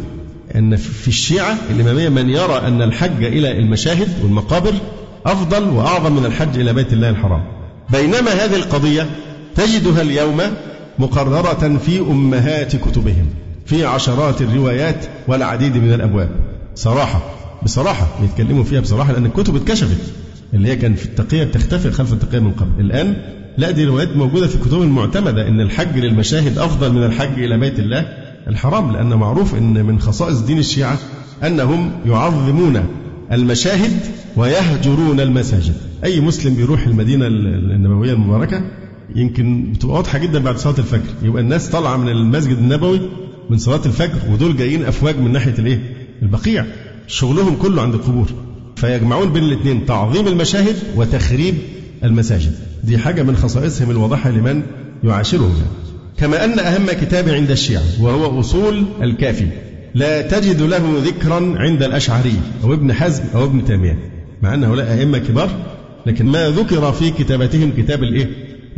أن 0.55 0.77
في 0.77 1.09
الشيعة 1.09 1.57
الإمامية 1.71 2.09
من 2.09 2.31
يرى 2.31 2.59
أن 2.67 2.83
الحج 2.83 3.25
إلى 3.25 3.59
المشاهد 3.59 4.09
والمقابر 4.23 4.75
أفضل 5.27 5.69
وأعظم 5.69 6.17
من 6.17 6.27
الحج 6.27 6.59
إلى 6.59 6.73
بيت 6.73 6.93
الله 6.93 7.11
الحرام. 7.11 7.43
بينما 7.93 8.31
هذه 8.31 8.57
القضية 8.57 9.07
تجدها 9.55 10.03
اليوم 10.03 10.41
مقررة 10.99 11.79
في 11.87 12.01
أمهات 12.01 12.77
كتبهم 12.77 13.27
في 13.67 13.85
عشرات 13.85 14.43
الروايات 14.43 15.07
والعديد 15.29 15.77
من 15.77 15.93
الأبواب. 15.93 16.31
صراحة 16.75 17.21
بصراحة 17.63 18.07
يتكلموا 18.25 18.65
فيها 18.65 18.81
بصراحة 18.81 19.13
لأن 19.13 19.27
الكتب 19.27 19.57
اتكشفت. 19.57 20.13
اللي 20.55 20.69
هي 20.69 20.77
كان 20.77 20.95
في 20.95 21.05
التقية 21.05 21.45
بتختفي 21.45 21.91
خلف 21.91 22.13
التقية 22.13 22.39
من 22.39 22.53
قبل. 22.53 22.81
الآن 22.81 23.17
لا 23.59 23.71
دي 23.71 23.85
روايات 23.85 24.17
موجودة 24.17 24.47
في 24.47 24.55
الكتب 24.55 24.83
المعتمدة 24.83 25.49
أن 25.49 25.61
الحج 25.61 25.99
للمشاهد 25.99 26.59
أفضل 26.59 26.93
من 26.93 27.05
الحج 27.05 27.43
إلى 27.43 27.59
بيت 27.59 27.79
الله 27.79 28.07
الحرام 28.49 28.93
لأن 28.93 29.15
معروف 29.15 29.55
أن 29.55 29.85
من 29.85 30.01
خصائص 30.01 30.41
دين 30.41 30.59
الشيعة 30.59 30.99
أنهم 31.47 31.91
يعظمون 32.07 32.87
المشاهد 33.33 33.91
ويهجرون 34.37 35.21
المساجد. 35.21 35.75
أي 36.05 36.21
مسلم 36.21 36.55
بيروح 36.55 36.87
المدينة 36.87 37.27
النبوية 37.27 38.13
المباركة 38.13 38.65
يمكن 39.17 39.73
بتبقى 39.73 39.97
واضحة 39.97 40.19
جدا 40.19 40.39
بعد 40.39 40.57
صلاة 40.57 40.79
الفجر. 40.79 41.11
يبقى 41.23 41.43
الناس 41.43 41.69
طالعة 41.69 41.97
من 41.97 42.09
المسجد 42.09 42.59
النبوي 42.59 43.01
من 43.51 43.59
صلاة 43.59 43.81
الفجر 43.87 44.19
ودول 44.33 44.57
جايين 44.57 44.85
أفواج 44.85 45.19
من 45.19 45.33
ناحية 45.33 45.55
الإيه؟ 45.59 45.81
البقيع. 46.23 46.65
شغلهم 47.07 47.57
كله 47.57 47.83
عند 47.83 47.95
القبور. 47.95 48.27
فيجمعون 48.77 49.33
بين 49.33 49.43
الاثنين 49.45 49.87
تعظيم 49.87 50.29
المشاهد 50.29 50.77
وتخريب 50.97 51.55
المساجد. 52.05 52.53
دي 52.85 52.99
حاجة 52.99 53.23
من 53.23 53.37
خصائصهم 53.37 53.91
الواضحة 53.91 54.31
لمن 54.31 54.63
يعاشرهم. 55.05 55.55
كما 56.19 56.45
أن 56.45 56.59
أهم 56.59 56.87
كتاب 56.87 57.29
عند 57.29 57.51
الشيعة 57.51 57.83
وهو 58.01 58.41
أصول 58.41 58.85
الكافي. 59.03 59.47
لا 59.95 60.23
تجد 60.23 60.63
له 60.63 61.03
ذكرا 61.05 61.55
عند 61.57 61.83
الأشعري 61.83 62.35
أو 62.65 62.73
ابن 62.73 62.93
حزم 62.93 63.25
أو 63.35 63.45
ابن 63.45 63.65
تيمية 63.65 63.99
مع 64.43 64.55
أن 64.55 64.65
هؤلاء 64.65 64.99
أئمة 64.99 65.19
كبار 65.19 65.51
لكن 66.07 66.27
ما 66.27 66.51
ذكر 66.51 66.93
في 66.93 67.11
كتابتهم 67.11 67.73
كتاب 67.77 68.03
الإيه؟ 68.03 68.29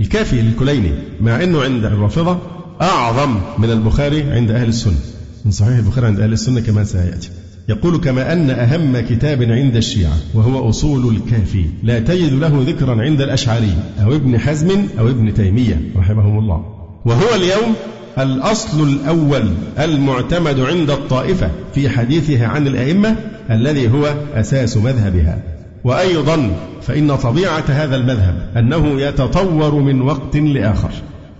الكافي 0.00 0.42
للكليني 0.42 0.90
مع 1.20 1.42
أنه 1.42 1.62
عند 1.62 1.84
الرافضة 1.84 2.38
أعظم 2.82 3.40
من 3.58 3.70
البخاري 3.70 4.22
عند 4.22 4.50
أهل 4.50 4.68
السنة. 4.68 4.98
من 5.44 5.50
صحيح 5.50 5.76
البخاري 5.76 6.06
عند 6.06 6.20
أهل 6.20 6.32
السنة 6.32 6.60
كما 6.60 6.84
سيأتي. 6.84 7.30
يقول 7.68 7.96
كما 7.96 8.32
أن 8.32 8.50
أهم 8.50 9.00
كتاب 9.00 9.42
عند 9.42 9.76
الشيعة 9.76 10.16
وهو 10.34 10.68
أصول 10.68 11.16
الكافي 11.16 11.64
لا 11.82 11.98
تجد 11.98 12.32
له 12.32 12.64
ذكرا 12.66 13.02
عند 13.02 13.20
الأشعري 13.20 13.76
أو 14.02 14.14
ابن 14.14 14.38
حزم 14.38 14.86
أو 14.98 15.08
ابن 15.08 15.34
تيمية 15.34 15.80
رحمهم 15.96 16.38
الله. 16.38 16.64
وهو 17.06 17.34
اليوم 17.34 17.74
الأصل 18.18 18.88
الأول 18.88 19.50
المعتمد 19.78 20.60
عند 20.60 20.90
الطائفة 20.90 21.50
في 21.74 21.88
حديثها 21.88 22.46
عن 22.46 22.66
الأئمة 22.66 23.16
الذي 23.50 23.88
هو 23.88 24.14
أساس 24.34 24.76
مذهبها. 24.76 25.38
وأيضا 25.84 26.50
فإن 26.82 27.16
طبيعة 27.16 27.64
هذا 27.68 27.96
المذهب 27.96 28.48
أنه 28.56 29.00
يتطور 29.00 29.74
من 29.74 30.00
وقت 30.02 30.36
لآخر 30.36 30.90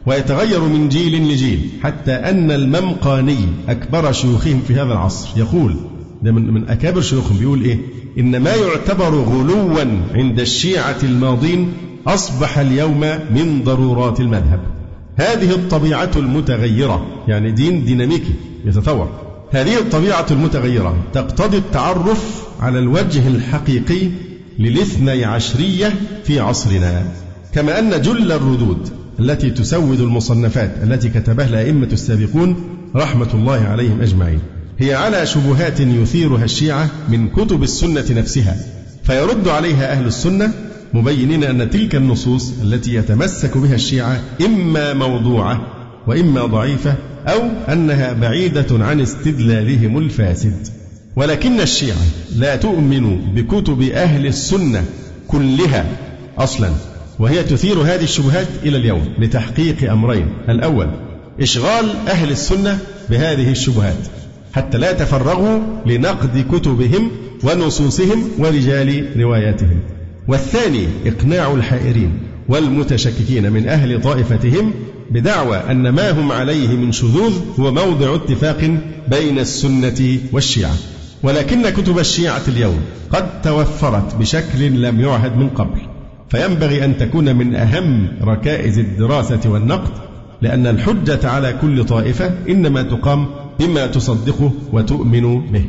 ويتغير 0.07 0.61
من 0.61 0.89
جيل 0.89 1.29
لجيل 1.33 1.61
حتى 1.83 2.13
أن 2.13 2.51
الممقاني 2.51 3.39
أكبر 3.69 4.13
شيوخهم 4.13 4.61
في 4.69 4.75
هذا 4.75 4.93
العصر. 4.93 5.39
يقول 5.39 5.77
ده 6.23 6.33
من, 6.33 6.69
أكابر 6.69 7.01
شيوخهم 7.01 7.39
بيقول 7.39 7.65
إيه؟ 7.65 7.79
إن 8.19 8.41
ما 8.41 8.55
يعتبر 8.55 9.15
غلوا 9.15 9.85
عند 10.15 10.41
الشيعة 10.41 10.97
الماضين 11.03 11.73
أصبح 12.07 12.59
اليوم 12.59 13.01
من 13.31 13.63
ضرورات 13.65 14.21
المذهب. 14.21 14.61
هذه 15.17 15.51
الطبيعة 15.51 16.11
المتغيرة 16.17 17.25
يعني 17.29 17.51
دين 17.51 17.85
ديناميكي 17.85 18.35
يتطور. 18.65 19.09
هذه 19.51 19.79
الطبيعة 19.79 20.27
المتغيرة 20.31 20.97
تقتضي 21.13 21.57
التعرف 21.57 22.43
على 22.61 22.79
الوجه 22.79 23.29
الحقيقي 23.29 24.09
للاثني 24.59 25.25
عشرية 25.25 25.95
في 26.25 26.41
عصرنا. 26.41 27.05
كما 27.55 27.79
أن 27.79 28.03
جل 28.03 28.33
الردود 28.33 28.89
التي 29.21 29.51
تسود 29.51 30.01
المصنفات 30.01 30.75
التي 30.83 31.09
كتبها 31.09 31.47
الأئمة 31.47 31.89
السابقون 31.93 32.57
رحمة 32.97 33.35
الله 33.35 33.61
عليهم 33.61 34.01
أجمعين 34.01 34.41
هي 34.79 34.95
على 34.95 35.27
شبهات 35.27 35.81
يثيرها 35.81 36.45
الشيعة 36.45 36.91
من 37.09 37.29
كتب 37.29 37.63
السنة 37.63 38.05
نفسها 38.11 38.57
فيرد 39.05 39.49
عليها 39.49 39.93
أهل 39.93 40.07
السنة 40.07 40.53
مبينين 40.95 41.45
أن 41.45 41.71
تلك 41.71 41.95
النصوص 41.95 42.53
التي 42.63 42.95
يتمسك 42.95 43.59
بها 43.59 43.75
الشيعة 43.75 44.21
إما 44.47 44.93
موضوعة 44.95 45.67
وإما 46.07 46.47
ضعيفة 46.47 46.95
أو 47.27 47.41
أنها 47.73 48.13
بعيدة 48.13 48.85
عن 48.85 49.01
استدلالهم 49.01 49.99
الفاسد. 49.99 50.67
ولكن 51.17 51.61
الشيعة 51.61 52.07
لا 52.37 52.57
تؤمن 52.57 53.17
بكتب 53.35 53.83
أهل 53.83 54.27
السنة 54.27 54.85
كلها 55.29 55.87
أصلا 56.39 56.71
وهي 57.19 57.43
تثير 57.43 57.79
هذه 57.79 58.03
الشبهات 58.03 58.49
إلى 58.63 58.77
اليوم 58.77 59.09
لتحقيق 59.19 59.91
أمرين. 59.93 60.29
الأول 60.49 60.91
إشغال 61.41 61.97
أهل 62.09 62.31
السنة 62.31 62.79
بهذه 63.11 63.51
الشبهات 63.51 64.09
حتى 64.53 64.79
لا 64.79 64.91
يتفرغوا 64.91 65.59
لنقد 65.87 66.47
كتبهم 66.53 67.11
ونصوصهم 67.45 68.29
ورجال 68.39 69.07
رواياتهم. 69.21 69.81
والثاني 70.29 70.87
إقناع 71.07 71.55
الحائرين 71.55 72.19
والمتشككين 72.49 73.53
من 73.53 73.69
أهل 73.69 74.01
طائفتهم 74.03 74.73
بدعوى 75.11 75.57
أن 75.57 75.89
ما 75.89 76.11
هم 76.11 76.33
عليه 76.33 76.69
من 76.69 76.93
شذوذ 76.93 77.33
هو 77.61 77.73
موضع 77.73 78.15
اتفاق 78.15 78.79
بين 79.09 79.39
السنة 79.39 80.19
والشيعة. 80.33 80.75
ولكن 81.23 81.71
كتب 81.71 81.99
الشيعة 81.99 82.43
اليوم 82.49 82.81
قد 83.11 83.43
توفرت 83.43 84.15
بشكل 84.15 84.83
لم 84.83 85.01
يعهد 85.01 85.37
من 85.37 85.49
قبل 85.49 85.79
فينبغي 86.29 86.85
أن 86.85 86.99
تكون 86.99 87.37
من 87.37 87.55
أهم 87.55 88.09
ركائز 88.23 88.79
الدراسة 88.79 89.41
والنقد 89.51 89.91
لأن 90.43 90.67
الحجة 90.67 91.29
على 91.29 91.55
كل 91.63 91.85
طائفة 91.85 92.35
إنما 92.49 92.83
تقام 92.83 93.27
بما 93.61 93.87
تصدقه 93.87 94.53
وتؤمن 94.73 95.41
به. 95.53 95.65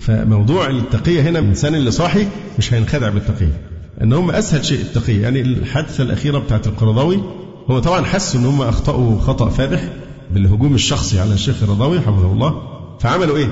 فموضوع 0.00 0.70
التقية 0.70 1.22
هنا 1.22 1.38
الإنسان 1.38 1.74
اللي 1.74 1.90
صاحي 1.90 2.26
مش 2.58 2.74
هينخدع 2.74 3.08
بالتقية. 3.08 3.73
ان 4.02 4.12
هم 4.12 4.30
أسهل 4.30 4.64
شيء 4.64 4.80
التقية 4.80 5.22
يعني 5.22 5.40
الحادثة 5.40 6.02
الأخيرة 6.02 6.38
بتاعت 6.38 6.66
القرضاوي 6.66 7.20
هم 7.68 7.78
طبعا 7.78 8.04
حسوا 8.04 8.40
إن 8.40 8.46
هم 8.46 8.62
أخطأوا 8.62 9.20
خطأ 9.20 9.48
فادح 9.48 9.88
بالهجوم 10.30 10.74
الشخصي 10.74 11.20
على 11.20 11.34
الشيخ 11.34 11.62
الرضاوي 11.62 12.00
حفظه 12.00 12.32
الله. 12.32 12.62
فعملوا 13.00 13.36
إيه؟ 13.36 13.48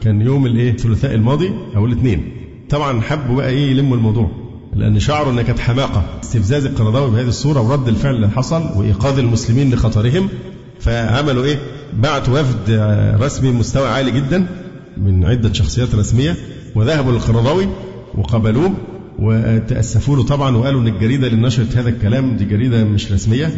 كان 0.00 0.20
يوم 0.20 0.46
الإيه؟ 0.46 0.70
الثلاثاء 0.70 1.14
الماضي 1.14 1.52
أو 1.76 1.86
الاثنين. 1.86 2.32
طبعا 2.70 3.00
حبوا 3.00 3.36
بقى 3.36 3.48
إيه؟ 3.48 3.70
يلموا 3.70 3.96
الموضوع. 3.96 4.30
لأن 4.74 5.00
شعروا 5.00 5.32
إن 5.32 5.42
كانت 5.42 5.58
حماقة. 5.58 6.04
استفزاز 6.22 6.66
القرضاوي 6.66 7.10
بهذه 7.10 7.28
الصورة 7.28 7.60
ورد 7.60 7.88
الفعل 7.88 8.14
اللي 8.14 8.28
حصل 8.30 8.62
وإيقاظ 8.76 9.18
المسلمين 9.18 9.74
لخطرهم. 9.74 10.28
فعملوا 10.80 11.44
إيه؟ 11.44 11.58
بعتوا 11.92 12.40
وفد 12.40 12.70
رسمي 13.20 13.50
مستوى 13.50 13.88
عالي 13.88 14.10
جدا 14.10 14.46
من 14.96 15.24
عدة 15.24 15.52
شخصيات 15.52 15.94
رسمية 15.94 16.36
وذهبوا 16.74 17.12
للقرضاوي 17.12 17.68
وقبلوه. 18.14 18.72
وتأسفوا 19.20 20.16
له 20.16 20.22
طبعا 20.22 20.56
وقالوا 20.56 20.80
إن 20.80 20.86
الجريدة 20.86 21.26
اللي 21.26 21.46
نشرت 21.46 21.76
هذا 21.76 21.88
الكلام 21.88 22.36
دي 22.36 22.44
جريدة 22.44 22.84
مش 22.84 23.12
رسمية 23.12 23.50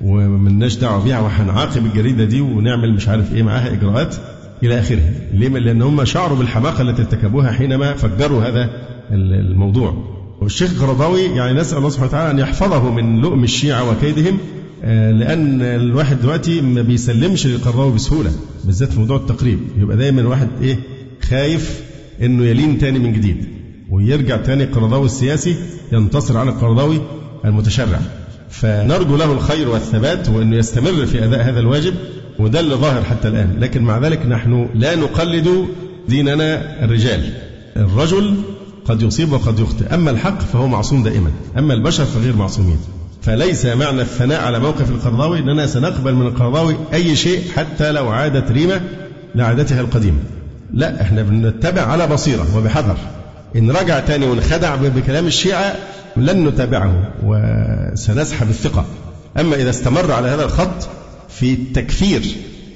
وملناش 0.00 0.76
دعوة 0.76 1.04
بيها 1.04 1.20
وهنعاقب 1.20 1.86
الجريدة 1.86 2.24
دي 2.24 2.40
ونعمل 2.40 2.92
مش 2.94 3.08
عارف 3.08 3.34
إيه 3.34 3.42
معاها 3.42 3.72
إجراءات 3.72 4.16
إلى 4.62 4.78
آخره. 4.78 5.02
ليه؟ 5.34 5.48
لأن 5.48 5.82
هم 5.82 6.04
شعروا 6.04 6.38
بالحماقة 6.38 6.82
التي 6.82 7.02
ارتكبوها 7.02 7.52
حينما 7.52 7.92
فجروا 7.92 8.42
هذا 8.42 8.70
الموضوع. 9.10 10.16
والشيخ 10.40 10.70
القرضاوي 10.72 11.20
يعني 11.20 11.60
نسأل 11.60 11.78
الله 11.78 11.88
سبحانه 11.88 12.08
وتعالى 12.08 12.30
أن 12.30 12.38
يحفظه 12.38 12.90
من 12.92 13.20
لؤم 13.20 13.44
الشيعة 13.44 13.90
وكيدهم 13.90 14.38
آه، 14.84 15.10
لأن 15.12 15.62
الواحد 15.62 16.20
دلوقتي 16.20 16.60
ما 16.60 16.82
بيسلمش 16.82 17.46
للقرضاوي 17.46 17.92
بسهولة 17.94 18.30
بالذات 18.64 18.92
في 18.92 18.98
موضوع 18.98 19.16
التقريب. 19.16 19.58
يبقى 19.78 19.96
دايما 19.96 20.20
الواحد 20.20 20.48
إيه 20.62 20.76
خايف 21.22 21.80
إنه 22.22 22.44
يلين 22.44 22.78
تاني 22.78 22.98
من 22.98 23.12
جديد. 23.12 23.55
ويرجع 23.90 24.36
تاني 24.36 24.64
القرضاوي 24.64 25.06
السياسي 25.06 25.56
ينتصر 25.92 26.38
على 26.38 26.50
القرضاوي 26.50 27.00
المتشرع. 27.44 28.00
فنرجو 28.50 29.16
له 29.16 29.32
الخير 29.32 29.68
والثبات 29.68 30.28
وأنه 30.28 30.56
يستمر 30.56 31.06
في 31.06 31.24
أداء 31.24 31.40
هذا 31.40 31.60
الواجب 31.60 31.94
وده 32.38 32.60
اللي 32.60 32.74
ظاهر 32.74 33.04
حتى 33.04 33.28
الآن. 33.28 33.56
لكن 33.60 33.82
مع 33.82 33.98
ذلك 33.98 34.26
نحن 34.26 34.68
لا 34.74 34.94
نقلد 34.94 35.66
ديننا 36.08 36.84
الرجال. 36.84 37.32
الرجل 37.76 38.34
قد 38.84 39.02
يصيب 39.02 39.32
وقد 39.32 39.58
يخطئ. 39.58 39.94
أما 39.94 40.10
الحق 40.10 40.40
فهو 40.40 40.66
معصوم 40.66 41.02
دائما. 41.02 41.30
أما 41.58 41.74
البشر 41.74 42.04
فغير 42.04 42.36
معصومين. 42.36 42.78
فليس 43.22 43.66
معنى 43.66 44.00
الثناء 44.00 44.42
على 44.42 44.58
موقف 44.58 44.90
القرضاوي 44.90 45.38
أننا 45.38 45.66
سنقبل 45.66 46.14
من 46.14 46.26
القرضاوي 46.26 46.76
أي 46.92 47.16
شيء 47.16 47.50
حتى 47.56 47.92
لو 47.92 48.08
عادت 48.08 48.50
ريمة 48.50 48.80
لعادتها 49.34 49.80
القديمة. 49.80 50.18
لا 50.72 51.02
إحنا 51.02 51.22
بنتبع 51.22 51.82
على 51.82 52.06
بصيرة 52.06 52.56
وبحذر. 52.56 52.96
إن 53.56 53.70
رجع 53.70 54.00
تاني 54.00 54.26
وانخدع 54.26 54.74
بكلام 54.74 55.26
الشيعة 55.26 55.74
لن 56.16 56.48
نتابعه 56.48 57.12
وسنسحب 57.24 58.48
الثقة. 58.50 58.84
أما 59.40 59.56
إذا 59.56 59.70
استمر 59.70 60.12
على 60.12 60.28
هذا 60.28 60.44
الخط 60.44 60.88
في 61.28 61.52
التكفير 61.52 62.22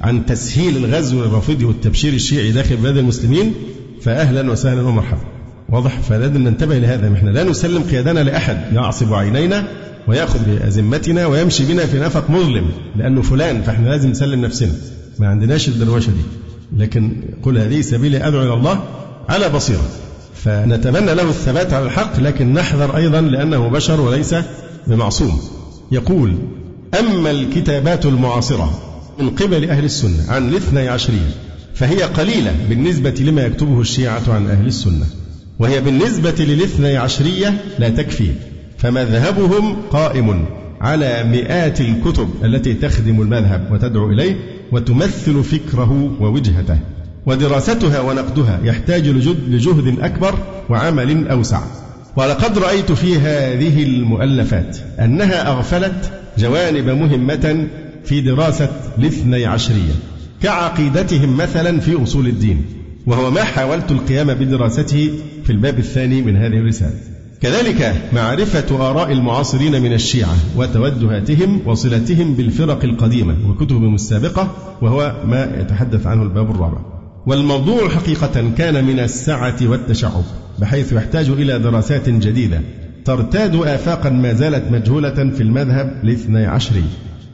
عن 0.01 0.27
تسهيل 0.27 0.77
الغزو 0.77 1.25
الرافضي 1.25 1.65
والتبشير 1.65 2.13
الشيعي 2.13 2.53
داخل 2.53 2.77
بلاد 2.77 2.97
المسلمين 2.97 3.55
فأهلا 4.03 4.51
وسهلا 4.51 4.83
ومرحبا. 4.83 5.21
واضح؟ 5.69 6.01
فلازم 6.01 6.49
ننتبه 6.49 6.79
لهذا. 6.79 7.15
إحنا 7.15 7.31
لا 7.31 7.45
نسلم 7.45 7.83
قيادنا 7.83 8.21
لأحد. 8.21 8.59
يعصب 8.73 9.15
عينينا 9.15 9.65
ويأخذ 10.09 10.39
بأزمتنا 10.47 11.27
ويمشي 11.27 11.65
بنا 11.65 11.87
في 11.87 11.99
نفق 11.99 12.31
مظلم 12.31 12.71
لأنه 12.97 13.23
فلان 13.23 13.63
فإحنا 13.63 13.89
لازم 13.89 14.11
نسلم 14.11 14.45
نفسنا. 14.45 14.73
ما 15.19 15.29
عندناش 15.29 15.69
الدروشة 15.69 16.11
دي. 16.11 16.23
لكن 16.77 17.13
قل 17.43 17.59
هذه 17.59 17.81
سبيلي 17.81 18.29
أدعو 18.29 18.43
إلى 18.43 18.55
الله 18.55 18.85
على 19.29 19.49
بصيرة. 19.49 19.89
فنتمنى 20.45 21.15
له 21.15 21.29
الثبات 21.29 21.73
على 21.73 21.85
الحق 21.85 22.21
لكن 22.21 22.53
نحذر 22.53 22.97
أيضا 22.97 23.21
لأنه 23.21 23.69
بشر 23.69 24.01
وليس 24.01 24.35
بمعصوم. 24.87 25.41
يقول 25.93 26.35
أما 27.01 27.31
الكتابات 27.31 28.07
المعاصرة 28.07 28.81
من 29.19 29.31
قبل 29.31 29.71
أهل 29.71 29.85
السنة 29.85 30.25
عن 30.29 30.49
الاثني 30.49 30.89
عشرية 30.89 31.31
فهي 31.75 32.03
قليلة 32.03 32.55
بالنسبة 32.69 33.11
لما 33.11 33.43
يكتبه 33.43 33.81
الشيعة 33.81 34.23
عن 34.29 34.47
أهل 34.47 34.67
السنة 34.67 35.07
وهي 35.59 35.81
بالنسبة 35.81 36.35
للاثني 36.39 36.97
عشرية 36.97 37.55
لا 37.79 37.89
تكفي 37.89 38.31
فمذهبهم 38.79 39.77
قائم 39.91 40.45
على 40.81 41.25
مئات 41.25 41.81
الكتب 41.81 42.31
التي 42.45 42.75
تخدم 42.75 43.21
المذهب 43.21 43.69
وتدعو 43.73 44.11
إليه 44.11 44.37
وتمثل 44.73 45.45
فكره 45.45 46.17
ووجهته. 46.21 46.79
ودراستها 47.27 48.01
ونقدها 48.01 48.61
يحتاج 48.65 49.09
لجهد 49.49 49.99
أكبر 50.01 50.35
وعمل 50.71 51.29
أوسع. 51.29 51.61
ولقد 52.17 52.59
رأيت 52.59 52.93
في 52.93 53.19
هذه 53.19 53.83
المؤلفات 53.83 54.79
أنها 55.01 55.49
أغفلت 55.49 56.13
جوانب 56.39 56.89
مهمة 56.89 57.67
في 58.05 58.21
دراسة 58.21 58.69
الاثني 58.99 59.47
عشرية 59.47 59.93
كعقيدتهم 60.43 61.37
مثلا 61.37 61.81
في 61.81 62.03
أصول 62.03 62.27
الدين 62.27 62.65
وهو 63.07 63.31
ما 63.31 63.45
حاولت 63.45 63.91
القيام 63.91 64.35
بدراسته 64.35 65.11
في 65.45 65.51
الباب 65.51 65.79
الثاني 65.79 66.23
من 66.23 66.37
هذه 66.37 66.59
الرسالة. 66.59 66.95
كذلك 67.43 67.95
معرفة 68.13 68.91
آراء 68.91 69.13
المعاصرين 69.13 69.83
من 69.83 69.93
الشيعة 69.93 70.35
وتوجهاتهم 70.57 71.61
وصلتهم 71.67 72.35
بالفرق 72.35 72.85
القديمة 72.85 73.37
وكتبهم 73.49 73.95
السابقة 73.95 74.55
وهو 74.83 75.15
ما 75.25 75.61
يتحدث 75.61 76.07
عنه 76.07 76.23
الباب 76.23 76.51
الرابع. 76.51 76.79
والموضوع 77.27 77.89
حقيقة 77.89 78.53
كان 78.59 78.85
من 78.85 79.01
السعة 79.01 79.57
والتشعب 79.63 80.25
بحيث 80.59 80.93
يحتاج 80.93 81.29
إلى 81.29 81.59
دراسات 81.59 82.09
جديدة 82.09 82.61
ترتاد 83.05 83.55
آفاقا 83.55 84.11
ما 84.11 84.33
زالت 84.33 84.73
مجهولة 84.73 85.31
في 85.31 85.41
المذهب 85.41 86.01
الاثني 86.05 86.47
عشري 86.47 86.85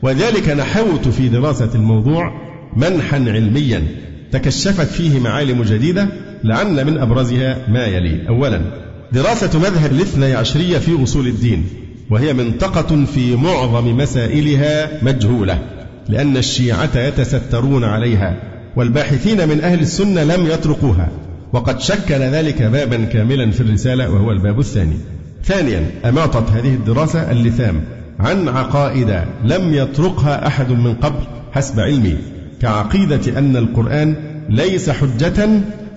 وذلك 0.01 0.49
نحوت 0.49 1.07
في 1.07 1.29
دراسة 1.29 1.69
الموضوع 1.75 2.31
منحا 2.75 3.17
علميا 3.17 3.83
تكشفت 4.31 4.87
فيه 4.87 5.19
معالم 5.19 5.63
جديدة 5.63 6.07
لعل 6.43 6.85
من 6.85 6.97
أبرزها 6.97 7.57
ما 7.67 7.85
يلي. 7.85 8.27
أولا 8.29 8.61
دراسة 9.11 9.59
مذهب 9.59 9.91
الاثني 9.91 10.33
عشرية 10.33 10.77
في 10.77 11.03
أصول 11.03 11.27
الدين 11.27 11.65
وهي 12.09 12.33
منطقة 12.33 13.05
في 13.05 13.35
معظم 13.35 13.97
مسائلها 13.97 15.03
مجهولة 15.03 15.59
لأن 16.09 16.37
الشيعة 16.37 16.97
يتسترون 16.97 17.83
عليها. 17.83 18.56
والباحثين 18.77 19.49
من 19.49 19.61
أهل 19.61 19.79
السنة 19.79 20.23
لم 20.23 20.47
يطرقوها. 20.47 21.09
وقد 21.53 21.79
شكل 21.79 22.15
ذلك 22.15 22.61
بابا 22.63 22.97
كاملا 22.97 23.51
في 23.51 23.61
الرسالة 23.61 24.09
وهو 24.09 24.31
الباب 24.31 24.59
الثاني. 24.59 24.97
ثانيا 25.43 25.91
أماطت 26.05 26.51
هذه 26.51 26.73
الدراسة 26.73 27.31
اللثام 27.31 27.81
عن 28.19 28.47
عقائد 28.47 29.21
لم 29.43 29.73
يطرقها 29.73 30.47
أحد 30.47 30.71
من 30.71 30.93
قبل 30.93 31.19
حسب 31.51 31.79
علمي 31.79 32.15
كعقيدة 32.61 33.39
أن 33.39 33.57
القرآن 33.57 34.15
ليس 34.49 34.89
حجة 34.89 35.49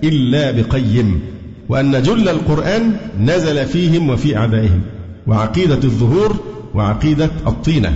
إلا 0.03 0.51
بقيم 0.51 1.21
وأن 1.69 2.01
جل 2.03 2.29
القرآن 2.29 2.95
نزل 3.19 3.65
فيهم 3.65 4.09
وفي 4.09 4.37
أعدائهم 4.37 4.81
وعقيدة 5.27 5.79
الظهور 5.83 6.35
وعقيدة 6.73 7.29
الطينة 7.47 7.93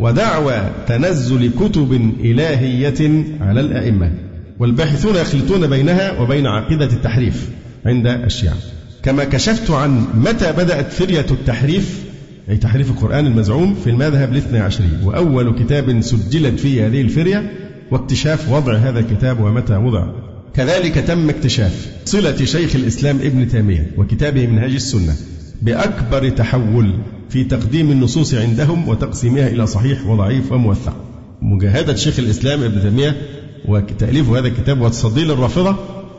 ودعوى 0.00 0.70
تنزل 0.86 1.50
كتب 1.60 2.12
إلهية 2.20 3.24
على 3.40 3.60
الأئمة. 3.60 4.10
والباحثون 4.58 5.16
يخلطون 5.16 5.66
بينها 5.66 6.20
وبين 6.20 6.46
عقيدة 6.46 6.84
التحريف 6.84 7.48
عند 7.86 8.06
الشيعة. 8.06 8.56
كما 9.02 9.24
كشفت 9.24 9.70
عن 9.70 10.06
متى 10.14 10.52
بدأت 10.52 10.92
فرية 10.92 11.26
التحريف 11.30 12.04
أي 12.48 12.56
تحريف 12.56 12.90
القرآن 12.90 13.26
المزعوم 13.26 13.74
في 13.74 13.90
المذهب 13.90 14.32
الاثنى 14.32 14.58
عشري 14.58 14.88
وأول 15.04 15.58
كتاب 15.58 16.00
سجلت 16.00 16.60
فيه 16.60 16.86
هذه 16.86 17.00
الفرية 17.00 17.52
واكتشاف 17.90 18.48
وضع 18.48 18.74
هذا 18.74 18.98
الكتاب 18.98 19.40
ومتى 19.40 19.76
وضع. 19.76 20.06
كذلك 20.54 20.94
تم 20.94 21.28
اكتشاف 21.28 21.86
صلة 22.04 22.44
شيخ 22.44 22.76
الإسلام 22.76 23.16
ابن 23.16 23.48
تيمية 23.48 23.90
وكتابه 23.96 24.46
منهاج 24.46 24.72
السنة 24.72 25.14
بأكبر 25.62 26.28
تحول 26.28 26.94
في 27.30 27.44
تقديم 27.44 27.90
النصوص 27.90 28.34
عندهم 28.34 28.88
وتقسيمها 28.88 29.48
إلى 29.48 29.66
صحيح 29.66 30.06
وضعيف 30.06 30.52
وموثق. 30.52 30.96
مجاهدة 31.42 31.94
شيخ 31.94 32.18
الإسلام 32.18 32.62
ابن 32.62 32.82
تيمية 32.82 33.16
وتأليف 33.68 34.28
هذا 34.28 34.48
الكتاب 34.48 34.80
وتصديه 34.80 35.24
للرافضة 35.24 35.76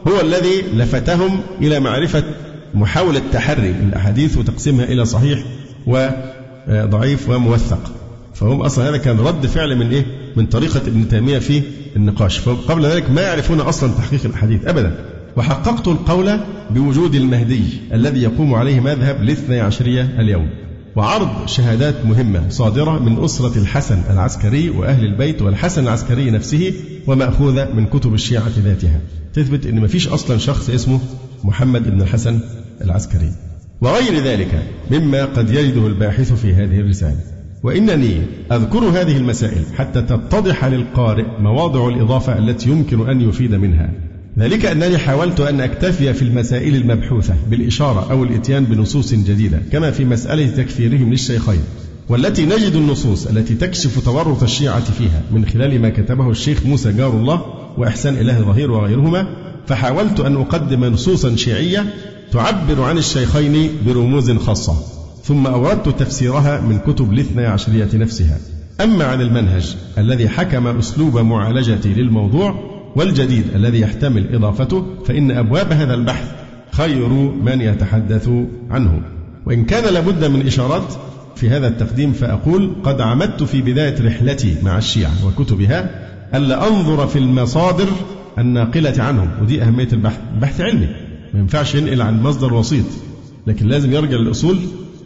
هو 0.07 0.21
الذي 0.21 0.61
لفتهم 0.73 1.39
إلى 1.61 1.79
معرفة 1.79 2.23
محاولة 2.73 3.21
تحري 3.33 3.69
الأحاديث 3.69 4.37
وتقسيمها 4.37 4.85
إلى 4.85 5.05
صحيح 5.05 5.43
وضعيف 5.87 7.29
وموثق. 7.29 7.91
فهم 8.33 8.61
أصلا 8.61 8.89
هذا 8.89 8.97
كان 8.97 9.19
رد 9.19 9.45
فعل 9.45 9.75
من 9.75 9.91
إيه؟ 9.91 10.05
من 10.35 10.45
طريقة 10.45 10.81
ابن 10.87 11.07
تيمية 11.07 11.39
في 11.39 11.61
النقاش. 11.95 12.37
فقبل 12.37 12.85
ذلك 12.85 13.11
ما 13.11 13.21
يعرفون 13.21 13.59
أصلا 13.59 13.91
تحقيق 13.93 14.25
الأحاديث 14.25 14.65
أبدا. 14.65 14.95
وحققت 15.35 15.87
القول 15.87 16.39
بوجود 16.69 17.15
المهدي 17.15 17.63
الذي 17.93 18.23
يقوم 18.23 18.53
عليه 18.53 18.79
مذهب 18.79 19.21
الاثني 19.21 19.59
عشرية 19.59 20.15
اليوم. 20.19 20.49
وعرض 20.95 21.47
شهادات 21.47 22.05
مهمة 22.05 22.49
صادرة 22.49 22.99
من 22.99 23.23
أسرة 23.23 23.57
الحسن 23.57 24.01
العسكري 24.09 24.69
وأهل 24.69 25.05
البيت 25.05 25.41
والحسن 25.41 25.83
العسكري 25.83 26.31
نفسه 26.31 26.73
ومأخوذة 27.07 27.73
من 27.73 27.85
كتب 27.85 28.13
الشيعة 28.13 28.51
ذاتها. 28.63 28.99
تثبت 29.33 29.65
أن 29.65 29.79
ما 29.79 29.87
فيش 29.87 30.07
أصلا 30.07 30.37
شخص 30.37 30.69
اسمه 30.69 30.99
محمد 31.43 31.89
بن 31.89 32.01
الحسن 32.01 32.39
العسكري. 32.81 33.31
وغير 33.81 34.23
ذلك 34.23 34.63
مما 34.91 35.25
قد 35.25 35.49
يجده 35.49 35.87
الباحث 35.87 36.33
في 36.33 36.53
هذه 36.53 36.79
الرسالة. 36.79 37.19
وإنني 37.63 38.21
أذكر 38.51 38.79
هذه 38.79 39.17
المسائل 39.17 39.63
حتى 39.77 40.01
تتضح 40.01 40.65
للقارئ 40.65 41.25
مواضع 41.39 41.87
الإضافة 41.87 42.37
التي 42.37 42.69
يمكن 42.69 43.09
أن 43.09 43.21
يفيد 43.21 43.55
منها. 43.55 44.06
ذلك 44.39 44.65
أنني 44.65 44.97
حاولت 44.97 45.39
أن 45.39 45.61
أكتفي 45.61 46.13
في 46.13 46.21
المسائل 46.21 46.75
المبحوثة 46.75 47.35
بالإشارة 47.49 48.11
أو 48.11 48.23
الإتيان 48.23 48.65
بنصوص 48.65 49.13
جديدة 49.13 49.61
كما 49.71 49.91
في 49.91 50.05
مسألة 50.05 50.47
تكفيرهم 50.47 51.09
للشيخين 51.11 51.61
والتي 52.09 52.45
نجد 52.45 52.75
النصوص 52.75 53.27
التي 53.27 53.55
تكشف 53.55 54.05
تورط 54.05 54.43
الشيعة 54.43 54.91
فيها 54.91 55.21
من 55.31 55.45
خلال 55.45 55.81
ما 55.81 55.89
كتبه 55.89 56.29
الشيخ 56.29 56.65
موسى 56.65 56.93
جار 56.93 57.09
الله 57.09 57.41
وإحسان 57.77 58.17
إله 58.17 58.39
ظهير 58.41 58.71
وغيرهما 58.71 59.27
فحاولت 59.67 60.19
أن 60.19 60.35
أقدم 60.35 60.85
نصوصا 60.85 61.35
شيعية 61.35 61.93
تعبر 62.31 62.81
عن 62.81 62.97
الشيخين 62.97 63.69
برموز 63.85 64.31
خاصة 64.31 64.75
ثم 65.23 65.47
أوردت 65.47 65.89
تفسيرها 65.89 66.61
من 66.61 66.79
كتب 66.79 67.13
الاثنى 67.13 67.45
عشرية 67.45 67.89
نفسها. 67.93 68.39
أما 68.81 69.05
عن 69.05 69.21
المنهج 69.21 69.75
الذي 69.97 70.29
حكم 70.29 70.67
أسلوب 70.67 71.17
معالجتي 71.17 71.93
للموضوع 71.93 72.76
والجديد 72.95 73.43
الذي 73.55 73.79
يحتمل 73.79 74.35
إضافته 74.35 74.85
فإن 75.05 75.31
أبواب 75.31 75.71
هذا 75.71 75.93
البحث 75.93 76.31
خير 76.71 77.09
من 77.43 77.61
يتحدث 77.61 78.29
عنه. 78.69 79.01
وإن 79.45 79.65
كان 79.65 79.93
لابد 79.93 80.25
من 80.25 80.47
إشارات 80.47 80.93
في 81.35 81.49
هذا 81.49 81.67
التقديم 81.67 82.13
فأقول 82.13 82.75
قد 82.83 83.01
عمدت 83.01 83.43
في 83.43 83.61
بداية 83.61 84.05
رحلتي 84.07 84.55
مع 84.63 84.77
الشيعة 84.77 85.11
وكتبها 85.27 86.07
ألا 86.35 86.67
أنظر 86.67 87.07
في 87.07 87.19
المصادر 87.19 87.87
الناقلة 88.37 89.03
عنهم. 89.03 89.29
ودي 89.41 89.63
أهمية 89.63 89.87
البحث 89.93 90.19
بحث 90.41 90.61
علمي. 90.61 90.87
ما 91.33 91.39
ينفعش 91.39 91.75
ينقل 91.75 92.01
عن 92.01 92.23
مصدر 92.23 92.53
وسيط 92.53 92.85
لكن 93.47 93.67
لازم 93.67 93.93
يرجع 93.93 94.17
للأصول 94.17 94.57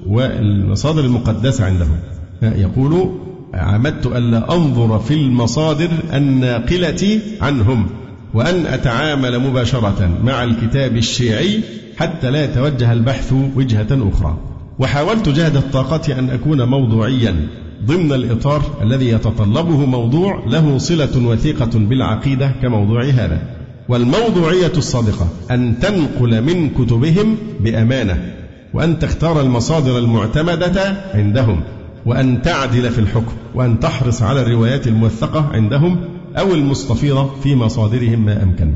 والمصادر 0.08 1.06
المقدسة 1.06 1.66
عندهم. 1.66 1.98
يقول 2.42 3.12
عمدت 3.54 4.06
ألا 4.06 4.56
أنظر 4.56 5.00
في 5.00 5.14
المصادر 5.14 5.90
الناقلة 6.14 7.20
عنهم 7.42 7.88
وأن 8.34 8.66
أتعامل 8.66 9.40
مباشرة 9.40 10.10
مع 10.24 10.44
الكتاب 10.44 10.98
الشيعي 10.98 11.60
حتى 11.98 12.32
لا 12.32 12.44
يتوجه 12.44 12.94
البحث 12.94 13.34
وجهة 13.56 13.88
أخرى. 13.92 14.38
وحاولت 14.80 15.30
جهد 15.30 15.56
الطاقة 15.56 16.20
أن 16.20 16.30
أكون 16.30 16.64
موضوعيا 16.64 17.48
ضمن 17.86 18.14
الإطار 18.14 18.62
الذي 18.82 19.10
يتطلبه 19.10 19.86
موضوع 19.86 20.44
له 20.48 20.78
صلة 20.78 21.28
وثيقة 21.28 21.80
بالعقيدة 21.80 22.52
كموضوع 22.62 23.04
هذا. 23.04 23.42
والموضوعية 23.90 24.72
الصادقة 24.78 25.28
أن 25.52 25.80
تنقل 25.80 26.42
من 26.42 26.70
كتبهم 26.70 27.38
بأمانة 27.60 28.34
وأن 28.74 29.00
تختار 29.00 29.42
المصادر 29.42 29.98
المعتمدة 29.98 30.96
عندهم. 31.14 31.64
وأن 32.06 32.42
تعدل 32.42 32.90
في 32.90 33.00
الحكم 33.00 33.34
وأن 33.56 33.80
تحرص 33.80 34.22
على 34.22 34.42
الروايات 34.42 34.88
الموثقة 34.88 35.50
عندهم 35.54 35.98
أو 36.38 36.54
المستفيضة 36.54 37.30
في 37.44 37.56
مصادرهم 37.56 38.26
ما 38.26 38.44
أمكن. 38.44 38.74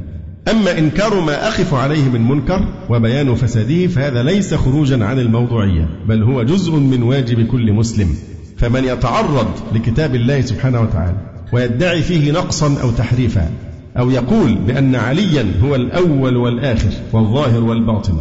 أما 0.51 0.77
إنكار 0.77 1.19
ما 1.19 1.47
أخف 1.47 1.73
عليه 1.73 2.09
من 2.09 2.27
منكر 2.27 2.67
وبيان 2.89 3.35
فساده 3.35 3.87
فهذا 3.87 4.23
ليس 4.23 4.53
خروجا 4.53 5.05
عن 5.05 5.19
الموضوعية 5.19 5.89
بل 6.07 6.23
هو 6.23 6.43
جزء 6.43 6.75
من 6.75 7.03
واجب 7.03 7.47
كل 7.47 7.73
مسلم. 7.73 8.09
فمن 8.57 8.83
يتعرض 8.83 9.47
لكتاب 9.73 10.15
الله 10.15 10.41
سبحانه 10.41 10.81
وتعالى 10.81 11.17
ويدعي 11.53 12.01
فيه 12.01 12.31
نقصا 12.31 12.81
أو 12.81 12.91
تحريفا 12.91 13.49
أو 13.97 14.09
يقول 14.09 14.55
بأن 14.55 14.95
عليا 14.95 15.51
هو 15.63 15.75
الأول 15.75 16.37
والآخر 16.37 16.89
والظاهر 17.13 17.63
والباطن 17.63 18.17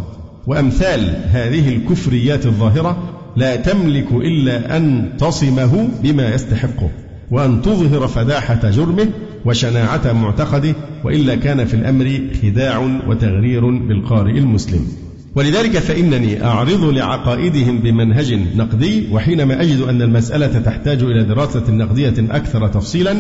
وأمثال 0.46 1.22
هذه 1.26 1.76
الكفريات 1.76 2.46
الظاهرة 2.46 3.13
لا 3.37 3.57
تملك 3.57 4.12
إلا 4.12 4.76
أن 4.76 5.11
تصمه 5.18 5.89
بما 6.03 6.35
يستحقه 6.35 6.91
وأن 7.30 7.62
تظهر 7.62 8.09
فداحة 8.09 8.70
جرمه 8.70 9.09
وشناعة 9.45 10.12
معتقده 10.12 10.74
وإلا 11.05 11.35
كان 11.35 11.64
في 11.64 11.74
الأمر 11.74 12.20
خداع 12.43 12.78
وتغرير 13.09 13.70
بالقارئ 13.70 14.39
المسلم. 14.39 14.87
ولذلك 15.35 15.78
فإنني 15.78 16.45
أعرض 16.45 16.85
لعقائدهم 16.85 17.78
بمنهج 17.78 18.39
نقدي 18.57 19.09
وحينما 19.12 19.62
أجد 19.62 19.80
أن 19.80 20.03
المسألة 20.03 20.59
تحتاج 20.59 21.03
إلى 21.03 21.24
دراسة 21.24 21.70
نقدية 21.70 22.14
أكثر 22.30 22.68
تفصيلا 22.68 23.16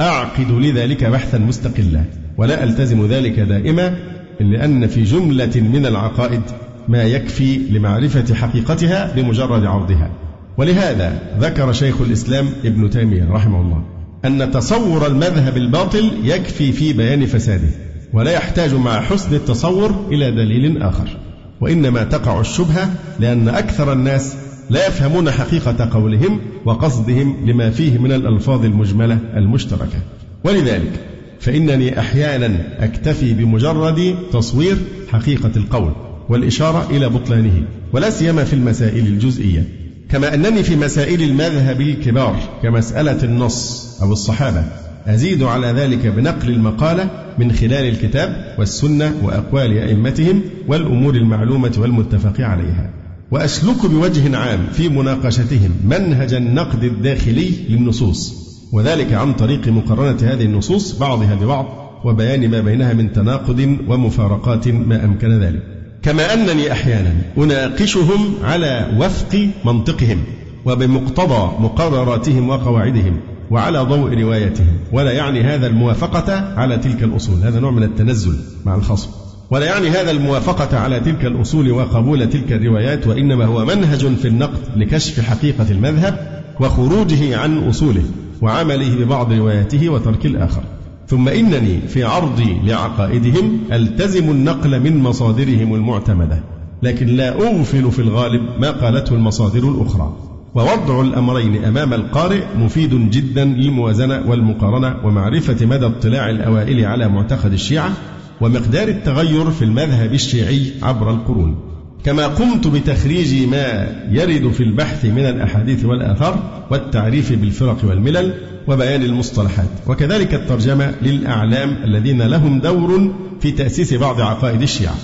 أعقد 0.00 0.50
لذلك 0.50 1.04
بحثا 1.04 1.38
مستقلا. 1.38 2.04
ولا 2.38 2.64
ألتزم 2.64 3.06
ذلك 3.06 3.40
دائما 3.40 3.96
لأن 4.40 4.86
في 4.86 5.02
جملة 5.02 5.60
من 5.72 5.86
العقائد 5.86 6.42
ما 6.88 7.02
يكفي 7.02 7.56
لمعرفة 7.56 8.34
حقيقتها 8.34 9.12
بمجرد 9.16 9.64
عرضها. 9.64 10.10
ولهذا 10.58 11.20
ذكر 11.40 11.72
شيخ 11.72 12.00
الإسلام 12.00 12.46
ابن 12.64 12.90
تيمية 12.90 13.28
رحمه 13.30 13.60
الله 13.60 13.82
أن 14.24 14.50
تصور 14.50 15.06
المذهب 15.06 15.56
الباطل 15.56 16.12
يكفي 16.24 16.72
في 16.72 16.92
بيان 16.92 17.26
فساده 17.26 17.68
ولا 18.12 18.32
يحتاج 18.32 18.74
مع 18.74 19.00
حسن 19.00 19.34
التصور 19.34 20.06
إلى 20.10 20.30
دليل 20.30 20.82
آخر. 20.82 21.16
وإنما 21.60 22.04
تقع 22.04 22.40
الشبهة 22.40 22.90
لأن 23.20 23.48
أكثر 23.48 23.92
الناس 23.92 24.36
لا 24.70 24.86
يفهمون 24.86 25.30
حقيقة 25.30 25.90
قولهم 25.92 26.40
وقصدهم 26.64 27.36
لما 27.46 27.70
فيه 27.70 27.98
من 27.98 28.12
الألفاظ 28.12 28.64
المجملة 28.64 29.18
المشتركة. 29.36 29.98
ولذلك 30.44 30.92
فإنني 31.40 32.00
أحيانا 32.00 32.84
أكتفي 32.84 33.34
بمجرد 33.34 34.14
تصوير 34.32 34.76
حقيقة 35.12 35.52
القول 35.56 35.92
والإشارة 36.28 36.88
إلى 36.90 37.08
بطلانه 37.08 37.62
ولا 37.92 38.10
سيما 38.10 38.44
في 38.44 38.52
المسائل 38.52 39.06
الجزئية. 39.06 39.64
كما 40.10 40.34
أنني 40.34 40.62
في 40.62 40.76
مسائل 40.76 41.22
المذهب 41.22 41.80
الكبار 41.80 42.36
كمسألة 42.62 43.24
النص 43.24 43.88
أو 44.02 44.12
الصحابة 44.12 44.64
أزيد 45.06 45.42
على 45.42 45.66
ذلك 45.66 46.06
بنقل 46.06 46.48
المقالة 46.48 47.10
من 47.38 47.52
خلال 47.52 47.88
الكتاب 47.88 48.54
والسنة 48.58 49.14
وأقوال 49.22 49.78
أئمتهم 49.78 50.42
والأمور 50.68 51.14
المعلومة 51.14 51.72
والمتفق 51.78 52.40
عليها. 52.40 52.90
وأسلك 53.30 53.86
بوجه 53.86 54.36
عام 54.36 54.66
في 54.72 54.88
مناقشتهم 54.88 55.70
منهج 55.84 56.34
النقد 56.34 56.84
الداخلي 56.84 57.50
للنصوص 57.68 58.48
وذلك 58.72 59.12
عن 59.12 59.32
طريق 59.32 59.68
مقارنة 59.68 60.32
هذه 60.32 60.44
النصوص 60.44 60.98
بعضها 60.98 61.34
ببعض 61.34 61.66
وبيان 62.04 62.50
ما 62.50 62.60
بينها 62.60 62.92
من 62.92 63.12
تناقض 63.12 63.76
ومفارقات 63.88 64.68
ما 64.68 65.04
أمكن 65.04 65.38
ذلك. 65.40 65.77
كما 66.02 66.34
أنني 66.34 66.72
أحيانا 66.72 67.14
أناقشهم 67.38 68.34
على 68.42 68.90
وفق 68.98 69.48
منطقهم 69.64 70.24
وبمقتضى 70.64 71.62
مقرراتهم 71.62 72.48
وقواعدهم 72.48 73.20
وعلى 73.50 73.78
ضوء 73.78 74.20
روايتهم 74.20 74.78
ولا 74.92 75.12
يعني 75.12 75.40
هذا 75.40 75.66
الموافقة 75.66 76.54
على 76.56 76.78
تلك 76.78 77.02
الأصول. 77.02 77.42
هذا 77.42 77.60
نوع 77.60 77.70
من 77.70 77.82
التنزل 77.82 78.36
مع 78.64 78.74
الخصم. 78.74 79.10
ولا 79.50 79.66
يعني 79.66 79.88
هذا 79.88 80.10
الموافقة 80.10 80.78
على 80.78 81.00
تلك 81.00 81.24
الأصول 81.24 81.70
وقبول 81.70 82.30
تلك 82.30 82.52
الروايات 82.52 83.06
وإنما 83.06 83.44
هو 83.44 83.64
منهج 83.64 84.16
في 84.16 84.28
النقد 84.28 84.58
لكشف 84.76 85.20
حقيقة 85.20 85.70
المذهب 85.70 86.42
وخروجه 86.60 87.36
عن 87.36 87.68
أصوله 87.68 88.04
وعمله 88.42 89.04
ببعض 89.04 89.32
رواياته 89.32 89.88
وترك 89.88 90.26
الآخر. 90.26 90.62
ثم 91.08 91.28
إنني 91.28 91.80
في 91.88 92.04
عرضي 92.04 92.60
لعقائدهم 92.64 93.60
ألتزم 93.72 94.30
النقل 94.30 94.80
من 94.80 95.02
مصادرهم 95.02 95.74
المعتمدة 95.74 96.40
لكن 96.82 97.06
لا 97.06 97.32
أغفل 97.32 97.92
في 97.92 97.98
الغالب 97.98 98.42
ما 98.60 98.70
قالته 98.70 99.14
المصادر 99.14 99.68
الأخرى. 99.68 100.16
ووضع 100.54 101.00
الأمرين 101.00 101.64
أمام 101.64 101.94
القارئ 101.94 102.42
مفيد 102.58 103.10
جدا 103.10 103.44
للموازنة 103.44 104.22
والمقارنة 104.26 104.96
ومعرفة 105.04 105.66
مدى 105.66 105.86
اطلاع 105.86 106.30
الأوائل 106.30 106.84
على 106.84 107.08
معتقد 107.08 107.52
الشيعة 107.52 107.92
ومقدار 108.40 108.88
التغير 108.88 109.50
في 109.50 109.64
المذهب 109.64 110.14
الشيعي 110.14 110.72
عبر 110.82 111.10
القرون. 111.10 111.67
كما 112.04 112.26
قمت 112.26 112.66
بتخريج 112.66 113.48
ما 113.48 113.88
يرد 114.10 114.52
في 114.52 114.62
البحث 114.62 115.04
من 115.04 115.24
الأحاديث 115.24 115.84
والآثار 115.84 116.64
والتعريف 116.70 117.32
بالفرق 117.32 117.84
والملل 117.84 118.34
وبيان 118.68 119.02
المصطلحات. 119.02 119.68
وكذلك 119.86 120.34
الترجمة 120.34 120.94
للأعلام 121.02 121.76
الذين 121.84 122.22
لهم 122.22 122.60
دور 122.60 123.14
في 123.40 123.50
تأسيس 123.50 123.94
بعض 123.94 124.20
عقائد 124.20 124.62
الشيعة. 124.62 124.94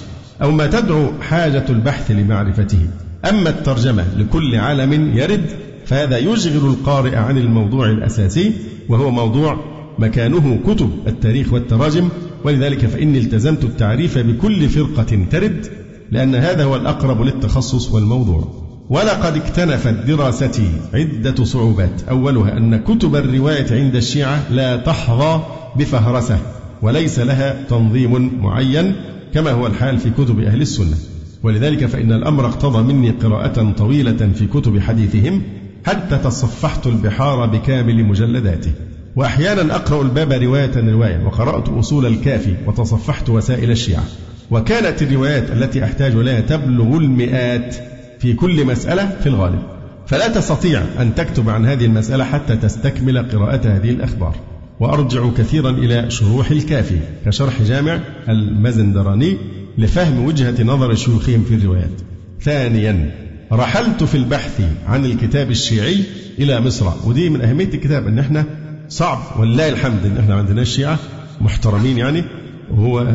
أو 0.42 0.50
ما 0.50 0.66
تدعو 0.66 1.12
حاجة 1.20 1.64
البحث 1.68 2.10
لمعرفته. 2.10 2.88
أما 3.28 3.50
الترجمة 3.50 4.04
لكل 4.16 4.54
عالم 4.54 5.16
يرد 5.18 5.46
فهذا 5.86 6.18
يشغل 6.18 6.70
القارئ 6.70 7.16
عن 7.16 7.38
الموضوع 7.38 7.90
الأساسي 7.90 8.52
وهو 8.88 9.10
موضوع 9.10 9.64
مكانه 9.98 10.60
كتب 10.66 10.90
التاريخ 11.06 11.52
والتراجم. 11.52 12.08
ولذلك 12.44 12.86
فإني 12.86 13.18
التزمت 13.18 13.64
التعريف 13.64 14.18
بكل 14.18 14.68
فرقة 14.68 15.26
ترد 15.30 15.66
لأن 16.14 16.34
هذا 16.34 16.64
هو 16.64 16.76
الأقرب 16.76 17.22
للتخصص 17.22 17.90
والموضوع. 17.90 18.48
ولقد 18.90 19.36
اكتنفت 19.36 19.94
دراستي 20.06 20.68
عدة 20.94 21.44
صعوبات. 21.44 22.02
أولها 22.10 22.56
أن 22.56 22.76
كتب 22.76 23.16
الرواية 23.16 23.66
عند 23.70 23.96
الشيعة 23.96 24.52
لا 24.52 24.76
تحظى 24.76 25.40
بفهرسة 25.76 26.38
وليس 26.82 27.18
لها 27.18 27.64
تنظيم 27.68 28.42
معين 28.42 28.96
كما 29.34 29.50
هو 29.50 29.66
الحال 29.66 29.98
في 29.98 30.10
كتب 30.10 30.40
أهل 30.40 30.62
السنة. 30.62 30.96
ولذلك 31.42 31.86
فإن 31.86 32.12
الأمر 32.12 32.46
اقتضى 32.46 32.92
مني 32.92 33.10
قراءة 33.10 33.72
طويلة 33.78 34.30
في 34.34 34.46
كتب 34.46 34.78
حديثهم 34.78 35.42
حتى 35.86 36.18
تصفحت 36.18 36.86
البحار 36.86 37.46
بكامل 37.46 38.04
مجلداته 38.04 38.72
وأحيانا 39.16 39.76
أقرأ 39.76 40.02
الباب 40.02 40.32
رواية 40.32 40.90
رواية 40.92 41.24
وقرأت 41.26 41.68
أصول 41.68 42.06
الكافي 42.06 42.54
وتصفحت 42.66 43.30
وسائل 43.30 43.70
الشيعة. 43.70 44.04
وكانت 44.50 45.02
الروايات 45.02 45.50
التي 45.50 45.84
أحتاج 45.84 46.12
إليها 46.12 46.40
تبلغ 46.40 46.96
المئات 46.96 47.76
في 48.18 48.32
كل 48.32 48.64
مسألة 48.64 49.16
في 49.22 49.28
الغالب. 49.28 49.62
فلا 50.06 50.28
تستطيع 50.28 50.82
أن 51.00 51.14
تكتب 51.14 51.50
عن 51.50 51.66
هذه 51.66 51.84
المسألة 51.84 52.24
حتى 52.24 52.56
تستكمل 52.56 53.18
قراءة 53.18 53.76
هذه 53.76 53.90
الأخبار. 53.90 54.36
وأرجع 54.80 55.28
كثيرا 55.38 55.70
إلى 55.70 56.10
شروح 56.10 56.50
الكافي 56.50 56.98
كشرح 57.26 57.62
جامع 57.62 58.00
المزندراني 58.28 59.36
لفهم 59.78 60.24
وجهة 60.24 60.62
نظر 60.62 60.94
شيوخهم 60.94 61.44
في 61.48 61.54
الروايات. 61.54 62.00
ثانيا 62.40 63.10
رحلت 63.52 64.04
في 64.04 64.14
البحث 64.14 64.60
عن 64.86 65.04
الكتاب 65.04 65.50
الشيعي 65.50 66.00
إلى 66.38 66.60
مصر 66.60 66.86
ودي 67.04 67.30
من 67.30 67.40
أهمية 67.40 67.64
الكتاب 67.64 68.06
أن 68.06 68.18
إحنا 68.18 68.44
صعب 68.88 69.18
ولله 69.38 69.68
الحمد 69.68 70.06
أن 70.06 70.16
إحنا 70.18 70.34
عندنا 70.34 70.62
الشيعة 70.62 70.98
محترمين 71.40 71.98
يعني 71.98 72.24
وهو 72.70 73.14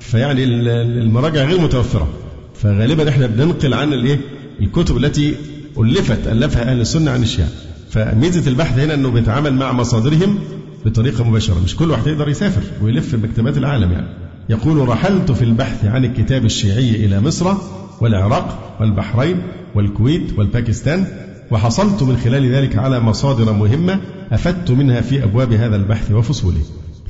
فيعني 0.00 0.44
المراجع 0.44 1.44
غير 1.44 1.60
متوفرة. 1.60 2.08
فغالبا 2.54 3.08
إحنا 3.08 3.26
بننقل 3.26 3.74
عن 3.74 3.92
الإيه؟ 3.92 4.20
الكتب 4.60 4.96
التي 4.96 5.34
ألفت 5.78 6.28
ألفها 6.28 6.70
أهل 6.70 6.80
السنة 6.80 7.10
عن 7.10 7.22
الشيعة. 7.22 7.48
فميزة 7.90 8.50
البحث 8.50 8.78
هنا 8.78 8.94
أنه 8.94 9.10
بيتعامل 9.10 9.54
مع 9.54 9.72
مصادرهم 9.72 10.38
بطريقة 10.84 11.24
مباشرة. 11.24 11.60
مش 11.64 11.76
كل 11.76 11.90
واحد 11.90 12.06
يقدر 12.06 12.28
يسافر 12.28 12.62
ويلف 12.82 13.14
مكتبات 13.14 13.56
العالم 13.58 13.92
يعني. 13.92 14.06
يقول 14.48 14.88
رحلت 14.88 15.32
في 15.32 15.42
البحث 15.42 15.84
عن 15.84 16.04
الكتاب 16.04 16.44
الشيعي 16.44 16.90
إلى 16.90 17.20
مصر 17.20 17.54
والعراق 18.00 18.76
والبحرين 18.80 19.42
والكويت 19.74 20.38
والباكستان 20.38 21.06
وحصلت 21.50 22.02
من 22.02 22.16
خلال 22.16 22.52
ذلك 22.54 22.76
على 22.76 23.00
مصادر 23.00 23.52
مهمة 23.52 24.00
أفدت 24.32 24.70
منها 24.70 25.00
في 25.00 25.24
أبواب 25.24 25.52
هذا 25.52 25.76
البحث 25.76 26.12
وفصوله 26.12 26.60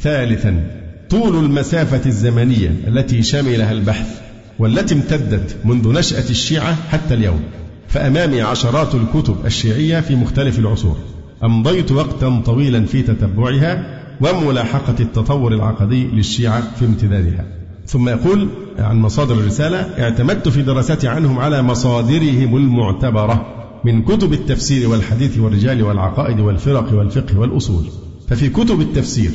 ثالثا 0.01 0.86
طول 1.11 1.45
المسافة 1.45 2.07
الزمنية 2.07 2.71
التي 2.87 3.23
شملها 3.23 3.73
البحث 3.73 4.21
والتي 4.59 4.95
امتدت 4.95 5.57
منذ 5.65 5.93
نشأة 5.93 6.31
الشيعة 6.31 6.75
حتى 6.89 7.15
اليوم. 7.15 7.41
فأمامي 7.89 8.41
عشرات 8.41 8.95
الكتب 8.95 9.37
الشيعية 9.47 10.01
في 10.01 10.17
مختلف 10.17 10.59
العصور. 10.59 10.97
أمضيت 11.45 11.93
وقتا 11.93 12.43
طويلا 12.47 12.85
في 12.85 13.03
تتبعها 13.03 14.01
وملاحقة 14.21 14.95
التطور 15.01 15.55
العقدي 15.55 16.07
للشيعة 16.07 16.77
في 16.79 16.85
امتدادها. 16.85 17.45
ثم 17.87 18.09
يقول 18.09 18.49
عن 18.79 18.97
مصادر 18.97 19.35
الرسالة 19.35 19.79
اعتمدت 19.79 20.49
في 20.49 20.63
دراستي 20.63 21.09
عنهم 21.09 21.39
على 21.39 21.63
مصادرهم 21.63 22.57
المعتبرة 22.57 23.47
من 23.85 24.03
كتب 24.03 24.33
التفسير 24.33 24.89
والحديث 24.89 25.39
والرجال 25.39 25.83
والعقائد 25.83 26.41
والفرق 26.41 26.95
والفقه 26.95 27.39
والأصول. 27.39 27.85
ففي 28.29 28.49
كتب 28.49 28.81
التفسير 28.81 29.31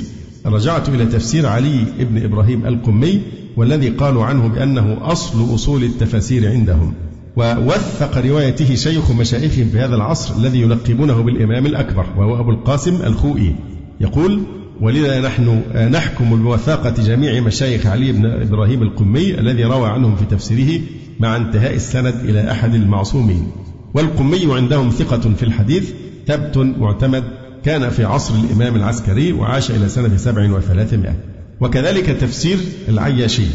رجعت 0.46 0.90
إلى 0.90 1.06
تفسير 1.06 1.46
علي 1.46 1.86
بن 2.00 2.24
إبراهيم 2.24 2.66
القمي 2.66 3.22
والذي 3.58 3.90
قالوا 3.90 4.26
عنه 4.26 4.48
بأنه 4.48 4.98
أصل 5.02 5.56
أصول 5.56 5.84
التفاسير 5.84 6.52
عندهم. 6.52 6.94
ووثق 7.36 8.18
روايته 8.18 8.76
شيخ 8.76 9.12
مشايخهم 9.12 9.70
في 9.70 9.80
هذا 9.80 9.96
العصر 9.96 10.36
الذي 10.36 10.62
يلقبونه 10.62 11.22
بالإمام 11.22 11.66
الأكبر 11.66 12.06
وهو 12.18 12.40
أبو 12.40 12.52
القاسم 12.52 12.96
الخوئي. 13.06 13.56
يقول 14.02 14.42
ولذا 14.82 15.22
نحن 15.22 15.62
نحكم 15.92 16.44
بوثاقة 16.44 17.04
جميع 17.04 17.40
مشايخ 17.40 17.86
علي 17.86 18.12
بن 18.12 18.26
إبراهيم 18.26 18.82
القمي 18.82 19.40
الذي 19.40 19.64
روى 19.64 19.90
عنهم 19.90 20.16
في 20.16 20.26
تفسيره 20.26 20.82
مع 21.20 21.36
انتهاء 21.36 21.76
السند 21.76 22.16
إلى 22.24 22.52
أحد 22.52 22.76
المعصومين. 22.76 23.48
والقمي 23.94 24.56
عندهم 24.56 24.90
ثقة 24.90 25.34
في 25.38 25.44
الحديث 25.44 25.92
ثبت 26.28 26.58
معتمد 26.58 27.24
كان 27.66 27.90
في 27.90 28.04
عصر 28.04 28.34
الإمام 28.36 28.76
العسكري 28.76 29.34
وعاش 29.34 29.72
إلى 29.72 29.90
سنة 29.90 30.18
سبع 30.18 30.52
وثلاثمائة. 30.52 31.16
وكذلك 31.62 32.06
تفسير 32.06 32.58
العياشي 32.90 33.46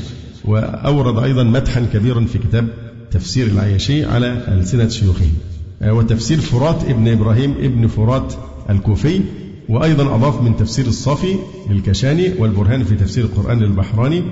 وأورد 0.44 1.18
أيضا 1.18 1.42
مدحا 1.42 1.86
كبيرا 1.92 2.24
في 2.24 2.38
كتاب 2.38 2.68
تفسير 3.11 3.46
العياشي 3.46 4.04
على 4.04 4.44
ألسنة 4.48 4.88
شيوخه. 4.88 5.28
وتفسير 5.82 6.40
فرات 6.40 6.84
ابن 6.84 7.09
إبراهيم 7.09 7.54
ابن 7.61 7.86
فرات 7.86 8.34
الكوفي 8.70 9.20
وأيضا 9.68 10.14
أضاف 10.14 10.42
من 10.42 10.57
تفسير 10.57 10.86
الصافي 10.86 11.36
للكشاني 11.70 12.32
والبرهان 12.38 12.84
في 12.84 12.94
تفسير 12.94 13.24
القرآن 13.24 13.59
للبحراني 13.59 14.22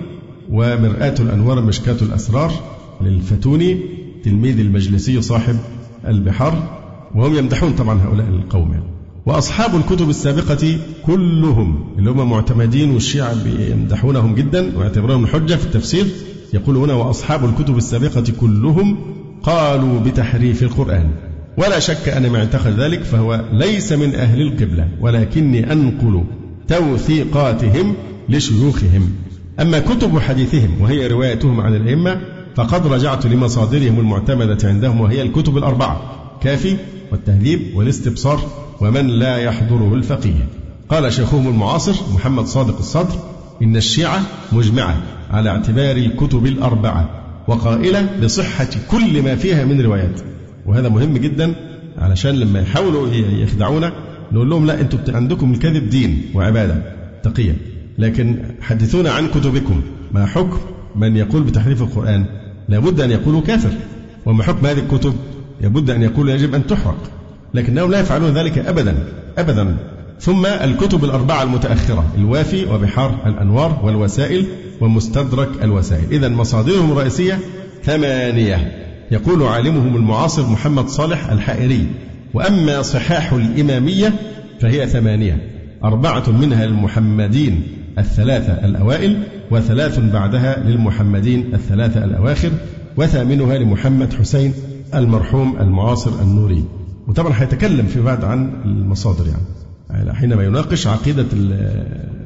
ومرآة 0.51 1.15
الأنوار 1.21 1.61
مشكاة 1.61 1.97
الأسرار 2.03 2.53
للفتوني 3.01 3.79
تلميذ 4.25 4.61
المجلسي 4.61 5.23
صاحب 5.23 5.57
البحار. 6.07 6.81
وهم 7.15 7.37
يمدحون 7.37 7.73
طبعا 7.73 8.01
هؤلاء 8.03 8.29
القوم. 8.29 8.73
يعني. 8.73 8.94
وأصحاب 9.27 9.77
الكتب 9.77 10.11
السابقة 10.11 10.79
كلهم 11.07 11.95
اللي 11.99 12.11
هم 12.11 12.31
معتمدين 12.31 12.91
والشيعة 12.91 13.35
يمدحونهم 13.71 14.35
جدا 14.35 14.79
ويعتبرونهم 14.79 15.27
حجة 15.27 15.55
في 15.55 15.67
التفسير 15.67 16.07
يقول 16.53 16.77
هنا 16.77 16.95
وأصحاب 16.95 17.45
الكتب 17.45 17.77
السابقة 17.77 18.25
كلهم 18.41 18.97
قالوا 19.43 20.01
بتحريف 20.01 20.63
القرآن. 20.63 21.11
ولا 21.57 21.79
شك 21.79 22.09
أن 22.09 22.31
ما 22.31 22.39
اعتقد 22.39 22.81
ذلك 22.81 23.03
فهو 23.03 23.45
ليس 23.53 23.93
من 23.93 24.15
أهل 24.15 24.41
القبلة 24.43 24.89
ولكني 25.01 25.73
أنقل 25.73 26.25
توثيقاتهم 26.69 27.95
لشيوخهم. 28.29 29.11
أما 29.61 29.79
كتب 29.79 30.19
حديثهم 30.19 30.81
وهي 30.81 31.07
روايتهم 31.07 31.61
عن 31.61 31.75
الأئمة 31.77 32.21
فقد 32.55 32.87
رجعت 32.87 33.27
لمصادرهم 33.27 34.01
المعتمدة 34.01 34.69
عندهم 34.69 35.01
وهي 35.01 35.23
الكتب 35.23 35.57
الأربعة 35.57 36.03
كافي 36.43 36.77
والتهذيب 37.13 37.61
والاستبصار. 37.77 38.64
ومن 38.81 39.07
لا 39.07 39.37
يحضره 39.37 39.95
الفقيه. 39.95 40.49
قال 40.89 41.13
شيخهم 41.13 41.49
المعاصر 41.49 41.95
محمد 42.15 42.47
صادق 42.47 42.79
الصدر 42.79 43.19
إن 43.63 43.77
الشيعة 43.77 44.23
مجمعة 44.53 45.03
على 45.31 45.51
اعتبار 45.51 45.97
الكتب 45.97 46.47
الأربعة 46.47 47.11
وقائلة 47.49 48.09
بصحة 48.23 48.69
كل 48.91 49.23
ما 49.23 49.37
فيها 49.37 49.65
من 49.65 49.81
روايات. 49.81 50.21
وهذا 50.67 50.89
مهم 50.89 51.17
جدا 51.17 51.55
علشان 51.99 52.35
لما 52.35 52.61
يحاولوا 52.61 53.09
يخدعونا 53.15 53.93
نقول 54.33 54.51
لهم 54.51 54.67
لا 54.67 54.81
أنتم 54.81 55.17
عندكم 55.17 55.53
الكذب 55.53 55.91
دين 55.91 56.23
وعبادة 56.35 56.83
تقية. 57.23 57.57
لكن 57.99 58.39
حدثونا 58.61 59.11
عن 59.11 59.27
كتبكم 59.29 59.83
ما 60.13 60.27
حكم 60.27 60.59
من 60.97 61.17
يقول 61.17 61.43
بتحريف 61.43 61.83
القرآن؟ 61.83 62.25
لابد 62.69 63.01
أن 63.01 63.11
يقولوا 63.11 63.41
كافر. 63.41 63.73
وما 64.27 64.45
حكم 64.45 64.67
هذه 64.67 64.79
الكتب؟ 64.79 65.15
لابد 65.61 65.91
أن 65.91 66.03
يقولوا 66.03 66.35
يجب 66.35 66.55
أن 66.55 66.67
تحرق. 66.67 67.11
لكنهم 67.55 67.91
لا 67.91 68.01
يفعلون 68.01 68.31
ذلك 68.31 68.59
ابدا 68.59 68.95
ابدا. 69.39 69.77
ثم 70.21 70.47
الكتب 70.47 71.05
الأربعة 71.05 71.43
المتأخرة 71.43 72.05
الوافي 72.19 72.67
وبحار 72.67 73.15
الأنوار 73.27 73.81
والوسائل 73.85 74.47
ومستدرك 74.81 75.49
الوسائل. 75.63 76.05
إذا 76.11 76.29
مصادرهم 76.29 76.93
الرئيسية 76.93 77.39
ثمانية. 77.85 78.73
يقول 79.11 79.43
عالمهم 79.43 79.97
المعاصر 79.97 80.47
محمد 80.47 80.89
صالح 80.89 81.31
الحائري. 81.31 81.87
وأما 82.35 82.83
صحاح 82.83 83.33
الإمامية 83.33 84.13
فهي 84.61 84.87
ثمانية. 84.87 85.51
أربعة 85.85 86.31
منها 86.31 86.67
للمحمدين 86.67 87.63
الثلاثة 87.99 88.53
الأوائل 88.53 89.23
وثلاث 89.51 89.99
بعدها 89.99 90.59
للمحمدين 90.67 91.55
الثلاثة 91.55 92.05
الأواخر 92.05 92.51
وثامنها 92.97 93.59
لمحمد 93.59 94.13
حسين 94.13 94.55
المرحوم 94.95 95.57
المعاصر 95.61 96.11
النوري. 96.23 96.65
وطبعا 97.09 97.33
هيتكلم 97.37 97.87
فيما 97.87 98.05
بعد 98.05 98.25
عن 98.25 98.53
المصادر 98.65 99.27
يعني. 99.27 99.43
يعني 99.91 100.15
حينما 100.15 100.43
يناقش 100.45 100.87
عقيدة 100.87 101.27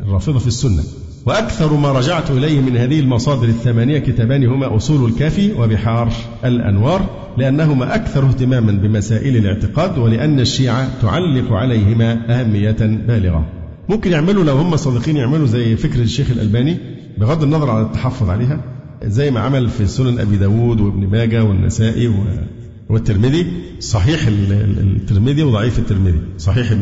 الرافضة 0.07 0.39
في 0.39 0.47
السنة 0.47 0.83
وأكثر 1.27 1.77
ما 1.77 1.93
رجعت 1.93 2.31
إليه 2.31 2.61
من 2.61 2.77
هذه 2.77 3.01
المصادر 3.01 3.49
الثمانية 3.49 3.99
كتابان 3.99 4.47
هما 4.47 4.77
أصول 4.77 5.11
الكافي 5.11 5.53
وبحار 5.53 6.13
الأنوار 6.45 7.07
لأنهما 7.39 7.95
أكثر 7.95 8.27
اهتماما 8.27 8.73
بمسائل 8.73 9.37
الاعتقاد 9.37 9.99
ولأن 9.99 10.41
الشيعة 10.41 10.89
تعلق 11.03 11.53
عليهما 11.53 12.41
أهمية 12.41 12.77
بالغة 12.81 13.47
ممكن 13.89 14.13
يعملوا 14.13 14.45
لو 14.45 14.57
هم 14.57 14.77
صادقين 14.77 15.17
يعملوا 15.17 15.47
زي 15.47 15.77
فكر 15.77 16.01
الشيخ 16.01 16.31
الألباني 16.31 16.77
بغض 17.19 17.43
النظر 17.43 17.71
عن 17.71 17.83
التحفظ 17.83 18.31
عليها 18.31 18.61
زي 19.05 19.31
ما 19.31 19.41
عمل 19.41 19.69
في 19.69 19.87
سنن 19.87 20.19
أبي 20.19 20.37
داود 20.37 20.81
وابن 20.81 21.07
ماجة 21.07 21.45
والنسائي 21.45 22.09
والترمذي 22.89 23.47
صحيح 23.81 24.27
الترمذي 24.27 25.43
وضعيف 25.43 25.79
الترمذي. 25.79 26.21
صحيح 26.39 26.75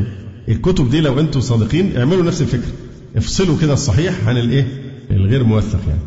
الكتب 0.48 0.90
دي 0.90 1.00
لو 1.00 1.20
أنتم 1.20 1.40
صادقين 1.40 1.96
اعملوا 1.96 2.24
نفس 2.24 2.42
الفكرة 2.42 2.72
افصلوا 3.16 3.56
كده 3.60 3.72
الصحيح 3.72 4.28
عن 4.28 4.38
الايه؟ 4.38 4.66
الغير 5.10 5.44
موثق 5.44 5.80
يعني. 5.88 6.00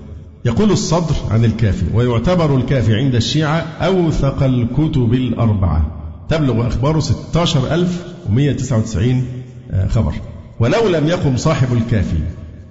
يقول 0.45 0.71
الصدر 0.71 1.15
عن 1.29 1.45
الكافي 1.45 1.85
ويعتبر 1.93 2.57
الكافي 2.57 2.95
عند 2.95 3.15
الشيعة 3.15 3.59
أوثق 3.59 4.43
الكتب 4.43 5.13
الأربعة. 5.13 5.95
تبلغ 6.29 6.67
أخباره 6.67 6.99
16199 6.99 9.23
آه، 9.71 9.87
خبر. 9.87 10.13
ولو 10.59 10.87
لم 10.87 11.07
يقم 11.07 11.37
صاحب 11.37 11.77
الكافي 11.77 12.17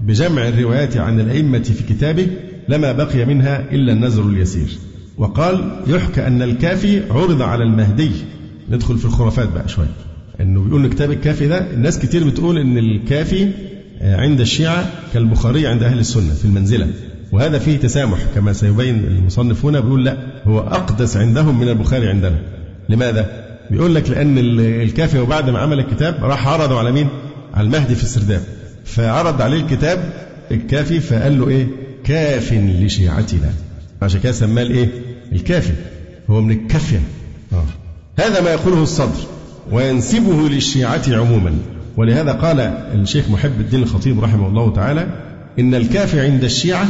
بجمع 0.01 0.49
الروايات 0.49 0.97
عن 0.97 1.21
الأئمة 1.21 1.59
في 1.63 1.95
كتابه 1.95 2.27
لما 2.69 2.93
بقي 2.93 3.25
منها 3.25 3.71
إلا 3.71 3.93
النزر 3.93 4.23
اليسير. 4.23 4.79
وقال 5.19 5.71
يحكى 5.87 6.27
أن 6.27 6.43
الكافي 6.43 7.03
عرض 7.11 7.43
على 7.43 7.65
المهدي 7.65 8.11
ندخل 8.71 8.99
في 8.99 9.05
الخرافات 9.05 9.49
بقى 9.53 9.69
شوية 9.69 9.87
إنه 10.41 10.63
بيقول 10.65 10.85
إن 10.85 10.91
كتاب 10.91 11.11
الكافي 11.11 11.47
ده 11.47 11.71
الناس 11.71 11.99
كتير 11.99 12.29
بتقول 12.29 12.59
إن 12.59 12.79
الكافي 12.79 13.49
آه، 14.01 14.17
عند 14.17 14.41
الشيعة 14.41 14.91
كالبخاري 15.15 15.67
عند 15.67 15.83
أهل 15.83 15.99
السنة 15.99 16.35
في 16.35 16.45
المنزلة 16.45 16.87
وهذا 17.33 17.59
فيه 17.59 17.77
تسامح 17.77 18.19
كما 18.35 18.53
سيبين 18.53 19.05
المصنف 19.05 19.65
هنا 19.65 19.81
بيقول 19.81 20.05
لا 20.05 20.17
هو 20.47 20.59
أقدس 20.61 21.17
عندهم 21.17 21.61
من 21.61 21.69
البخاري 21.69 22.09
عندنا 22.09 22.39
لماذا؟ 22.89 23.49
بيقول 23.71 23.95
لك 23.95 24.11
لأن 24.11 24.39
الكافي 24.59 25.19
وبعد 25.19 25.51
ما 25.51 25.59
عمل 25.59 25.79
الكتاب 25.79 26.15
راح 26.25 26.49
عرضه 26.49 26.79
على 26.79 26.93
مين؟ 26.93 27.09
على 27.55 27.67
المهدي 27.67 27.95
في 27.95 28.03
السرداب 28.03 28.41
فعرض 28.85 29.43
عليه 29.43 29.61
الكتاب 29.61 30.13
الكافي 30.51 31.01
فقال 31.01 31.39
له 31.41 31.49
إيه؟ 31.49 31.67
كاف 32.05 32.53
لشيعتنا 32.53 33.53
عشان 34.03 34.21
كده 34.21 34.33
سماه 34.33 34.63
الإيه؟ 34.63 34.89
الكافي 35.33 35.73
هو 36.31 36.41
من 36.41 36.51
الكافية 36.51 37.01
آه. 37.53 37.65
هذا 38.19 38.41
ما 38.41 38.51
يقوله 38.51 38.83
الصدر 38.83 39.21
وينسبه 39.73 40.49
للشيعة 40.49 41.03
عموما. 41.09 41.55
ولهذا 41.97 42.33
قال 42.33 42.61
الشيخ 42.61 43.31
محب 43.31 43.61
الدين 43.61 43.83
الخطيب 43.83 44.25
رحمه 44.25 44.49
الله 44.49 44.73
تعالى 44.73 45.07
إن 45.59 45.75
الكافي 45.75 46.21
عند 46.21 46.45
الشيعة 46.45 46.87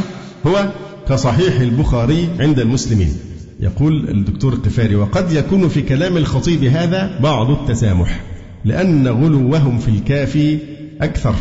هو 0.47 0.69
كصحيح 1.09 1.59
البخاري 1.59 2.29
عند 2.39 2.59
المسلمين. 2.59 3.13
يقول 3.59 4.09
الدكتور 4.09 4.53
القفاري 4.53 4.95
وقد 4.95 5.31
يكون 5.31 5.67
في 5.67 5.81
كلام 5.81 6.17
الخطيب 6.17 6.63
هذا 6.63 7.19
بعض 7.23 7.49
التسامح 7.49 8.21
لأن 8.65 9.07
غلوهم 9.07 9.79
في 9.79 9.87
الكافي 9.87 10.57
أكثر. 11.01 11.35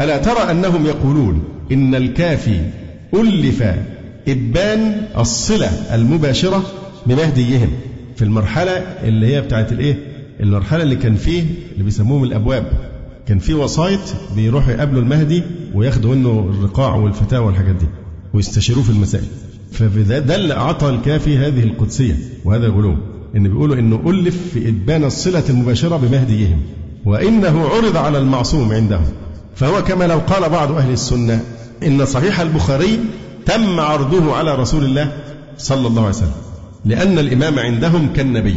ألا 0.00 0.18
ترى 0.18 0.50
أنهم 0.50 0.86
يقولون 0.86 1.42
إن 1.72 1.94
الكافي 1.94 2.60
ألف 3.14 3.62
إبان 4.28 5.06
الصلة 5.18 5.66
المباشرة 5.94 6.62
بمهديهم 7.06 7.68
في 8.16 8.22
المرحلة 8.24 8.70
اللي 9.04 9.26
هي 9.36 9.40
بتاعت 9.40 9.72
الإيه؟ 9.72 9.96
المرحلة 10.40 10.82
اللي 10.82 10.96
كان 10.96 11.14
فيه 11.14 11.44
اللي 11.72 11.84
بيسموهم 11.84 12.24
الأبواب. 12.24 12.66
كان 13.26 13.38
في 13.38 13.54
وسايط 13.54 14.00
بيروحوا 14.36 14.72
يقابلوا 14.72 15.02
المهدي 15.02 15.42
وياخدوا 15.74 16.14
منه 16.14 16.50
الرقاع 16.50 16.94
والفتاوى 16.94 17.46
والحاجات 17.46 17.74
دي 17.74 17.86
ويستشيروه 18.34 18.84
في 18.84 18.90
المسائل. 18.90 19.24
فده 19.72 20.34
اللي 20.34 20.54
أعطى 20.54 20.88
الكافي 20.88 21.38
هذه 21.38 21.62
القدسية 21.62 22.16
وهذا 22.44 22.66
الغلو 22.66 22.96
إن 23.36 23.42
بيقولوا 23.48 23.76
إنه 23.76 24.02
ألف 24.10 24.36
في 24.52 24.68
إبان 24.68 25.04
الصلة 25.04 25.42
المباشرة 25.50 25.96
بمهديهم 25.96 26.62
وإنه 27.04 27.66
عرض 27.68 27.96
على 27.96 28.18
المعصوم 28.18 28.72
عندهم. 28.72 29.04
فهو 29.54 29.84
كما 29.84 30.04
لو 30.04 30.18
قال 30.18 30.48
بعض 30.48 30.72
أهل 30.72 30.92
السنة 30.92 31.40
إن 31.86 32.04
صحيح 32.04 32.40
البخاري 32.40 32.98
تم 33.46 33.80
عرضه 33.80 34.36
على 34.36 34.54
رسول 34.54 34.84
الله 34.84 35.12
صلى 35.58 35.86
الله 35.86 36.00
عليه 36.00 36.16
وسلم 36.16 36.32
لأن 36.84 37.18
الإمام 37.18 37.58
عندهم 37.58 38.12
كالنبي 38.12 38.56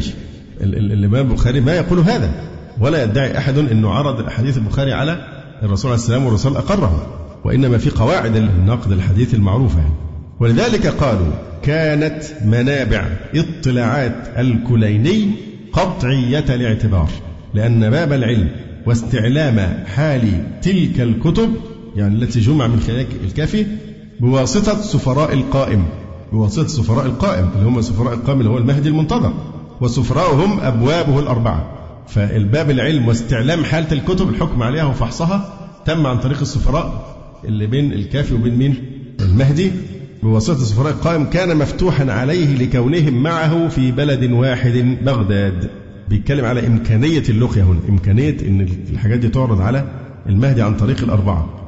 الإمام 0.62 1.32
البخاري 1.32 1.62
ما 1.62 1.76
يقول 1.76 2.00
هذا 2.00 2.32
ولا 2.82 3.04
يدعي 3.04 3.38
أحد 3.38 3.58
أنه 3.58 3.90
عرض 3.90 4.26
أحاديث 4.26 4.58
البخاري 4.58 4.94
على 4.94 5.28
الرسول 5.64 5.92
عليه 5.92 6.02
السلام 6.02 6.26
والرسول 6.26 6.58
أقره 6.58 7.08
وإنما 7.46 7.78
في 7.78 7.90
قواعد 7.90 8.36
النقد 8.36 8.92
الحديث 8.92 9.34
المعروفة 9.34 9.80
يعني. 9.80 9.94
ولذلك 10.40 10.88
قالوا 10.88 11.32
كانت 11.64 12.24
منابع 12.46 13.06
اطلاعات 13.36 14.16
الكليني 14.38 15.32
قطعية 15.74 16.46
الاعتبار 16.50 17.10
لأن 17.54 17.90
باب 17.90 18.14
العلم 18.14 18.50
واستعلام 18.86 19.84
حال 19.96 20.44
تلك 20.62 21.02
الكتب 21.02 21.54
يعني 21.96 22.16
التي 22.16 22.40
جمع 22.40 22.68
من 22.68 22.80
خلال 22.80 23.06
الكافي 23.24 23.66
بواسطة 24.20 24.82
سفراء 24.82 25.34
القائم. 25.34 25.84
بواسطة 26.32 26.68
سفراء 26.68 27.06
القائم 27.06 27.50
اللي 27.56 27.70
هم 27.70 27.82
سفراء 27.82 28.14
القائم 28.14 28.40
اللي 28.40 28.50
هو 28.52 28.58
المهدي 28.58 28.90
المنتظر. 28.90 29.34
وسفراؤهم 29.82 30.60
أبوابه 30.60 31.20
الأربعة. 31.20 31.72
فالباب 32.08 32.70
العلم 32.70 33.08
واستعلام 33.08 33.64
حالة 33.64 33.92
الكتب 33.92 34.30
الحكم 34.30 34.64
عليها 34.64 34.86
وفحصها 34.86 35.54
تم 35.86 36.08
عن 36.08 36.20
طريق 36.20 36.40
السفراء 36.40 37.16
اللي 37.46 37.68
بين 37.68 37.94
الكافي 37.94 38.34
وبين 38.34 38.58
مين؟ 38.58 38.76
المهدي. 39.20 39.72
بواسطة 40.24 40.62
السفراء 40.62 40.92
القائم 40.92 41.26
كان 41.26 41.58
مفتوحا 41.58 42.12
عليه 42.12 42.58
لكونهم 42.58 43.24
معه 43.24 43.68
في 43.68 43.92
بلد 43.92 44.32
واحد 44.32 44.98
بغداد. 45.02 45.70
بيتكلم 46.10 46.46
على 46.46 46.68
إمكانية 46.68 47.24
اللقية 47.30 47.64
هنا. 47.64 47.80
إمكانية 47.90 48.38
أن 48.48 48.68
الحاجات 48.92 49.20
دي 49.20 49.30
تعرض 49.30 49.62
على 49.62 49.86
المهدي 50.30 50.62
عن 50.62 50.78
طريق 50.78 51.04
الأربعة. 51.04 51.65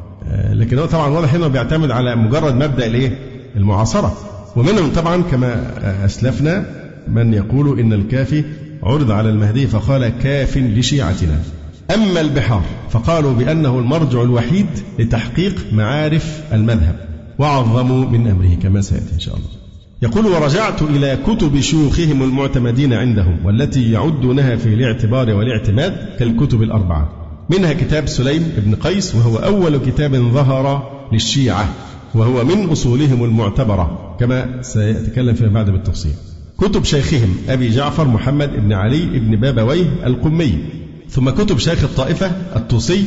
لكن 0.49 0.79
هو 0.79 0.85
طبعا 0.85 1.07
واضح 1.07 1.33
إنه 1.33 1.47
بيعتمد 1.47 1.91
على 1.91 2.15
مجرد 2.15 2.55
مبدأ 2.55 2.85
الايه؟ 2.85 3.17
المعاصرة. 3.55 4.17
ومنهم 4.55 4.91
طبعا 4.93 5.21
كما 5.21 5.71
أسلفنا 6.05 6.65
من 7.07 7.33
يقول 7.33 7.79
إن 7.79 7.93
الكافي 7.93 8.43
عرض 8.83 9.11
على 9.11 9.29
المهدي 9.29 9.67
فقال 9.67 10.09
كاف 10.23 10.57
لشيعتنا. 10.57 11.39
أما 11.95 12.21
البحار 12.21 12.63
فقالوا 12.89 13.33
بأنه 13.33 13.79
المرجع 13.79 14.21
الوحيد 14.21 14.67
لتحقيق 14.99 15.55
معارف 15.73 16.41
المذهب 16.53 16.95
وعظموا 17.39 18.05
من 18.05 18.27
أمره 18.27 18.57
كما 18.63 18.81
سيأتي 18.81 19.13
إن 19.13 19.19
شاء 19.19 19.35
الله. 19.35 19.47
يقول 20.01 20.25
ورجعت 20.25 20.81
إلى 20.81 21.17
كتب 21.27 21.59
شيوخهم 21.59 22.23
المعتمدين 22.23 22.93
عندهم 22.93 23.37
والتي 23.45 23.91
يعدونها 23.91 24.55
في 24.55 24.73
الاعتبار 24.73 25.33
والاعتماد 25.33 25.93
كالكتب 26.19 26.63
الأربعة. 26.63 27.16
منها 27.49 27.73
كتاب 27.73 28.07
سليم 28.07 28.51
بن 28.57 28.75
قيس 28.75 29.15
وهو 29.15 29.37
أول 29.37 29.77
كتاب 29.77 30.15
ظهر 30.15 30.91
للشيعة 31.13 31.69
وهو 32.15 32.43
من 32.43 32.69
أصولهم 32.69 33.23
المعتبرة 33.23 34.15
كما 34.19 34.61
سيتكلم 34.61 35.33
فيما 35.33 35.49
بعد 35.49 35.69
بالتفصيل. 35.69 36.13
كتب 36.57 36.83
شيخهم 36.83 37.35
أبي 37.49 37.69
جعفر 37.69 38.07
محمد 38.07 38.49
بن 38.49 38.73
علي 38.73 39.19
بن 39.19 39.35
بابويه 39.35 39.85
القمي 40.05 40.57
ثم 41.09 41.29
كتب 41.29 41.57
شيخ 41.57 41.83
الطائفة 41.83 42.31
الطوسي 42.55 43.03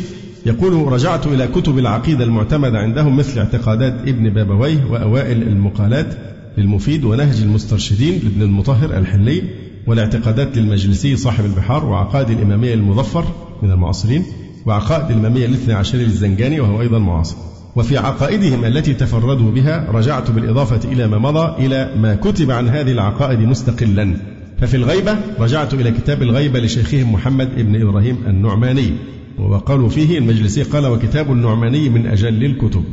يقول 0.46 0.92
رجعت 0.92 1.26
إلى 1.26 1.46
كتب 1.46 1.78
العقيدة 1.78 2.24
المعتمدة 2.24 2.78
عندهم 2.78 3.16
مثل 3.16 3.38
اعتقادات 3.38 3.94
ابن 4.06 4.30
بابويه 4.30 4.84
وأوائل 4.90 5.42
المقالات 5.42 6.14
للمفيد 6.58 7.04
ونهج 7.04 7.42
المسترشدين 7.42 8.20
لابن 8.24 8.42
المطهر 8.42 8.98
الحلي 8.98 9.42
والاعتقادات 9.86 10.56
للمجلسي 10.56 11.16
صاحب 11.16 11.44
البحار 11.44 11.86
وعقائد 11.86 12.30
الإمامية 12.30 12.74
المظفر 12.74 13.24
من 13.62 13.70
المعاصرين 13.70 14.24
وعقائد 14.66 15.10
الإمامية 15.10 15.46
الاثنى 15.46 15.74
عشر 15.74 15.98
للزنجاني 15.98 16.60
وهو 16.60 16.80
أيضا 16.80 16.98
معاصر. 16.98 17.36
وفي 17.76 17.98
عقائدهم 17.98 18.64
التي 18.64 18.94
تفردوا 18.94 19.50
بها 19.50 19.86
رجعت 19.92 20.30
بالإضافة 20.30 20.92
إلى 20.92 21.06
ما 21.08 21.18
مضى 21.18 21.66
إلى 21.66 21.94
ما 21.96 22.14
كتب 22.14 22.50
عن 22.50 22.68
هذه 22.68 22.92
العقائد 22.92 23.38
مستقلا. 23.38 24.16
ففي 24.58 24.76
الغيبة 24.76 25.16
رجعت 25.38 25.74
إلى 25.74 25.90
كتاب 25.90 26.22
الغيبة 26.22 26.60
لشيخهم 26.60 27.12
محمد 27.12 27.56
بن 27.56 27.82
إبراهيم 27.82 28.18
النعماني. 28.26 28.90
وقالوا 29.38 29.88
فيه 29.88 30.18
المجلسي 30.18 30.62
قال 30.62 30.86
وكتاب 30.86 31.32
النعماني 31.32 31.88
من 31.88 32.06
أجل 32.06 32.44
الكتب. 32.44 32.84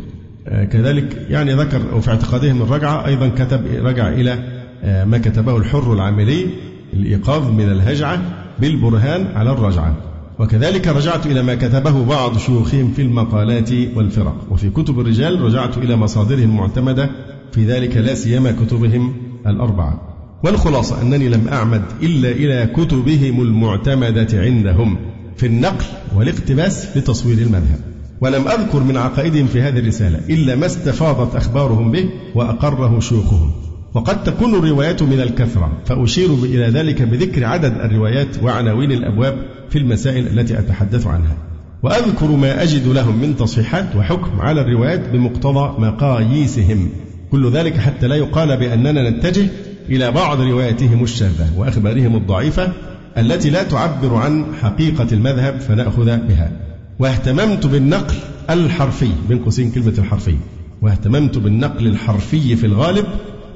آه، 0.48 0.64
كذلك 0.64 1.26
يعني 1.30 1.54
ذكر 1.54 1.96
وفي 1.96 2.10
اعتقادهم 2.10 2.62
الرجعة 2.62 3.06
أيضا 3.06 3.28
كتب 3.28 3.62
رجع 3.84 4.10
إلى 4.10 4.40
آه، 4.84 5.06
ما 5.06 5.18
كتبه 5.18 5.58
الحر 5.58 5.94
العاملي. 5.94 6.48
الإيقاظ 6.94 7.52
من 7.52 7.72
الهجعة 7.72 8.22
بالبرهان 8.60 9.28
على 9.36 9.52
الرجعة. 9.52 9.96
وكذلك 10.40 10.88
رجعت 10.88 11.26
إلى 11.26 11.44
ما 11.44 11.56
كتبه 11.56 12.06
بعض 12.06 12.38
شيوخهم 12.38 12.92
في 12.92 13.02
المقالات 13.02 13.70
والفرق. 13.96 14.36
وفي 14.52 14.70
كتب 14.70 15.00
الرجال 15.00 15.42
رجعت 15.42 15.78
إلى 15.78 15.96
مصادرهم 15.96 16.50
المعتمدة 16.50 17.10
في 17.52 17.66
ذلك 17.66 17.98
لا 17.98 18.16
سيما 18.16 18.52
كتبهم 18.52 19.14
الأربعة. 19.48 20.02
والخلاصة 20.44 21.02
أنني 21.02 21.30
لم 21.30 21.48
أعمد 21.48 21.82
إلا 22.02 22.32
إلى 22.32 22.74
كتبهم 22.76 23.42
المعتمدة 23.42 24.28
عندهم 24.34 24.98
في 25.38 25.46
النقل 25.46 25.86
والاقتباس 26.16 26.98
لتصوير 26.98 27.38
المذهب. 27.38 27.80
ولم 28.22 28.48
أذكر 28.48 28.84
من 28.84 28.98
عقائدهم 28.98 29.48
في 29.48 29.62
هذه 29.62 29.80
الرسالة 29.80 30.20
إلا 30.30 30.56
ما 30.56 30.66
استفاضت 30.66 31.36
أخبارهم 31.36 31.92
به 31.92 32.10
وأقره 32.36 33.00
شيوخهم. 33.00 33.52
وقد 33.98 34.24
تكون 34.24 34.56
الروايات 34.56 35.04
من 35.04 35.22
الكثرة 35.22 35.72
فأشير 35.86 36.34
إلى 36.34 36.66
ذلك 36.66 37.02
بذكر 37.02 37.46
عدد 37.46 37.74
الروايات 37.74 38.44
وعناوين 38.44 38.92
الأبواب 38.92 39.38
في 39.70 39.78
المسائل 39.78 40.28
التي 40.28 40.60
أتحدث 40.60 41.08
عنها. 41.08 41.38
وأذكر 41.84 42.28
ما 42.28 42.64
أجد 42.64 42.88
لهم 42.88 43.22
من 43.22 43.36
تصحيحات 43.36 43.96
وحكم 43.96 44.42
على 44.42 44.62
الروايات 44.62 45.10
بمقتضى 45.10 45.82
مقاييسهم. 45.82 46.90
كل 47.32 47.52
ذلك 47.52 47.78
حتى 47.78 48.08
لا 48.08 48.16
يقال 48.16 48.58
بأننا 48.58 49.10
نتجه 49.10 49.48
إلى 49.90 50.12
بعض 50.12 50.42
رواياتهم 50.42 51.04
الشاذة 51.04 51.50
وأخبارهم 51.58 52.16
الضعيفة 52.16 52.72
التي 53.18 53.50
لا 53.50 53.64
تعبر 53.64 54.16
عن 54.16 54.46
حقيقة 54.62 55.08
المذهب 55.12 55.60
فنأخذ 55.60 56.18
بها. 56.18 56.52
واهتممت 57.00 57.66
بالنقل 57.66 58.16
الحرفي 58.50 59.10
بين 59.30 59.40
قوسين 59.40 59.72
كلمة 59.72 59.94
الحرفي. 59.98 60.36
واهتممت 60.82 61.38
بالنقل 61.38 61.88
الحرفي 61.88 62.56
في 62.56 62.66
الغالب 62.66 63.06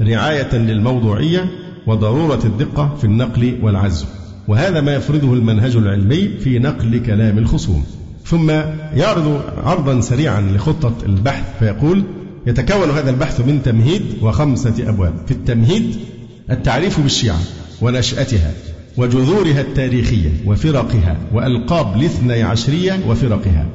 رعاية 0.02 0.56
للموضوعية 0.58 1.46
وضرورة 1.88 2.40
الدقة 2.46 2.96
في 2.98 3.04
النقل 3.04 3.60
والعزم 3.62 4.06
وهذا 4.48 4.82
ما 4.82 4.96
يفرضه 4.96 5.34
المنهج 5.34 5.76
العلمي 5.76 6.28
في 6.28 6.60
نقل 6.60 7.02
كلام 7.06 7.38
الخصوم. 7.38 7.84
ثم 8.26 8.50
يعرض 8.96 9.42
عرضا 9.64 10.02
سريعا 10.02 10.42
لخطة 10.42 10.94
البحث 11.06 11.44
فيقول 11.60 12.04
يتكون 12.48 12.90
هذا 12.90 13.10
البحث 13.10 13.42
من 13.42 13.64
تمهيد 13.64 14.02
وخمسة 14.22 14.90
أبواب. 14.90 15.14
في 15.26 15.32
التمهيد 15.32 15.96
التعريف 16.52 17.00
بالشيعة 17.00 17.40
ونشأتها 17.82 18.52
وجذورها 18.98 19.62
التاريخية 19.62 20.30
وفرقها 20.46 21.18
وألقاب 21.34 21.96
الاثني 21.96 22.44
عشرية 22.44 23.00
وفرقها. 23.08 23.66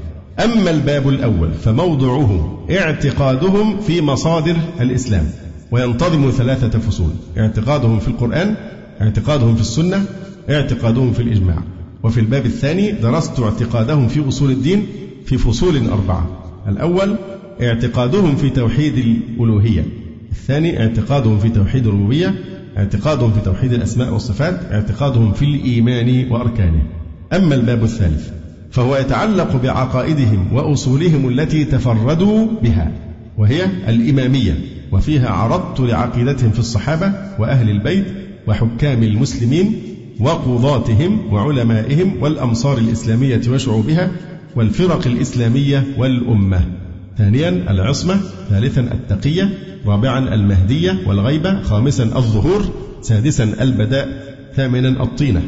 أما 0.44 0.70
الباب 0.70 1.08
الأول 1.08 1.52
فموضوعه 1.54 2.58
اعتقادهم 2.70 3.80
في 3.80 4.00
مصادر 4.00 4.56
الإسلام. 4.80 5.45
وينتظم 5.70 6.30
ثلاثة 6.30 6.78
فصول 6.78 7.10
اعتقادهم 7.38 7.98
في 7.98 8.08
القرآن 8.08 8.54
اعتقادهم 9.00 9.54
في 9.54 9.60
السنة 9.60 10.04
اعتقادهم 10.50 11.12
في 11.12 11.22
الإجماع. 11.22 11.58
وفي 12.02 12.20
الباب 12.20 12.46
الثاني 12.46 12.92
درست 12.92 13.40
اعتقادهم 13.40 14.08
في 14.08 14.28
أصول 14.28 14.50
الدين 14.50 14.86
في 15.26 15.38
فصول 15.38 15.88
أربعة. 15.88 16.26
الأول 16.68 17.16
اعتقادهم 17.62 18.36
في 18.36 18.50
توحيد 18.50 18.98
الألوهية. 18.98 19.84
الثاني 20.32 20.80
اعتقادهم 20.80 21.38
في 21.38 21.48
توحيد 21.48 21.86
الربوبية. 21.86 22.34
اعتقادهم 22.76 23.32
في 23.32 23.40
توحيد 23.40 23.72
الأسماء 23.72 24.12
والصفات. 24.12 24.60
اعتقادهم 24.72 25.32
في 25.32 25.44
الإيمان 25.44 26.32
وأركانه. 26.32 26.82
أما 27.32 27.54
الباب 27.54 27.84
الثالث 27.84 28.30
فهو 28.70 28.96
يتعلق 28.96 29.56
بعقائدهم 29.56 30.52
وأصولهم 30.52 31.28
التي 31.28 31.64
تفردوا 31.64 32.46
بها 32.62 32.92
وهي 33.38 33.64
الإمامية. 33.88 34.75
وفيها 34.92 35.28
عرضت 35.28 35.80
لعقيدتهم 35.80 36.50
في 36.50 36.58
الصحابة 36.58 37.12
وأهل 37.38 37.70
البيت 37.70 38.06
وحكام 38.46 39.02
المسلمين 39.02 39.82
وقضاتهم 40.20 41.32
وعلمائهم 41.32 42.22
والأمصار 42.22 42.78
الإسلامية 42.78 43.40
وشعوبها 43.48 44.10
والفرق 44.56 45.06
الإسلامية 45.06 45.84
والأمة. 45.98 46.60
ثانيا 47.18 47.48
العصمة 47.48 48.20
ثالثا 48.50 48.80
التقية 48.80 49.50
رابعا 49.86 50.34
المهدية 50.34 50.98
والغيبة 51.06 51.62
خامسا 51.62 52.04
الظهور 52.04 52.64
سادسا 53.02 53.44
البداء 53.60 54.36
ثامنا 54.54 55.02
الطينة. 55.02 55.42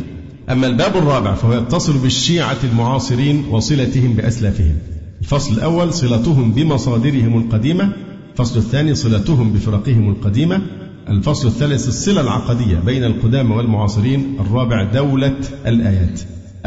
أما 0.50 0.66
الباب 0.66 0.96
الرابع 0.96 1.34
فهو 1.34 1.52
يتصل 1.52 1.98
بالشيعة 1.98 2.56
المعاصرين 2.72 3.44
وصلتهم 3.50 4.12
بأسلافهم. 4.12 4.74
الفصل 5.20 5.54
الأول 5.54 5.92
صلتهم 5.92 6.52
بمصادرهم 6.52 7.38
القديمة 7.38 7.92
الفصل 8.38 8.58
الثاني 8.58 8.94
صلتهم 8.94 9.52
بفرقهم 9.52 10.10
القديمة. 10.10 10.62
الفصل 11.08 11.48
الثالث 11.48 11.88
الصلة 11.88 12.20
العقدية 12.20 12.78
بين 12.86 13.04
القدامى 13.04 13.54
والمعاصرين. 13.54 14.36
الرابع 14.40 14.82
دولة 14.82 15.36
الآيات. 15.66 16.20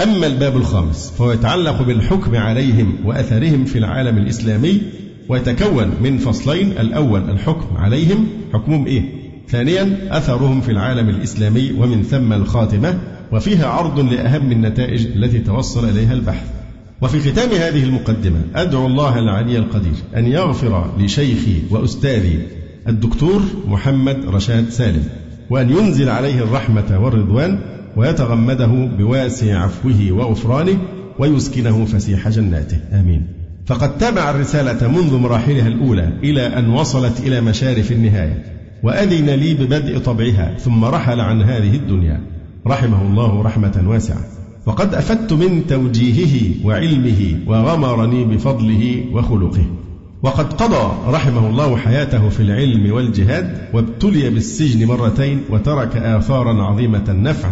أما 0.03 0.27
الباب 0.27 0.57
الخامس 0.57 1.13
فهو 1.17 1.31
يتعلق 1.31 1.81
بالحكم 1.81 2.35
عليهم 2.35 2.95
وأثرهم 3.05 3.65
في 3.65 3.77
العالم 3.77 4.17
الإسلامي 4.17 4.81
ويتكون 5.29 5.91
من 6.03 6.17
فصلين. 6.17 6.71
الأول 6.71 7.29
الحكم 7.29 7.77
عليهم. 7.77 8.27
حكمهم 8.53 8.85
إيه؟ 8.85 9.03
ثانيا 9.49 10.17
أثرهم 10.17 10.61
في 10.61 10.71
العالم 10.71 11.09
الإسلامي 11.09 11.71
ومن 11.77 12.03
ثم 12.03 12.33
الخاتمة. 12.33 12.99
وفيها 13.31 13.67
عرض 13.67 13.99
لأهم 13.99 14.51
النتائج 14.51 15.05
التي 15.05 15.39
توصل 15.39 15.89
إليها 15.89 16.13
البحث. 16.13 16.60
وفي 17.01 17.19
ختام 17.19 17.49
هذه 17.49 17.83
المقدمة 17.83 18.41
أدعو 18.55 18.85
الله 18.85 19.19
العلي 19.19 19.57
القدير 19.57 19.95
أن 20.15 20.27
يغفر 20.27 20.91
لشيخي 20.99 21.61
وأستاذي 21.69 22.47
الدكتور 22.87 23.41
محمد 23.67 24.25
رشاد 24.25 24.69
سالم 24.69 25.03
وأن 25.49 25.69
ينزل 25.69 26.09
عليه 26.09 26.43
الرحمة 26.43 26.99
والرضوان 26.99 27.59
ويتغمده 27.95 28.89
بواسع 28.97 29.63
عفوه 29.63 30.11
وغفرانه 30.11 30.77
ويسكنه 31.19 31.85
فسيح 31.85 32.29
جناته. 32.29 32.77
آمين. 32.93 33.27
فقد 33.65 33.97
تابع 33.97 34.29
الرسالة 34.29 34.87
منذ 34.87 35.17
مراحلها 35.17 35.67
الأولى 35.67 36.13
إلى 36.23 36.47
أن 36.47 36.69
وصلت 36.69 37.19
إلى 37.19 37.41
مشارف 37.41 37.91
النهاية 37.91 38.43
وأذن 38.83 39.29
لي 39.29 39.53
ببدء 39.53 39.97
طبعها 39.97 40.57
ثم 40.57 40.85
رحل 40.85 41.19
عن 41.19 41.41
هذه 41.41 41.75
الدنيا. 41.75 42.21
رحمه 42.67 43.01
الله 43.01 43.41
رحمة 43.41 43.83
واسعة. 43.87 44.40
وقد 44.65 44.95
أفدت 44.95 45.33
من 45.33 45.67
توجيهه 45.67 46.65
وعلمه 46.65 47.39
وغمرني 47.47 48.23
بفضله 48.23 49.03
وخلقه. 49.13 49.65
وقد 50.23 50.53
قضى 50.53 51.11
رحمه 51.13 51.49
الله 51.49 51.77
حياته 51.77 52.29
في 52.29 52.39
العلم 52.39 52.93
والجهاد 52.93 53.57
وابتلي 53.73 54.29
بالسجن 54.29 54.87
مرتين 54.87 55.41
وترك 55.49 55.97
آثارا 55.97 56.63
عظيمة 56.63 57.03
النفع. 57.09 57.49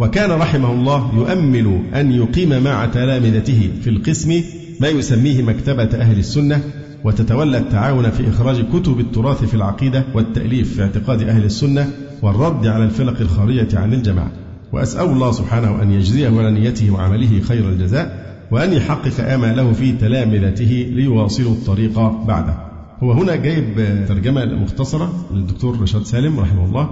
وكان 0.00 0.30
رحمه 0.30 0.72
الله 0.72 1.12
يؤمل 1.14 1.80
أن 1.94 2.12
يقيم 2.12 2.62
مع 2.62 2.86
تلامذته 2.86 3.70
في 3.82 3.90
القسم 3.90 4.42
ما 4.80 4.88
يسميه 4.88 5.42
مكتبة 5.42 5.98
أهل 6.00 6.18
السنة 6.18 6.60
وتتولى 7.04 7.58
التعاون 7.58 8.10
في 8.10 8.28
إخراج 8.28 8.64
كتب 8.72 9.00
التراث 9.00 9.44
في 9.44 9.54
العقيدة 9.54 10.04
والتأليف 10.14 10.74
في 10.74 10.82
اعتقاد 10.82 11.22
أهل 11.22 11.44
السنة 11.44 11.90
والرد 12.22 12.66
على 12.66 12.84
الفرق 12.84 13.20
الخارجة 13.20 13.78
عن 13.78 13.94
الجماعة. 13.94 14.47
وأسأل 14.72 15.06
الله 15.06 15.32
سبحانه 15.32 15.82
أن 15.82 15.92
يجزيه 15.92 16.28
ونيته 16.28 16.90
وعمله 16.90 17.40
خير 17.40 17.68
الجزاء 17.68 18.28
وأن 18.50 18.72
يحقق 18.72 19.32
آماله 19.32 19.72
في 19.72 19.92
تلامذته 19.92 20.90
ليواصلوا 20.92 21.52
الطريق 21.52 21.98
بعده. 22.26 22.54
هو 23.02 23.12
هنا 23.12 23.36
جايب 23.36 23.64
ترجمة 24.08 24.44
مختصرة 24.44 25.12
للدكتور 25.34 25.80
رشاد 25.80 26.02
سالم 26.02 26.40
رحمه 26.40 26.64
الله. 26.64 26.90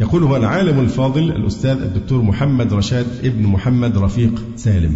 يقول 0.00 0.22
هو 0.22 0.36
العالم 0.36 0.80
الفاضل 0.80 1.22
الأستاذ 1.22 1.82
الدكتور 1.82 2.22
محمد 2.22 2.72
رشاد 2.72 3.06
ابن 3.24 3.46
محمد 3.46 3.98
رفيق 3.98 4.42
سالم. 4.56 4.94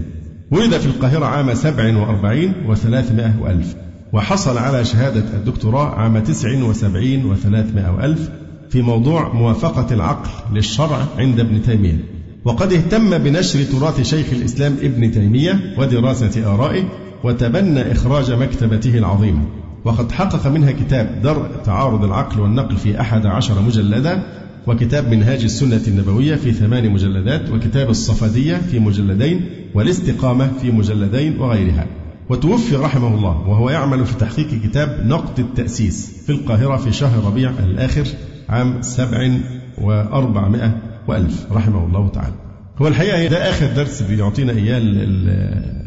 ولد 0.50 0.72
في 0.72 0.86
القاهرة 0.86 1.24
عام 1.24 1.54
47 1.54 2.52
و300 2.68 3.42
وألف 3.42 3.76
وحصل 4.12 4.58
على 4.58 4.84
شهادة 4.84 5.24
الدكتوراه 5.36 5.94
عام 5.94 6.18
79 6.18 7.36
و300 7.36 7.88
وألف 7.98 8.30
في 8.70 8.82
موضوع 8.82 9.32
موافقة 9.32 9.94
العقل 9.94 10.30
للشرع 10.54 10.98
عند 11.18 11.40
ابن 11.40 11.62
تيمية. 11.62 12.04
وقد 12.44 12.72
اهتم 12.72 13.18
بنشر 13.18 13.62
تراث 13.62 14.00
شيخ 14.02 14.26
الإسلام 14.32 14.76
ابن 14.82 15.10
تيمية 15.10 15.74
ودراسة 15.78 16.54
آرائه 16.54 16.84
وتبنى 17.24 17.92
إخراج 17.92 18.32
مكتبته 18.32 18.98
العظيمة. 18.98 19.42
وقد 19.84 20.12
حقق 20.12 20.46
منها 20.46 20.72
كتاب 20.72 21.20
درء 21.22 21.48
تعارض 21.64 22.04
العقل 22.04 22.40
والنقل 22.40 22.76
في 22.76 23.00
أحد 23.00 23.26
عشر 23.26 23.62
مجلدا 23.62 24.22
وكتاب 24.66 25.08
منهاج 25.08 25.44
السنة 25.44 25.80
النبوية 25.88 26.34
في 26.34 26.52
ثمان 26.52 26.90
مجلدات 26.90 27.50
وكتاب 27.50 27.90
الصفدية 27.90 28.56
في 28.56 28.78
مجلدين 28.78 29.46
والاستقامة 29.74 30.50
في 30.62 30.70
مجلدين 30.70 31.40
وغيرها. 31.40 31.86
وتوفي 32.30 32.76
رحمه 32.76 33.14
الله 33.14 33.48
وهو 33.48 33.70
يعمل 33.70 34.06
في 34.06 34.16
تحقيق 34.16 34.48
كتاب 34.64 35.06
نقد 35.06 35.38
التأسيس 35.38 36.22
في 36.26 36.32
القاهرة 36.32 36.76
في 36.76 36.92
شهر 36.92 37.24
ربيع 37.24 37.50
الآخر 37.50 38.04
عام 38.48 38.82
سبع 38.82 39.30
وأربعمائة 39.78 40.89
وألف 41.10 41.46
رحمه 41.52 41.86
الله 41.86 42.08
تعالى. 42.08 42.34
هو 42.78 42.88
الحقيقة 42.88 43.26
ده 43.26 43.50
آخر 43.50 43.66
درس 43.76 44.02
بيعطينا 44.02 44.52
إياه 44.52 44.80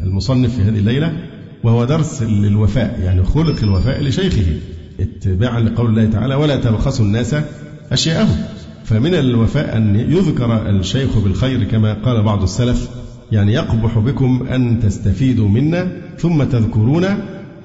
المصنف 0.03 0.55
في 0.55 0.61
هذه 0.61 0.77
الليلة 0.79 1.13
وهو 1.63 1.85
درس 1.85 2.21
الوفاء 2.21 2.99
يعني 3.03 3.23
خلق 3.23 3.63
الوفاء 3.63 4.03
لشيخه. 4.03 4.45
اتباعا 4.99 5.59
لقول 5.59 5.89
الله 5.89 6.05
تعالى 6.05 6.35
ولا 6.35 6.55
تبخسوا 6.55 7.05
الناس 7.05 7.35
أشياءهم. 7.91 8.37
فمن 8.85 9.15
الوفاء 9.15 9.77
أن 9.77 9.95
يذكر 9.95 10.69
الشيخ 10.69 11.17
بالخير 11.17 11.63
كما 11.63 11.93
قال 11.93 12.23
بعض 12.23 12.43
السلف 12.43 12.89
يعني 13.31 13.53
يقبح 13.53 13.99
بكم 13.99 14.47
أن 14.51 14.79
تستفيدوا 14.79 15.47
منا 15.47 15.91
ثم 16.17 16.43
تذكرون 16.43 17.05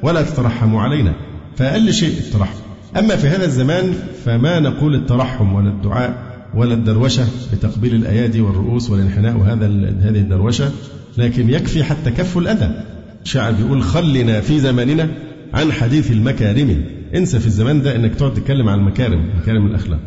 ولا 0.02 0.22
تترحموا 0.22 0.82
علينا. 0.82 1.12
فأقل 1.56 1.92
شيء 1.92 2.18
الترحم. 2.18 2.58
أما 2.98 3.16
في 3.16 3.26
هذا 3.26 3.44
الزمان 3.44 3.94
فما 4.24 4.60
نقول 4.60 4.94
الترحم 4.94 5.52
ولا 5.52 5.68
الدعاء. 5.68 6.27
ولا 6.54 6.74
الدروشة 6.74 7.26
بتقبيل 7.52 7.94
الأيادي 7.94 8.40
والرؤوس 8.40 8.90
والانحناء 8.90 9.36
وهذا 9.36 9.66
هذه 10.00 10.18
الدروشة 10.18 10.70
لكن 11.18 11.50
يكفي 11.50 11.84
حتى 11.84 12.10
كف 12.10 12.38
الأذى. 12.38 12.84
الشاعر 13.24 13.52
بيقول 13.52 13.82
خلنا 13.82 14.40
في 14.40 14.60
زماننا 14.60 15.08
عن 15.54 15.72
حديث 15.72 16.10
المكارم. 16.10 16.84
انسى 17.14 17.40
في 17.40 17.46
الزمان 17.46 17.82
ده 17.82 17.96
إنك 17.96 18.14
تقعد 18.14 18.34
تتكلم 18.34 18.68
عن 18.68 18.78
المكارم 18.78 19.30
مكارم 19.42 19.66
الأخلاق. 19.66 20.00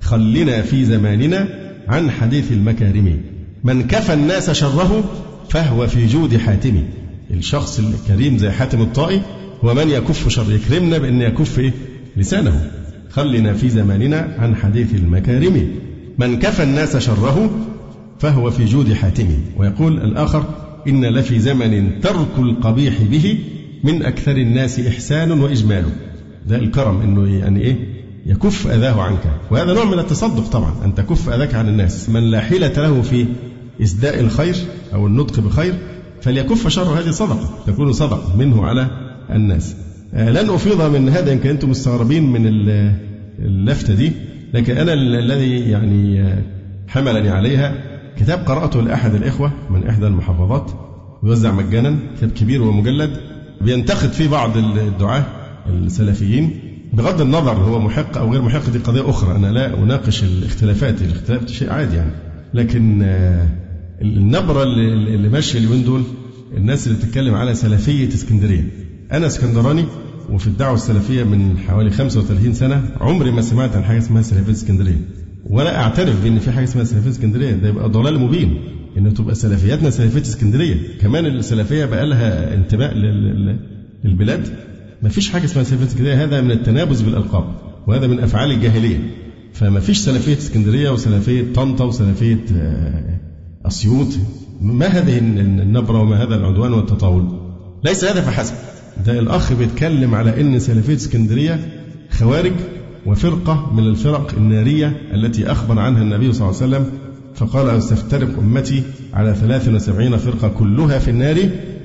خلنا 0.00 0.62
في 0.62 0.84
زماننا 0.84 1.48
عن 1.88 2.10
حديث 2.10 2.52
المكارم. 2.52 3.20
من 3.64 3.82
كفى 3.82 4.14
الناس 4.14 4.50
شره 4.50 5.04
فهو 5.48 5.86
في 5.86 6.06
جود 6.06 6.36
حاتم. 6.36 6.82
الشخص 7.30 7.78
الكريم 7.80 8.38
زي 8.38 8.50
حاتم 8.50 8.80
الطائي 8.80 9.20
هو 9.64 9.74
من 9.74 9.90
يكف 9.90 10.28
شر 10.28 10.52
يكرمنا 10.52 10.98
بأن 10.98 11.22
يكف 11.22 11.58
إيه؟ 11.58 11.72
لسانه. 12.16 12.70
خلنا 13.10 13.52
في 13.52 13.68
زماننا 13.68 14.36
عن 14.38 14.56
حديث 14.56 14.94
المكارم. 14.94 15.70
من 16.18 16.38
كفى 16.38 16.62
الناس 16.62 16.96
شره 16.96 17.50
فهو 18.18 18.50
في 18.50 18.64
جود 18.64 18.92
حاتم. 18.92 19.28
ويقول 19.56 19.98
الآخر 19.98 20.44
إن 20.88 21.04
لفي 21.04 21.38
زمن 21.38 22.00
ترك 22.00 22.38
القبيح 22.38 23.02
به 23.02 23.38
من 23.84 24.02
أكثر 24.02 24.36
الناس 24.36 24.80
إحسان 24.80 25.32
وإجمال. 25.40 25.84
ده 26.46 26.56
الكرم 26.56 27.00
إنه 27.00 27.38
يعني 27.38 27.60
إيه؟ 27.60 27.76
يكف 28.26 28.66
أذاه 28.66 29.02
عنك. 29.02 29.30
وهذا 29.50 29.74
نوع 29.74 29.84
من 29.84 29.98
التصدق 29.98 30.48
طبعا 30.48 30.74
أن 30.84 30.94
تكف 30.94 31.28
أذاك 31.28 31.54
عن 31.54 31.68
الناس. 31.68 32.10
من 32.10 32.22
لا 32.22 32.40
حيلة 32.40 32.72
له 32.76 33.02
في 33.02 33.26
إسداء 33.82 34.20
الخير 34.20 34.54
أو 34.94 35.06
النطق 35.06 35.40
بخير 35.40 35.74
فليكف 36.22 36.68
شر 36.68 37.00
هذه 37.00 37.10
صدقة. 37.10 37.50
تكون 37.66 37.92
صدقة 37.92 38.36
منه 38.36 38.66
على 38.66 38.90
الناس. 39.30 39.76
لن 40.16 40.50
أفيض 40.50 40.82
من 40.82 41.08
هذا 41.08 41.32
يمكن 41.32 41.50
أنتم 41.50 41.70
مستغربين 41.70 42.32
من 42.32 42.46
اللفتة 43.38 43.94
دي. 43.94 44.12
لكن 44.54 44.76
أنا 44.76 44.92
الذي 44.92 45.70
يعني 45.70 46.22
آه، 46.22 46.42
حملني 46.88 47.28
عليها 47.28 47.74
كتاب 48.18 48.38
قرأته 48.38 48.82
لأحد 48.82 49.14
الإخوة 49.14 49.52
من 49.70 49.86
إحدى 49.88 50.06
المحافظات. 50.06 50.70
يوزع 51.24 51.52
مجانا 51.52 51.98
كتاب 52.16 52.30
كبير 52.30 52.62
ومجلد 52.62 53.20
بينتقد 53.60 54.12
فيه 54.12 54.28
بعض 54.28 54.56
الدعاة 54.56 55.24
السلفيين. 55.68 56.50
بغض 56.92 57.20
النظر 57.20 57.52
هو 57.52 57.80
محق 57.80 58.18
أو 58.18 58.32
غير 58.32 58.42
محق 58.42 58.70
دي 58.70 58.78
قضية 58.78 59.10
أخرى 59.10 59.36
أنا 59.36 59.46
لا 59.46 59.78
أناقش 59.78 60.22
الاختلافات. 60.22 61.02
الاختلاف 61.02 61.48
شيء 61.48 61.70
عادي 61.70 61.96
يعني. 61.96 62.12
لكن 62.54 63.02
آه، 63.02 63.48
النبرة 64.02 64.62
اللي 64.62 65.28
ماشية 65.28 65.58
اليومين 65.58 65.84
دول 65.84 66.02
الناس 66.56 66.86
اللي 66.86 66.98
بتتكلم 66.98 67.34
على 67.34 67.54
سلفية 67.54 68.08
اسكندرية. 68.08 68.68
أنا 69.12 69.26
اسكندراني 69.26 69.84
وفي 70.30 70.46
الدعوة 70.46 70.74
السلفية 70.74 71.24
من 71.24 71.58
حوالي 71.58 71.90
35 71.90 72.54
سنة 72.54 72.90
عمري 73.00 73.30
ما 73.30 73.42
سمعت 73.42 73.76
عن 73.76 73.84
حاجة 73.84 73.98
اسمها 73.98 74.22
سلفية 74.22 74.52
اسكندرية. 74.52 75.00
ولا 75.50 75.82
أعترف 75.82 76.22
بأن 76.24 76.38
في 76.38 76.52
حاجة 76.52 76.64
اسمها 76.64 76.84
سلفية 76.84 77.10
اسكندرية. 77.10 77.52
ده 77.52 77.68
يبقى 77.68 77.88
ضلال 77.88 78.18
مبين. 78.18 78.58
إن 78.98 79.14
تبقى 79.14 79.34
سلفياتنا 79.34 79.90
سلفية 79.90 80.20
اسكندرية. 80.20 80.98
كمان 81.00 81.26
السلفية 81.26 81.84
بقى 81.84 82.06
لها 82.06 82.54
انتماء 82.54 82.94
للبلاد. 84.04 84.48
ما 85.02 85.08
فيش 85.08 85.30
حاجة 85.30 85.44
اسمها 85.44 85.64
سلفية 85.64 85.86
اسكندرية. 85.86 86.24
هذا 86.24 86.40
من 86.40 86.50
التنابز 86.50 87.02
بالألقاب. 87.02 87.44
وهذا 87.86 88.06
من 88.06 88.20
أفعال 88.20 88.50
الجاهلية. 88.50 88.98
فما 89.52 89.80
فيش 89.80 89.98
سلفية 89.98 90.38
اسكندرية 90.38 90.90
وسلفية 90.90 91.52
طنطا 91.54 91.84
وسلفية 91.84 92.44
آه، 92.56 93.18
أسيوط. 93.66 94.08
ما 94.60 94.86
هذه 94.86 95.18
النبرة 95.18 96.00
وما 96.00 96.22
هذا 96.22 96.34
العدوان 96.34 96.72
والتطاول؟ 96.72 97.40
ليس 97.84 98.04
هذا 98.04 98.20
فحسب. 98.20 98.54
ده 99.06 99.18
الأخ 99.18 99.52
بيتكلم 99.52 100.14
على 100.14 100.40
أن 100.40 100.58
سلفية 100.58 100.94
اسكندرية 100.94 101.60
خوارج 102.10 102.52
وفرقة 103.06 103.72
من 103.74 103.86
الفرق 103.86 104.34
النارية 104.36 105.00
التي 105.14 105.52
أخبر 105.52 105.78
عنها 105.78 106.02
النبي 106.02 106.32
صلى 106.32 106.48
الله 106.48 106.62
عليه 106.62 106.76
وسلم 106.76 106.92
فقال 107.34 107.82
ستفترق 107.82 108.38
أمتي 108.38 108.82
على 109.14 109.34
73 109.34 110.16
فرقة 110.16 110.48
كلها 110.48 110.98
في 110.98 111.10
النار 111.10 111.36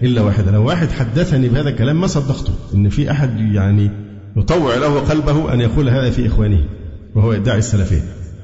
إلا 0.03 0.21
واحدة. 0.21 0.51
لو 0.51 0.65
واحد 0.65 0.91
حدثني 0.91 1.49
بهذا 1.49 1.69
الكلام 1.69 2.01
ما 2.01 2.07
صدقته. 2.07 2.53
إن 2.73 2.89
في 2.89 3.11
أحد 3.11 3.39
يعني 3.39 3.91
يطوع 4.37 4.77
له 4.77 4.99
قلبه 4.99 5.53
أن 5.53 5.61
يقول 5.61 5.89
هذا 5.89 6.09
في 6.09 6.27
إخوانه 6.27 6.63
وهو 7.15 7.33
يدعي 7.33 7.57
السلفية. 7.57 8.01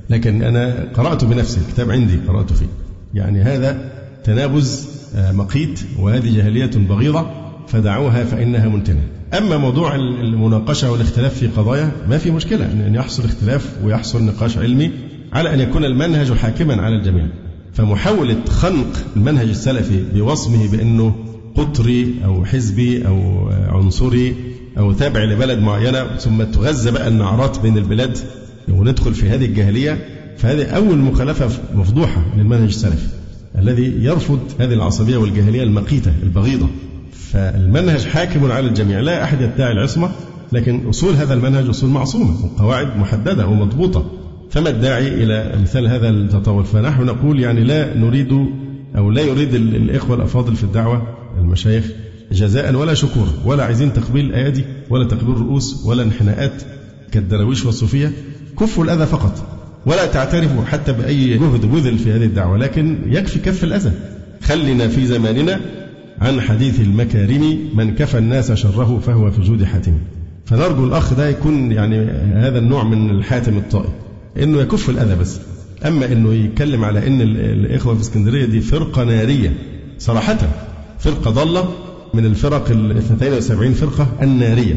لكن 0.09 0.43
أنا 0.43 0.87
قرأت 0.93 1.23
بنفسي 1.25 1.59
الكتاب 1.59 1.91
عندي 1.91 2.17
قرأت 2.27 2.53
فيه. 2.53 2.67
يعني 3.13 3.41
هذا 3.41 3.91
تنابز 4.23 4.87
آه، 5.15 5.31
مقيت 5.31 5.79
وهذه 5.99 6.35
جاهلية 6.35 6.71
بغيضة. 6.89 7.46
فدعوها 7.67 8.23
فإنها 8.23 8.67
منتنة 8.67 9.01
أما 9.37 9.57
موضوع 9.57 9.95
المناقشة 9.95 10.91
والاختلاف 10.91 11.33
في 11.33 11.47
قضايا 11.47 11.91
ما 12.09 12.17
في 12.17 12.31
مشكلة 12.31 12.65
أن 12.65 12.95
يحصل 12.95 13.23
اختلاف 13.23 13.73
ويحصل 13.83 14.23
نقاش 14.23 14.57
علمي 14.57 14.91
على 15.33 15.53
أن 15.53 15.59
يكون 15.59 15.85
المنهج 15.85 16.33
حاكما 16.33 16.81
على 16.81 16.95
الجميع. 16.95 17.27
فمحاولة 17.73 18.37
خنق 18.49 18.87
المنهج 19.15 19.49
السلفي 19.49 20.03
بوصمه 20.13 20.71
بأنه 20.71 21.15
قطري 21.55 22.15
أو 22.25 22.45
حزبي 22.45 23.07
أو 23.07 23.49
عنصري 23.49 24.35
أو 24.77 24.91
تابع 24.91 25.23
لبلد 25.23 25.59
معينة 25.59 26.07
ثم 26.17 26.43
تغذى 26.43 26.91
بقى 26.91 27.07
النعرات 27.07 27.59
بين 27.59 27.77
البلاد 27.77 28.17
وندخل 28.69 29.13
في 29.13 29.29
هذه 29.29 29.45
الجاهلية 29.45 30.05
فهذه 30.37 30.63
أول 30.65 30.97
مخالفة 30.97 31.49
مفضوحة 31.75 32.25
للمنهج 32.37 32.67
السلفي 32.67 33.07
الذي 33.57 33.83
يرفض 34.03 34.39
هذه 34.59 34.73
العصبية 34.73 35.17
والجاهلية 35.17 35.63
المقيتة 35.63 36.11
البغيضة. 36.23 36.67
فالمنهج 37.31 38.05
حاكم 38.05 38.51
على 38.51 38.67
الجميع. 38.67 38.99
لا 38.99 39.23
أحد 39.23 39.41
يدعي 39.41 39.71
العصمة 39.71 40.09
لكن 40.51 40.87
أصول 40.89 41.13
هذا 41.13 41.33
المنهج 41.33 41.69
أصول 41.69 41.89
معصومة 41.89 42.45
وقواعد 42.45 42.97
محددة 42.97 43.47
ومضبوطة. 43.47 44.11
فما 44.49 44.69
الداعي 44.69 45.23
إلى 45.23 45.61
مثال 45.61 45.87
هذا 45.87 46.09
التطور؟ 46.09 46.63
فنحن 46.63 47.03
نقول 47.03 47.39
يعني 47.39 47.63
لا 47.63 47.97
نريد 47.97 48.47
أو 48.97 49.11
لا 49.11 49.21
يريد 49.21 49.53
الإخوة 49.53 50.15
الأفاضل 50.15 50.55
في 50.55 50.63
الدعوة 50.63 51.17
المشايخ 51.39 51.85
جزاء 52.31 52.75
ولا 52.75 52.93
شكورا 52.93 53.31
ولا 53.45 53.63
عايزين 53.63 53.93
تقبيل 53.93 54.25
الأيادي 54.25 54.63
ولا 54.89 55.07
تقبيل 55.07 55.35
الرؤوس 55.35 55.85
ولا 55.85 56.03
انحناءات 56.03 56.63
كالدراويش 57.11 57.65
والصوفية. 57.65 58.11
كفوا 58.59 58.83
الأذى 58.83 59.05
فقط 59.05 59.47
ولا 59.85 60.05
تعترفوا 60.05 60.63
حتى 60.65 60.93
بأي 60.93 61.37
جهد 61.37 61.65
بذل 61.65 61.97
في 61.97 62.11
هذه 62.11 62.25
الدعوة 62.25 62.57
لكن 62.57 62.99
يكفي 63.05 63.39
كف 63.39 63.63
الأذى. 63.63 63.91
خلنا 64.43 64.87
في 64.87 65.05
زماننا 65.05 65.59
عن 66.21 66.41
حديث 66.41 66.79
المكارم 66.79 67.59
من 67.75 67.95
كفى 67.95 68.17
الناس 68.17 68.51
شره 68.51 68.99
فهو 69.05 69.31
في 69.31 69.41
جود 69.41 69.63
حاتم. 69.63 69.93
فنرجو 70.45 70.85
الأخ 70.85 71.13
ده 71.13 71.29
يكون 71.29 71.71
يعني 71.71 72.11
هذا 72.33 72.59
النوع 72.59 72.83
من 72.83 73.09
الحاتم 73.09 73.57
الطائي 73.57 73.89
إنه 74.37 74.61
يكف 74.61 74.89
الأذى 74.89 75.15
بس. 75.15 75.39
أما 75.85 76.05
إنه 76.05 76.33
يتكلم 76.33 76.83
على 76.85 77.07
إن 77.07 77.21
الإخوة 77.21 77.95
في 77.95 78.01
اسكندرية 78.01 78.45
دي 78.45 78.61
فرقة 78.61 79.03
نارية 79.03 79.53
صراحة 79.99 80.37
فرقة 80.99 81.31
ضالة 81.31 81.69
من 82.13 82.25
الفرق 82.25 82.71
ال 82.71 82.97
72 82.97 83.73
فرقة 83.73 84.07
النارية. 84.21 84.75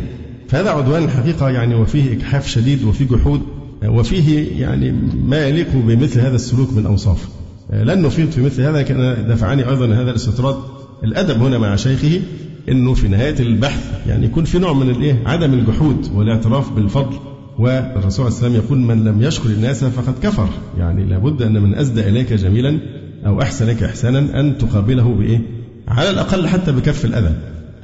فهذا 0.48 0.70
عدوان 0.70 1.04
الحقيقة 1.04 1.50
يعني 1.50 1.74
وفيه 1.74 2.12
إجحاف 2.12 2.48
شديد 2.48 2.84
وفيه 2.84 3.04
جحود 3.04 3.40
وفيه 3.84 4.60
يعني 4.60 4.92
ما 5.26 5.46
يليق 5.46 5.68
بمثل 5.74 6.20
هذا 6.20 6.34
السلوك 6.34 6.72
من 6.72 6.86
أوصاف. 6.86 7.28
لن 7.72 8.02
نفيد 8.02 8.30
في 8.30 8.40
مثل 8.40 8.62
هذا 8.62 8.82
كان 8.82 9.26
دفعني 9.28 9.68
أيضا 9.68 9.86
هذا 9.86 10.10
الاستطراد. 10.10 10.56
الأدب 11.04 11.42
هنا 11.42 11.58
مع 11.58 11.76
شيخه 11.76 12.20
أنه 12.68 12.94
في 12.94 13.08
نهاية 13.08 13.40
البحث 13.40 14.06
يعني 14.06 14.26
يكون 14.26 14.44
في 14.44 14.58
نوع 14.58 14.72
من 14.72 14.90
الإيه؟ 14.90 15.22
عدم 15.26 15.54
الجحود 15.54 16.06
والاعتراف 16.14 16.72
بالفضل. 16.72 17.16
والرسول 17.58 18.24
عليه 18.24 18.34
السلام 18.36 18.54
يقول 18.54 18.78
من 18.78 19.04
لم 19.04 19.22
يشكر 19.22 19.48
الناس 19.50 19.84
فقد 19.84 20.14
كفر. 20.22 20.48
يعني 20.78 21.04
لابد 21.04 21.42
أن 21.42 21.62
من 21.62 21.74
أسدى 21.74 22.08
إليك 22.08 22.32
جميلا 22.32 22.78
أو 23.26 23.42
أحسن 23.42 23.66
لك 23.66 23.82
إحسانا 23.82 24.40
أن 24.40 24.58
تقابله 24.58 25.14
بإيه؟ 25.14 25.40
على 25.88 26.10
الأقل 26.10 26.48
حتى 26.48 26.72
بكف 26.72 27.04
الأذى. 27.04 27.34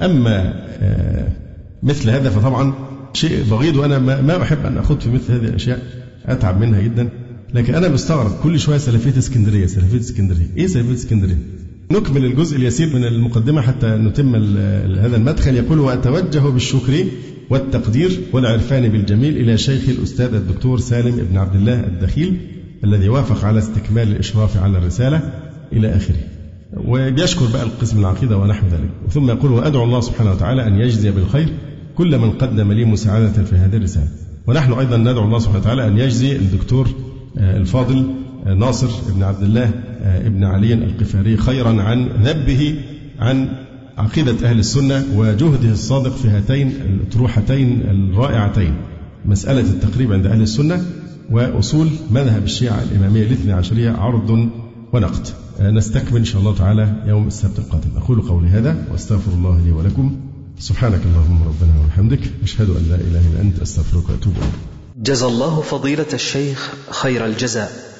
أما 0.01 0.53
آه، 0.81 1.27
مثل 1.83 2.09
هذا 2.09 2.29
فطبعا 2.29 2.73
شيء 3.13 3.43
بغيض 3.51 3.75
وأنا 3.75 3.99
ما 4.21 4.41
أحب 4.41 4.65
أن 4.65 4.77
أخوض 4.77 4.99
في 4.99 5.09
مثل 5.09 5.33
هذه 5.33 5.45
الأشياء. 5.45 5.79
أتعب 6.25 6.61
منها 6.61 6.81
جدا. 6.81 7.09
لكن 7.53 7.75
أنا 7.75 7.89
مستغرب 7.89 8.31
كل 8.43 8.59
شوية 8.59 8.77
سلفية 8.77 9.19
إسكندرية 9.19 9.65
سلفية 9.65 9.99
إسكندرية. 9.99 10.47
إيه 10.57 10.67
سلفية 10.67 10.93
إسكندرية؟ 10.93 11.37
نكمل 11.91 12.25
الجزء 12.25 12.57
اليسير 12.57 12.95
من 12.95 13.05
المقدمة 13.05 13.61
حتى 13.61 13.87
نتم 13.87 14.35
هذا 14.35 15.17
المدخل. 15.17 15.55
يقول 15.55 15.79
وأتوجه 15.79 16.39
بالشكر 16.39 17.05
والتقدير 17.49 18.19
والعرفان 18.33 18.87
بالجميل 18.89 19.37
إلى 19.37 19.57
شيخ 19.57 19.89
الأستاذ 19.89 20.33
الدكتور 20.33 20.79
سالم 20.79 21.15
بن 21.31 21.37
عبد 21.37 21.55
الله 21.55 21.79
الدخيل 21.79 22.37
الذي 22.83 23.09
وافق 23.09 23.45
على 23.45 23.59
استكمال 23.59 24.07
الإشراف 24.07 24.57
على 24.57 24.77
الرسالة 24.77 25.21
إلى 25.73 25.95
آخره. 25.95 26.19
وبيشكر 26.77 27.45
بقى 27.53 27.63
القسم 27.63 27.99
العقيدة 27.99 28.37
ونحو 28.37 28.67
ذلك. 28.67 28.89
ثم 29.09 29.29
يقول 29.29 29.51
وأدعو 29.51 29.83
الله 29.83 30.01
سبحانه 30.01 30.31
وتعالى 30.31 30.67
أن 30.67 30.79
يجزي 30.79 31.11
بالخير 31.11 31.49
كل 31.95 32.17
من 32.17 32.31
قدم 32.31 32.71
لي 32.71 32.85
مساعدة 32.85 33.43
في 33.43 33.55
هذه 33.55 33.77
الرسالة. 33.77 34.07
ونحن 34.47 34.73
أيضا 34.73 34.97
ندعو 34.97 35.23
الله 35.25 35.39
سبحانه 35.39 35.59
وتعالى 35.59 35.87
أن 35.87 35.97
يجزي 35.97 36.35
الدكتور 36.35 36.87
آه، 37.37 37.57
الفاضل 37.57 38.03
ناصر 38.53 38.87
بن 39.09 39.23
عبد 39.23 39.43
الله 39.43 39.71
آه، 40.01 40.27
ابن 40.27 40.43
علي 40.43 40.73
القفاري 40.73 41.37
خيرا 41.37 41.81
عن 41.81 42.09
ذبه 42.23 42.75
عن 43.19 43.49
عقيدة 43.97 44.49
أهل 44.49 44.59
السنة 44.59 45.05
وجهده 45.15 45.71
الصادق 45.71 46.15
في 46.15 46.27
هاتين 46.27 46.67
الأطروحتين 46.67 47.81
الرائعتين. 47.81 48.75
مسألة 49.25 49.61
التقريب 49.61 50.13
عند 50.13 50.25
أهل 50.25 50.41
السنة 50.41 50.85
وأصول 51.31 51.89
مذهب 52.11 52.43
الشيعة 52.43 52.83
الإمامية 52.83 53.23
الاثنى 53.23 53.51
عشرية 53.53 53.91
عرض 53.91 54.49
ونقد. 54.93 55.27
نستكمل 55.61 56.17
إن 56.17 56.25
شاء 56.25 56.41
الله 56.41 56.55
تعالى 56.55 57.03
يوم 57.07 57.27
السبت 57.27 57.59
القادم. 57.59 57.89
أقول 57.97 58.21
قولي 58.21 58.47
هذا 58.47 58.85
وأستغفر 58.91 59.31
الله 59.31 59.61
لي 59.65 59.71
ولكم. 59.71 60.15
سبحانك 60.59 61.01
اللهم 61.05 61.43
ربنا 61.43 61.85
وبحمدك 61.85 62.19
أشهد 62.43 62.69
أن 62.69 62.85
لا 62.89 62.95
إله 62.95 63.31
إلا 63.31 63.41
أنت 63.41 63.59
أستغفرك 63.59 64.09
وأتوب 64.09 64.33
إليك. 64.33 64.53
جزى 64.97 65.25
الله 65.25 65.61
فضيلة 65.61 66.05
الشيخ 66.13 66.73
خير 66.91 67.25
الجزاء. 67.25 67.86